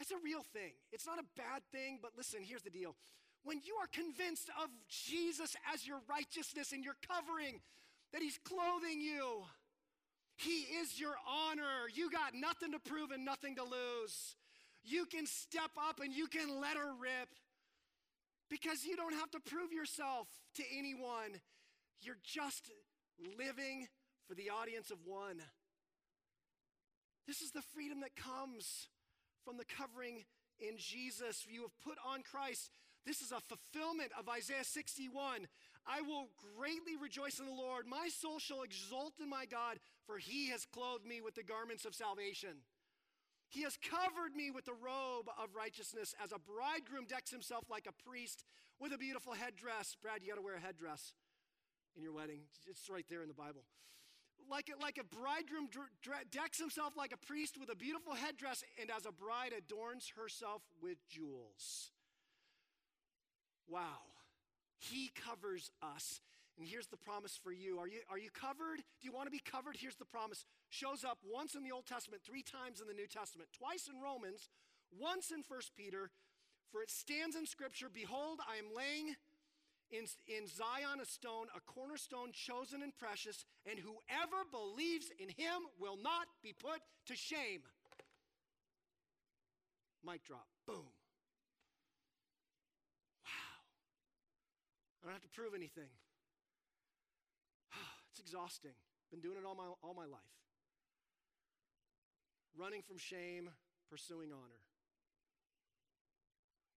It's 0.00 0.10
a 0.10 0.18
real 0.22 0.42
thing. 0.52 0.74
It's 0.92 1.06
not 1.06 1.18
a 1.18 1.26
bad 1.36 1.62
thing, 1.70 2.00
but 2.02 2.12
listen, 2.16 2.42
here's 2.42 2.62
the 2.62 2.70
deal. 2.70 2.96
When 3.44 3.60
you 3.64 3.76
are 3.80 3.86
convinced 3.86 4.50
of 4.60 4.70
Jesus 4.88 5.54
as 5.72 5.86
your 5.86 6.00
righteousness 6.08 6.72
and 6.72 6.82
your 6.82 6.96
covering, 7.06 7.60
that 8.12 8.22
He's 8.22 8.38
clothing 8.44 9.00
you, 9.00 9.44
He 10.36 10.66
is 10.80 11.00
your 11.00 11.14
honor. 11.28 11.88
You 11.92 12.10
got 12.10 12.34
nothing 12.34 12.72
to 12.72 12.78
prove 12.78 13.10
and 13.10 13.24
nothing 13.24 13.56
to 13.56 13.62
lose. 13.62 14.36
You 14.84 15.06
can 15.06 15.26
step 15.26 15.70
up 15.88 16.00
and 16.00 16.12
you 16.12 16.26
can 16.26 16.60
let 16.60 16.76
her 16.76 16.92
rip 17.00 17.28
because 18.50 18.84
you 18.84 18.96
don't 18.96 19.14
have 19.14 19.30
to 19.30 19.40
prove 19.40 19.72
yourself 19.72 20.28
to 20.56 20.62
anyone. 20.76 21.40
You're 22.00 22.20
just 22.22 22.70
living 23.38 23.88
for 24.28 24.34
the 24.34 24.50
audience 24.50 24.90
of 24.90 24.98
one. 25.06 25.40
This 27.26 27.40
is 27.40 27.52
the 27.52 27.62
freedom 27.62 28.00
that 28.00 28.14
comes 28.14 28.88
from 29.44 29.56
the 29.56 29.64
covering 29.64 30.24
in 30.60 30.76
Jesus. 30.76 31.46
You 31.48 31.62
have 31.62 31.80
put 31.82 31.96
on 32.06 32.22
Christ. 32.22 32.70
This 33.06 33.20
is 33.20 33.32
a 33.32 33.40
fulfillment 33.40 34.12
of 34.18 34.28
Isaiah 34.28 34.64
61. 34.64 35.46
I 35.86 36.00
will 36.00 36.28
greatly 36.56 36.96
rejoice 37.00 37.38
in 37.38 37.46
the 37.46 37.52
Lord. 37.52 37.86
My 37.86 38.08
soul 38.08 38.38
shall 38.38 38.62
exult 38.62 39.14
in 39.22 39.28
my 39.28 39.44
God, 39.46 39.78
for 40.06 40.18
he 40.18 40.50
has 40.50 40.64
clothed 40.64 41.06
me 41.06 41.20
with 41.20 41.34
the 41.34 41.42
garments 41.42 41.84
of 41.84 41.94
salvation. 41.94 42.64
He 43.48 43.62
has 43.62 43.78
covered 43.78 44.34
me 44.34 44.50
with 44.50 44.64
the 44.64 44.72
robe 44.72 45.28
of 45.38 45.54
righteousness 45.54 46.14
as 46.22 46.32
a 46.32 46.38
bridegroom 46.38 47.04
decks 47.06 47.30
himself 47.30 47.64
like 47.70 47.86
a 47.86 48.08
priest 48.08 48.44
with 48.80 48.92
a 48.92 48.98
beautiful 48.98 49.34
headdress. 49.34 49.96
Brad, 50.02 50.22
you 50.22 50.28
got 50.28 50.36
to 50.36 50.42
wear 50.42 50.56
a 50.56 50.60
headdress 50.60 51.12
in 51.96 52.02
your 52.02 52.12
wedding. 52.12 52.40
It's 52.66 52.88
right 52.90 53.06
there 53.08 53.22
in 53.22 53.28
the 53.28 53.34
Bible 53.34 53.64
like 54.50 54.68
a, 54.68 54.80
like 54.82 54.98
a 54.98 55.04
bridegroom 55.04 55.68
decks 56.30 56.58
himself 56.58 56.96
like 56.96 57.12
a 57.12 57.26
priest 57.26 57.56
with 57.58 57.70
a 57.70 57.76
beautiful 57.76 58.14
headdress, 58.14 58.62
and 58.80 58.90
as 58.90 59.06
a 59.06 59.12
bride 59.12 59.52
adorns 59.56 60.12
herself 60.16 60.62
with 60.82 60.98
jewels. 61.08 61.90
Wow. 63.68 64.13
He 64.90 65.10
covers 65.14 65.70
us. 65.82 66.20
And 66.58 66.68
here's 66.68 66.86
the 66.86 66.96
promise 66.96 67.38
for 67.42 67.52
you. 67.52 67.78
Are 67.78 67.88
you, 67.88 68.00
are 68.08 68.18
you 68.18 68.30
covered? 68.30 68.78
Do 68.78 69.02
you 69.02 69.12
want 69.12 69.26
to 69.26 69.32
be 69.32 69.42
covered? 69.42 69.76
Here's 69.76 69.96
the 69.96 70.04
promise. 70.04 70.44
Shows 70.70 71.02
up 71.02 71.18
once 71.26 71.54
in 71.54 71.64
the 71.64 71.72
Old 71.72 71.86
Testament, 71.86 72.22
three 72.22 72.42
times 72.42 72.80
in 72.80 72.86
the 72.86 72.94
New 72.94 73.08
Testament, 73.08 73.50
twice 73.56 73.88
in 73.88 74.00
Romans, 74.00 74.48
once 74.92 75.32
in 75.32 75.42
First 75.42 75.74
Peter. 75.74 76.10
For 76.70 76.82
it 76.82 76.90
stands 76.90 77.34
in 77.34 77.46
Scripture 77.46 77.88
Behold, 77.92 78.38
I 78.48 78.58
am 78.58 78.70
laying 78.74 79.16
in, 79.90 80.06
in 80.26 80.46
Zion 80.46 81.00
a 81.02 81.06
stone, 81.06 81.46
a 81.56 81.60
cornerstone 81.60 82.30
chosen 82.32 82.82
and 82.82 82.96
precious, 82.96 83.44
and 83.66 83.78
whoever 83.78 84.46
believes 84.50 85.10
in 85.18 85.28
him 85.28 85.66
will 85.80 85.96
not 85.96 86.26
be 86.42 86.52
put 86.52 86.80
to 87.06 87.16
shame. 87.16 87.62
Mic 90.04 90.24
drop. 90.24 90.46
Boom. 90.66 90.86
I 95.04 95.08
don't 95.08 95.12
have 95.12 95.22
to 95.22 95.36
prove 95.36 95.52
anything. 95.54 95.92
it's 98.10 98.20
exhausting. 98.20 98.72
Been 99.10 99.20
doing 99.20 99.36
it 99.36 99.44
all 99.46 99.54
my, 99.54 99.68
all 99.82 99.92
my 99.92 100.06
life. 100.06 100.32
Running 102.56 102.80
from 102.80 102.96
shame, 102.96 103.50
pursuing 103.90 104.32
honor. 104.32 104.64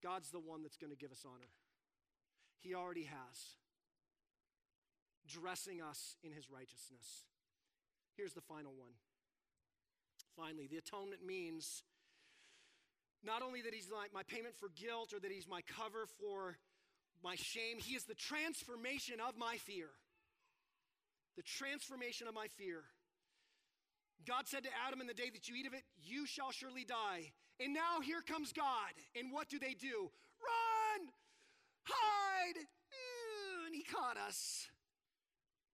God's 0.04 0.30
the 0.30 0.40
one 0.40 0.62
that's 0.62 0.76
going 0.76 0.92
to 0.92 0.98
give 0.98 1.12
us 1.12 1.24
honor. 1.26 1.48
He 2.60 2.76
already 2.76 3.04
has, 3.04 3.56
dressing 5.26 5.82
us 5.82 6.18
in 6.22 6.34
his 6.34 6.52
righteousness. 6.52 7.24
Here's 8.18 8.34
the 8.34 8.42
final 8.42 8.74
one. 8.76 8.92
Finally, 10.36 10.68
the 10.68 10.78
atonement 10.78 11.26
means 11.26 11.84
not 13.24 13.42
only 13.42 13.62
that 13.62 13.74
he's 13.74 13.90
like 13.90 14.14
my 14.14 14.24
payment 14.24 14.56
for 14.56 14.70
guilt 14.76 15.14
or 15.14 15.20
that 15.20 15.32
he's 15.32 15.48
my 15.48 15.62
cover 15.62 16.06
for 16.20 16.58
my 17.24 17.36
shame, 17.36 17.78
he 17.78 17.96
is 17.96 18.04
the 18.04 18.16
transformation 18.16 19.16
of 19.20 19.38
my 19.38 19.58
fear. 19.58 19.90
The 21.36 21.44
transformation 21.44 22.28
of 22.28 22.34
my 22.34 22.48
fear. 22.58 22.84
God 24.26 24.48
said 24.48 24.64
to 24.64 24.70
Adam, 24.88 25.02
In 25.02 25.08
the 25.08 25.14
day 25.14 25.30
that 25.32 25.48
you 25.48 25.56
eat 25.56 25.68
of 25.68 25.74
it, 25.74 25.84
you 26.02 26.26
shall 26.26 26.52
surely 26.52 26.84
die. 26.84 27.32
And 27.60 27.74
now 27.74 28.02
here 28.04 28.22
comes 28.22 28.52
God. 28.54 28.94
And 29.16 29.32
what 29.32 29.50
do 29.50 29.60
they 29.60 29.74
do? 29.74 30.12
Run! 30.42 31.10
hide. 31.88 32.60
And 33.66 33.76
he 33.76 33.84
caught 33.84 34.18
us. 34.18 34.68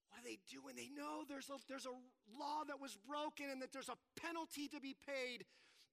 What 0.10 0.24
do 0.24 0.30
they 0.30 0.40
do 0.50 0.62
when 0.64 0.76
they 0.76 0.90
know 0.90 1.24
there's 1.28 1.50
a, 1.50 1.58
there's 1.68 1.86
a 1.86 1.98
law 2.38 2.64
that 2.68 2.80
was 2.80 2.98
broken 3.08 3.50
and 3.52 3.62
that 3.62 3.74
there's 3.74 3.90
a 3.90 3.98
penalty 4.20 4.68
to 4.70 4.80
be 4.80 4.96
paid 5.06 5.46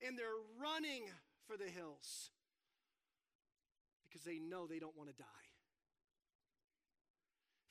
and 0.07 0.17
they're 0.19 0.41
running 0.61 1.05
for 1.47 1.57
the 1.57 1.69
hills 1.69 2.31
because 4.11 4.25
they 4.25 4.39
know 4.39 4.67
they 4.67 4.79
don't 4.81 4.97
want 4.97 5.09
to 5.09 5.17
die. 5.17 5.47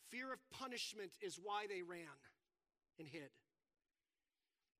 Fear 0.10 0.34
of 0.34 0.40
punishment 0.50 1.12
is 1.22 1.40
why 1.42 1.68
they 1.68 1.84
ran 1.84 2.18
and 2.98 3.08
hid. 3.08 3.30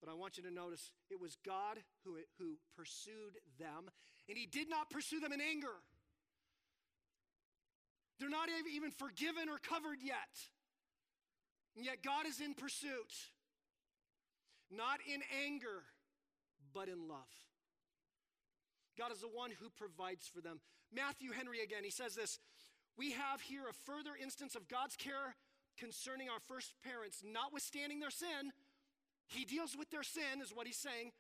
But 0.02 0.10
I 0.10 0.16
want 0.16 0.38
you 0.38 0.44
to 0.44 0.52
notice 0.52 0.92
it 1.12 1.20
was 1.20 1.38
God 1.46 1.78
who, 2.06 2.16
who 2.40 2.56
pursued 2.76 3.36
them, 3.60 3.92
and 4.30 4.38
He 4.38 4.46
did 4.46 4.70
not 4.70 4.90
pursue 4.90 5.20
them 5.20 5.34
in 5.34 5.42
anger. 5.42 5.76
They're 8.20 8.30
not 8.30 8.50
even 8.74 8.92
forgiven 8.92 9.50
or 9.50 9.58
covered 9.58 10.00
yet. 10.04 10.16
And 11.76 11.86
yet 11.86 12.04
God 12.04 12.26
is 12.26 12.42
in 12.42 12.54
pursuit, 12.54 13.14
not 14.72 15.00
in 15.08 15.22
anger, 15.46 15.84
but 16.74 16.90
in 16.90 17.08
love. 17.08 17.49
God 19.00 19.14
is 19.14 19.22
the 19.22 19.32
one 19.32 19.52
who 19.56 19.72
provides 19.80 20.28
for 20.28 20.42
them. 20.42 20.60
Matthew 20.92 21.32
Henry 21.32 21.64
again, 21.64 21.86
he 21.88 21.90
says 21.90 22.16
this 22.16 22.38
We 22.98 23.12
have 23.14 23.40
here 23.40 23.64
a 23.70 23.74
further 23.88 24.12
instance 24.22 24.56
of 24.56 24.68
God's 24.68 24.98
care 24.98 25.40
concerning 25.80 26.28
our 26.28 26.44
first 26.52 26.76
parents, 26.84 27.24
notwithstanding 27.24 28.02
their 28.02 28.12
sin. 28.12 28.52
He 29.28 29.46
deals 29.46 29.78
with 29.78 29.90
their 29.90 30.04
sin, 30.04 30.44
is 30.44 30.52
what 30.52 30.68
he's 30.68 30.78
saying. 30.78 31.12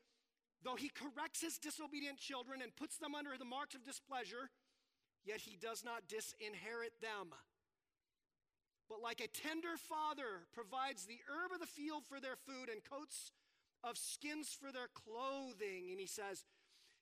Though 0.62 0.76
he 0.76 0.92
corrects 0.92 1.40
his 1.40 1.58
disobedient 1.58 2.18
children 2.18 2.62
and 2.62 2.76
puts 2.76 2.98
them 2.98 3.16
under 3.16 3.38
the 3.40 3.46
marks 3.46 3.76
of 3.76 3.86
displeasure, 3.86 4.52
yet 5.24 5.40
he 5.40 5.56
does 5.56 5.86
not 5.86 6.10
disinherit 6.10 7.00
them. 7.00 7.32
But 8.90 9.02
like 9.02 9.22
a 9.22 9.32
tender 9.32 9.78
father 9.78 10.50
provides 10.52 11.06
the 11.06 11.22
herb 11.30 11.54
of 11.54 11.62
the 11.62 11.70
field 11.70 12.04
for 12.10 12.20
their 12.20 12.36
food 12.36 12.68
and 12.68 12.84
coats 12.84 13.32
of 13.84 13.98
skins 13.98 14.50
for 14.50 14.74
their 14.74 14.90
clothing. 14.92 15.88
And 15.92 16.00
he 16.00 16.08
says, 16.08 16.44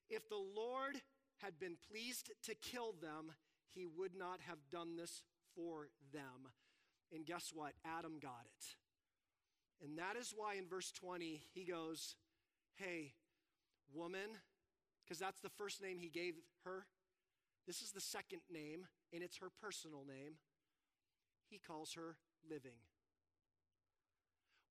if 0.09 0.27
the 0.29 0.35
Lord 0.35 1.01
had 1.37 1.59
been 1.59 1.77
pleased 1.91 2.31
to 2.43 2.55
kill 2.55 2.93
them, 3.01 3.31
he 3.73 3.85
would 3.85 4.15
not 4.15 4.39
have 4.47 4.57
done 4.71 4.95
this 4.95 5.23
for 5.55 5.89
them. 6.13 6.51
And 7.13 7.25
guess 7.25 7.51
what? 7.53 7.73
Adam 7.85 8.19
got 8.21 8.45
it. 8.45 9.85
And 9.85 9.97
that 9.97 10.15
is 10.15 10.33
why 10.35 10.55
in 10.55 10.67
verse 10.67 10.91
20 10.91 11.41
he 11.53 11.63
goes, 11.63 12.15
Hey, 12.75 13.13
woman, 13.93 14.29
because 15.03 15.19
that's 15.19 15.39
the 15.39 15.49
first 15.49 15.81
name 15.81 15.99
he 15.99 16.09
gave 16.09 16.35
her. 16.63 16.85
This 17.65 17.81
is 17.81 17.91
the 17.91 18.01
second 18.01 18.41
name, 18.51 18.87
and 19.13 19.23
it's 19.23 19.37
her 19.37 19.49
personal 19.61 20.03
name. 20.07 20.35
He 21.49 21.59
calls 21.59 21.93
her 21.93 22.17
living. 22.49 22.79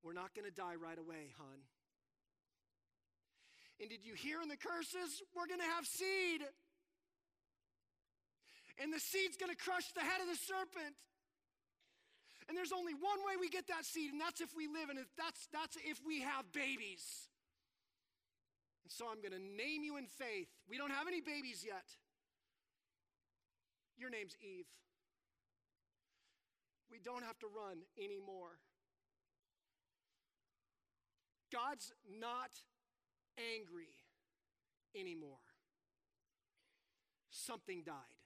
We're 0.02 0.12
not 0.12 0.34
going 0.34 0.48
to 0.48 0.54
die 0.54 0.76
right 0.76 0.98
away, 0.98 1.32
hon. 1.38 1.60
And 3.80 3.90
did 3.90 4.04
you 4.04 4.14
hear 4.14 4.40
in 4.40 4.48
the 4.48 4.56
curses? 4.56 5.22
We're 5.36 5.46
going 5.46 5.60
to 5.60 5.72
have 5.76 5.84
seed. 5.84 6.42
And 8.80 8.92
the 8.92 9.00
seed's 9.00 9.36
going 9.36 9.52
to 9.52 9.56
crush 9.56 9.92
the 9.92 10.00
head 10.00 10.20
of 10.20 10.28
the 10.28 10.36
serpent. 10.36 10.96
And 12.48 12.56
there's 12.56 12.72
only 12.72 12.94
one 12.94 13.20
way 13.26 13.34
we 13.40 13.48
get 13.48 13.66
that 13.68 13.84
seed, 13.84 14.12
and 14.12 14.20
that's 14.20 14.40
if 14.40 14.54
we 14.56 14.68
live, 14.68 14.88
and 14.88 14.98
if 14.98 15.10
that's, 15.18 15.48
that's 15.52 15.76
if 15.82 15.98
we 16.06 16.22
have 16.22 16.46
babies. 16.52 17.28
And 18.84 18.92
so 18.92 19.06
I'm 19.10 19.18
going 19.18 19.34
to 19.34 19.42
name 19.42 19.82
you 19.82 19.96
in 19.96 20.06
faith. 20.06 20.46
We 20.70 20.78
don't 20.78 20.92
have 20.92 21.08
any 21.08 21.20
babies 21.20 21.64
yet. 21.66 21.84
Your 23.98 24.10
name's 24.10 24.36
Eve. 24.40 24.66
We 26.90 27.00
don't 27.02 27.24
have 27.24 27.38
to 27.40 27.46
run 27.48 27.78
anymore. 27.98 28.60
God's 31.52 31.92
not 32.06 32.50
angry 33.38 33.88
anymore. 34.94 35.38
Something 37.30 37.82
died. 37.84 38.16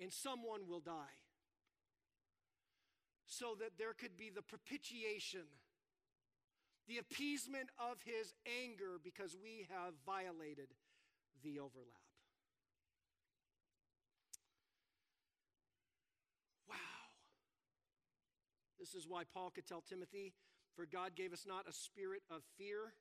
and 0.00 0.12
someone 0.12 0.66
will 0.66 0.80
die. 0.80 1.20
So 3.26 3.54
that 3.60 3.78
there 3.78 3.92
could 3.92 4.16
be 4.16 4.30
the 4.34 4.42
propitiation, 4.42 5.46
the 6.88 6.98
appeasement 6.98 7.68
of 7.78 7.98
his 8.04 8.32
anger 8.64 8.98
because 9.02 9.36
we 9.40 9.66
have 9.70 9.94
violated 10.04 10.68
the 11.44 11.60
overlap. 11.60 12.08
Wow. 16.68 16.74
This 18.80 18.94
is 18.94 19.06
why 19.06 19.22
Paul 19.32 19.50
could 19.50 19.66
tell 19.66 19.82
Timothy, 19.82 20.32
For 20.74 20.86
God 20.86 21.14
gave 21.14 21.32
us 21.32 21.44
not 21.46 21.68
a 21.68 21.72
spirit 21.72 22.22
of 22.30 22.42
fear, 22.58 22.94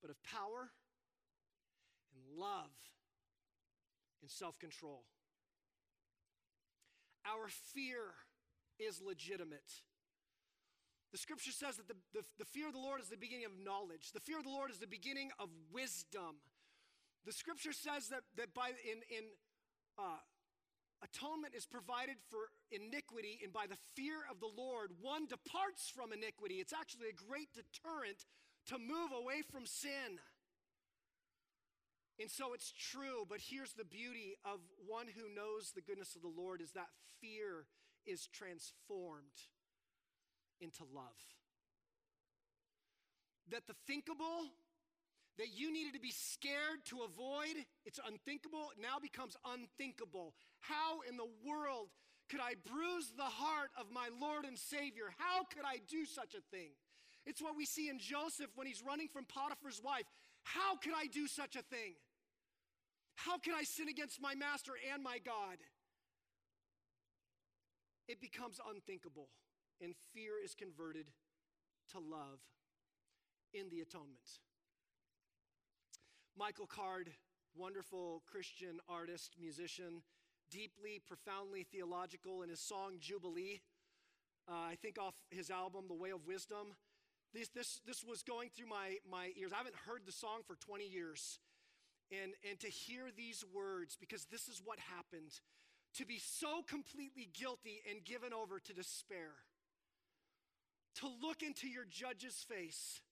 but 0.00 0.10
of 0.10 0.22
power 0.22 0.70
and 2.14 2.38
love 2.38 2.70
and 4.22 4.30
self 4.30 4.58
control. 4.58 5.04
Our 7.24 7.48
fear 7.74 8.14
is 8.78 9.00
legitimate. 9.00 9.82
The 11.12 11.18
scripture 11.18 11.52
says 11.52 11.76
that 11.76 11.88
the, 11.88 11.96
the, 12.12 12.24
the, 12.38 12.44
fear 12.44 12.66
of 12.66 12.74
the 12.74 12.82
Lord 12.82 13.00
is 13.00 13.08
the 13.08 13.16
beginning 13.16 13.46
of 13.46 13.52
knowledge. 13.62 14.12
The 14.12 14.20
fear 14.20 14.38
of 14.38 14.44
the 14.44 14.50
Lord 14.50 14.70
is 14.70 14.78
the 14.78 14.86
beginning 14.86 15.30
of 15.38 15.48
wisdom. 15.72 16.42
The 17.24 17.32
scripture 17.32 17.72
says 17.72 18.08
that, 18.08 18.22
that 18.36 18.54
by 18.54 18.70
in, 18.84 19.00
in 19.10 19.24
uh, 19.98 20.20
atonement 21.02 21.54
is 21.54 21.66
provided 21.66 22.16
for 22.30 22.50
iniquity, 22.70 23.40
and 23.42 23.52
by 23.52 23.66
the 23.66 23.78
fear 23.94 24.26
of 24.30 24.40
the 24.40 24.50
Lord, 24.50 24.90
one 25.00 25.26
departs 25.26 25.90
from 25.90 26.12
iniquity. 26.12 26.56
It's 26.56 26.72
actually 26.72 27.08
a 27.08 27.16
great 27.16 27.48
deterrent 27.54 28.26
to 28.66 28.78
move 28.78 29.10
away 29.12 29.42
from 29.50 29.66
sin. 29.66 30.18
And 32.18 32.30
so 32.30 32.54
it's 32.54 32.72
true, 32.72 33.26
but 33.28 33.40
here's 33.40 33.72
the 33.72 33.84
beauty 33.84 34.36
of 34.44 34.60
one 34.86 35.06
who 35.06 35.34
knows 35.34 35.72
the 35.74 35.82
goodness 35.82 36.16
of 36.16 36.22
the 36.22 36.32
Lord 36.34 36.60
is 36.62 36.72
that 36.72 36.88
fear 37.20 37.66
is 38.06 38.26
transformed 38.32 39.36
into 40.60 40.84
love. 40.94 41.20
That 43.50 43.66
the 43.66 43.74
thinkable 43.86 44.50
that 45.38 45.48
you 45.54 45.70
needed 45.70 45.92
to 45.92 46.00
be 46.00 46.12
scared 46.12 46.84
to 46.86 47.02
avoid, 47.02 47.66
it's 47.84 48.00
unthinkable, 48.06 48.72
now 48.80 48.98
becomes 49.00 49.36
unthinkable. 49.44 50.32
How 50.60 51.00
in 51.08 51.16
the 51.16 51.28
world 51.44 51.88
could 52.30 52.40
I 52.40 52.54
bruise 52.64 53.12
the 53.16 53.22
heart 53.22 53.70
of 53.78 53.92
my 53.92 54.08
Lord 54.20 54.46
and 54.46 54.58
Savior? 54.58 55.12
How 55.18 55.44
could 55.44 55.64
I 55.64 55.78
do 55.88 56.06
such 56.06 56.34
a 56.34 56.40
thing? 56.50 56.72
It's 57.26 57.42
what 57.42 57.56
we 57.56 57.66
see 57.66 57.88
in 57.88 57.98
Joseph 57.98 58.50
when 58.54 58.66
he's 58.66 58.82
running 58.86 59.08
from 59.08 59.24
Potiphar's 59.24 59.82
wife. 59.82 60.06
How 60.44 60.76
could 60.76 60.92
I 60.96 61.06
do 61.06 61.26
such 61.26 61.56
a 61.56 61.62
thing? 61.62 61.94
How 63.16 63.38
could 63.38 63.54
I 63.54 63.64
sin 63.64 63.88
against 63.88 64.20
my 64.22 64.34
master 64.34 64.72
and 64.92 65.02
my 65.02 65.18
God? 65.18 65.58
It 68.08 68.20
becomes 68.20 68.60
unthinkable, 68.70 69.28
and 69.82 69.94
fear 70.14 70.32
is 70.42 70.54
converted 70.54 71.06
to 71.90 71.98
love 71.98 72.38
in 73.52 73.68
the 73.70 73.80
atonement. 73.80 74.38
Michael 76.38 76.66
Card, 76.66 77.10
wonderful 77.56 78.22
Christian 78.30 78.78
artist, 78.88 79.34
musician, 79.40 80.02
deeply, 80.50 81.00
profoundly 81.04 81.64
theological 81.64 82.42
in 82.42 82.50
his 82.50 82.60
song 82.60 82.98
Jubilee. 83.00 83.60
Uh, 84.48 84.52
I 84.52 84.76
think 84.80 84.98
off 84.98 85.14
his 85.30 85.50
album, 85.50 85.86
The 85.88 85.94
Way 85.94 86.10
of 86.10 86.26
Wisdom. 86.26 86.76
This, 87.36 87.48
this, 87.48 87.80
this 87.86 88.02
was 88.02 88.22
going 88.22 88.48
through 88.56 88.68
my, 88.68 88.96
my 89.10 89.28
ears. 89.38 89.52
I 89.52 89.58
haven't 89.58 89.74
heard 89.86 90.00
the 90.06 90.12
song 90.12 90.40
for 90.46 90.56
20 90.56 90.86
years. 90.88 91.38
And, 92.10 92.32
and 92.48 92.58
to 92.60 92.68
hear 92.68 93.10
these 93.14 93.44
words, 93.54 93.98
because 94.00 94.24
this 94.30 94.48
is 94.48 94.62
what 94.64 94.78
happened 94.78 95.32
to 95.96 96.06
be 96.06 96.18
so 96.18 96.62
completely 96.66 97.28
guilty 97.38 97.82
and 97.90 98.02
given 98.04 98.32
over 98.32 98.58
to 98.58 98.72
despair, 98.72 99.34
to 101.00 101.08
look 101.22 101.42
into 101.42 101.68
your 101.68 101.84
judge's 101.84 102.42
face 102.48 103.02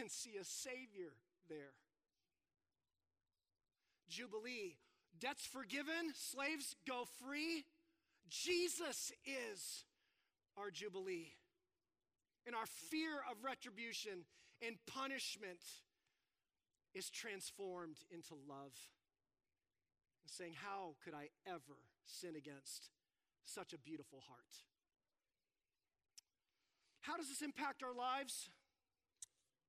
and 0.00 0.10
see 0.10 0.34
a 0.40 0.44
Savior 0.44 1.14
there. 1.48 1.74
Jubilee, 4.08 4.78
debts 5.20 5.46
forgiven, 5.46 6.12
slaves 6.14 6.74
go 6.88 7.04
free. 7.24 7.66
Jesus 8.28 9.12
is 9.24 9.84
our 10.56 10.72
Jubilee. 10.72 11.34
And 12.48 12.56
our 12.56 12.64
fear 12.64 13.20
of 13.30 13.44
retribution 13.44 14.24
and 14.64 14.76
punishment 14.86 15.60
is 16.94 17.10
transformed 17.10 17.98
into 18.10 18.32
love. 18.48 18.72
And 20.24 20.32
saying, 20.32 20.54
How 20.56 20.96
could 21.04 21.12
I 21.12 21.28
ever 21.46 21.76
sin 22.06 22.36
against 22.36 22.88
such 23.44 23.74
a 23.74 23.78
beautiful 23.78 24.22
heart? 24.26 24.64
How 27.02 27.18
does 27.18 27.28
this 27.28 27.42
impact 27.42 27.82
our 27.82 27.94
lives? 27.94 28.48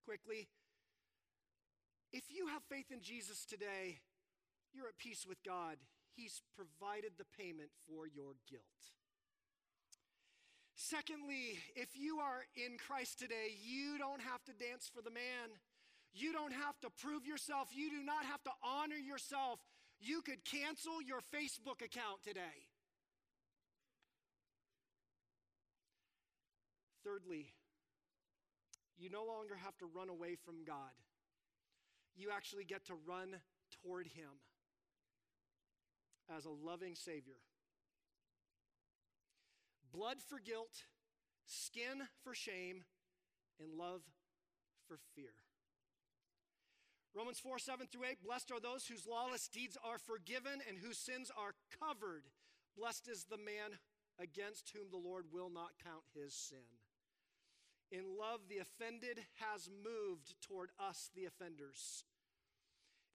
Quickly, 0.05 0.47
if 2.13 2.31
you 2.31 2.47
have 2.47 2.63
faith 2.63 2.91
in 2.93 3.01
Jesus 3.01 3.43
today, 3.45 3.99
you're 4.73 4.87
at 4.87 4.97
peace 4.97 5.25
with 5.27 5.43
God. 5.43 5.75
He's 6.15 6.41
provided 6.55 7.11
the 7.17 7.27
payment 7.37 7.71
for 7.85 8.07
your 8.07 8.35
guilt. 8.49 8.63
Secondly, 10.79 11.59
if 11.75 11.89
you 11.93 12.19
are 12.19 12.47
in 12.55 12.77
Christ 12.77 13.19
today, 13.19 13.51
you 13.61 13.97
don't 13.97 14.21
have 14.21 14.41
to 14.45 14.53
dance 14.53 14.87
for 14.87 15.01
the 15.01 15.11
man. 15.11 15.51
You 16.13 16.31
don't 16.31 16.53
have 16.53 16.79
to 16.79 16.89
prove 16.89 17.25
yourself. 17.27 17.67
You 17.73 17.89
do 17.89 18.01
not 18.01 18.23
have 18.23 18.41
to 18.45 18.51
honor 18.63 18.95
yourself. 18.95 19.59
You 19.99 20.21
could 20.21 20.45
cancel 20.45 21.01
your 21.01 21.19
Facebook 21.35 21.83
account 21.83 22.23
today. 22.23 22.63
Thirdly, 27.03 27.51
you 28.97 29.09
no 29.09 29.25
longer 29.25 29.57
have 29.61 29.77
to 29.79 29.85
run 29.85 30.07
away 30.07 30.37
from 30.45 30.63
God. 30.65 30.95
You 32.15 32.29
actually 32.33 32.63
get 32.63 32.85
to 32.85 32.93
run 33.05 33.35
toward 33.83 34.07
Him 34.07 34.31
as 36.33 36.45
a 36.45 36.51
loving 36.51 36.95
Savior. 36.95 37.35
Blood 39.91 40.17
for 40.21 40.39
guilt, 40.39 40.85
skin 41.45 42.07
for 42.23 42.35
shame, 42.35 42.83
and 43.59 43.73
love 43.73 44.01
for 44.87 44.97
fear. 45.15 45.33
Romans 47.15 47.39
4 47.39 47.57
7 47.57 47.87
through 47.87 48.05
8 48.05 48.23
Blessed 48.23 48.51
are 48.51 48.59
those 48.59 48.85
whose 48.85 49.07
lawless 49.07 49.47
deeds 49.47 49.77
are 49.83 49.97
forgiven 49.97 50.61
and 50.67 50.77
whose 50.77 50.97
sins 50.97 51.31
are 51.35 51.55
covered. 51.79 52.25
Blessed 52.77 53.07
is 53.07 53.25
the 53.25 53.37
man 53.37 53.79
against 54.21 54.71
whom 54.73 54.91
the 54.91 54.97
Lord 54.97 55.25
will 55.31 55.49
not 55.49 55.71
count 55.83 56.03
his 56.13 56.33
sin. 56.33 56.79
In 57.91 58.17
love, 58.19 58.41
the 58.47 58.59
offended 58.59 59.19
has 59.39 59.67
moved 59.67 60.35
toward 60.41 60.69
us, 60.79 61.09
the 61.15 61.25
offenders. 61.25 62.03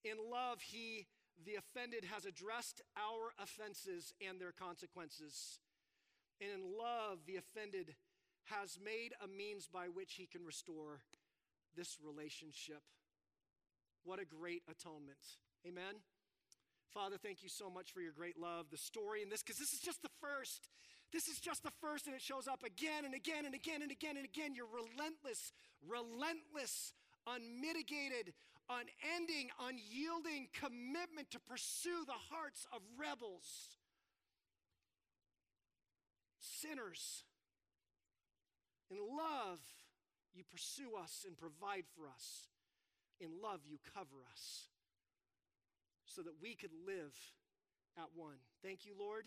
In 0.03 0.17
love, 0.19 0.61
he, 0.61 1.07
the 1.47 1.55
offended, 1.55 2.05
has 2.13 2.25
addressed 2.25 2.83
our 2.97 3.33
offenses 3.41 4.13
and 4.27 4.41
their 4.41 4.51
consequences. 4.51 5.61
And 6.41 6.51
in 6.51 6.79
love, 6.79 7.21
the 7.27 7.37
offended 7.37 7.95
has 8.45 8.79
made 8.83 9.15
a 9.23 9.29
means 9.29 9.69
by 9.69 9.87
which 9.87 10.15
he 10.15 10.27
can 10.27 10.45
restore 10.45 11.01
this 11.77 11.97
relationship. 12.03 12.83
What 14.05 14.21
a 14.21 14.25
great 14.25 14.63
atonement. 14.69 15.41
Amen. 15.67 16.03
Father, 16.93 17.17
thank 17.17 17.43
you 17.43 17.49
so 17.49 17.71
much 17.71 17.91
for 17.91 18.01
your 18.01 18.13
great 18.13 18.39
love, 18.39 18.67
the 18.71 18.77
story 18.77 19.23
in 19.23 19.29
this, 19.29 19.43
because 19.43 19.59
this 19.59 19.73
is 19.73 19.81
just 19.81 20.03
the 20.03 20.13
first. 20.21 20.69
This 21.13 21.27
is 21.27 21.39
just 21.39 21.63
the 21.63 21.73
first, 21.81 22.07
and 22.07 22.15
it 22.15 22.23
shows 22.23 22.47
up 22.47 22.63
again 22.63 23.05
and 23.05 23.15
again 23.15 23.47
and 23.47 23.55
again 23.55 23.83
and 23.83 23.91
again 23.91 24.17
and 24.17 24.25
again. 24.25 24.55
Your 24.55 24.67
relentless, 24.67 25.53
relentless, 25.83 26.93
unmitigated, 27.27 28.35
unending, 28.69 29.51
unyielding 29.59 30.49
commitment 30.53 31.31
to 31.31 31.41
pursue 31.41 32.05
the 32.07 32.19
hearts 32.31 32.67
of 32.73 32.81
rebels, 32.99 33.79
sinners. 36.65 37.25
In 38.91 38.99
love, 38.99 39.61
you 40.35 40.43
pursue 40.51 40.97
us 41.01 41.25
and 41.27 41.37
provide 41.37 41.85
for 41.95 42.09
us. 42.09 42.49
In 43.21 43.31
love, 43.43 43.61
you 43.69 43.79
cover 43.95 44.25
us 44.33 44.69
so 46.07 46.23
that 46.23 46.41
we 46.43 46.55
could 46.55 46.73
live 46.87 47.15
at 47.97 48.09
one. 48.15 48.37
Thank 48.63 48.85
you, 48.85 48.93
Lord. 48.99 49.27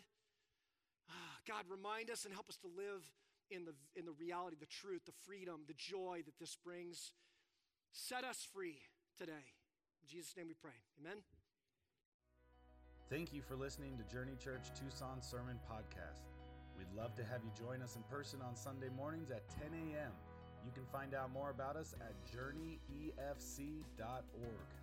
Ah, 1.09 1.37
God, 1.47 1.63
remind 1.69 2.09
us 2.09 2.25
and 2.25 2.33
help 2.33 2.49
us 2.49 2.57
to 2.57 2.67
live 2.67 3.07
in 3.49 3.65
the, 3.65 3.73
in 3.95 4.05
the 4.05 4.11
reality, 4.11 4.57
the 4.59 4.65
truth, 4.65 5.05
the 5.05 5.13
freedom, 5.25 5.61
the 5.67 5.75
joy 5.77 6.21
that 6.25 6.37
this 6.39 6.55
brings. 6.55 7.11
Set 7.93 8.23
us 8.23 8.45
free 8.53 8.81
today. 9.17 9.55
In 10.03 10.07
Jesus' 10.07 10.35
name 10.35 10.47
we 10.47 10.53
pray. 10.53 10.77
Amen. 10.99 11.17
Thank 13.09 13.33
you 13.33 13.41
for 13.41 13.55
listening 13.55 13.97
to 13.97 14.13
Journey 14.13 14.35
Church 14.37 14.67
Tucson 14.77 15.21
Sermon 15.21 15.57
Podcast. 15.71 16.36
We'd 16.77 16.93
love 16.95 17.15
to 17.15 17.23
have 17.23 17.43
you 17.43 17.49
join 17.57 17.81
us 17.81 17.95
in 17.95 18.03
person 18.03 18.39
on 18.41 18.55
Sunday 18.55 18.89
mornings 18.95 19.31
at 19.31 19.49
10 19.49 19.73
a.m. 19.73 20.11
You 20.65 20.71
can 20.73 20.85
find 20.91 21.15
out 21.15 21.31
more 21.31 21.49
about 21.49 21.75
us 21.75 21.95
at 22.01 22.13
journeyefc.org. 22.29 24.76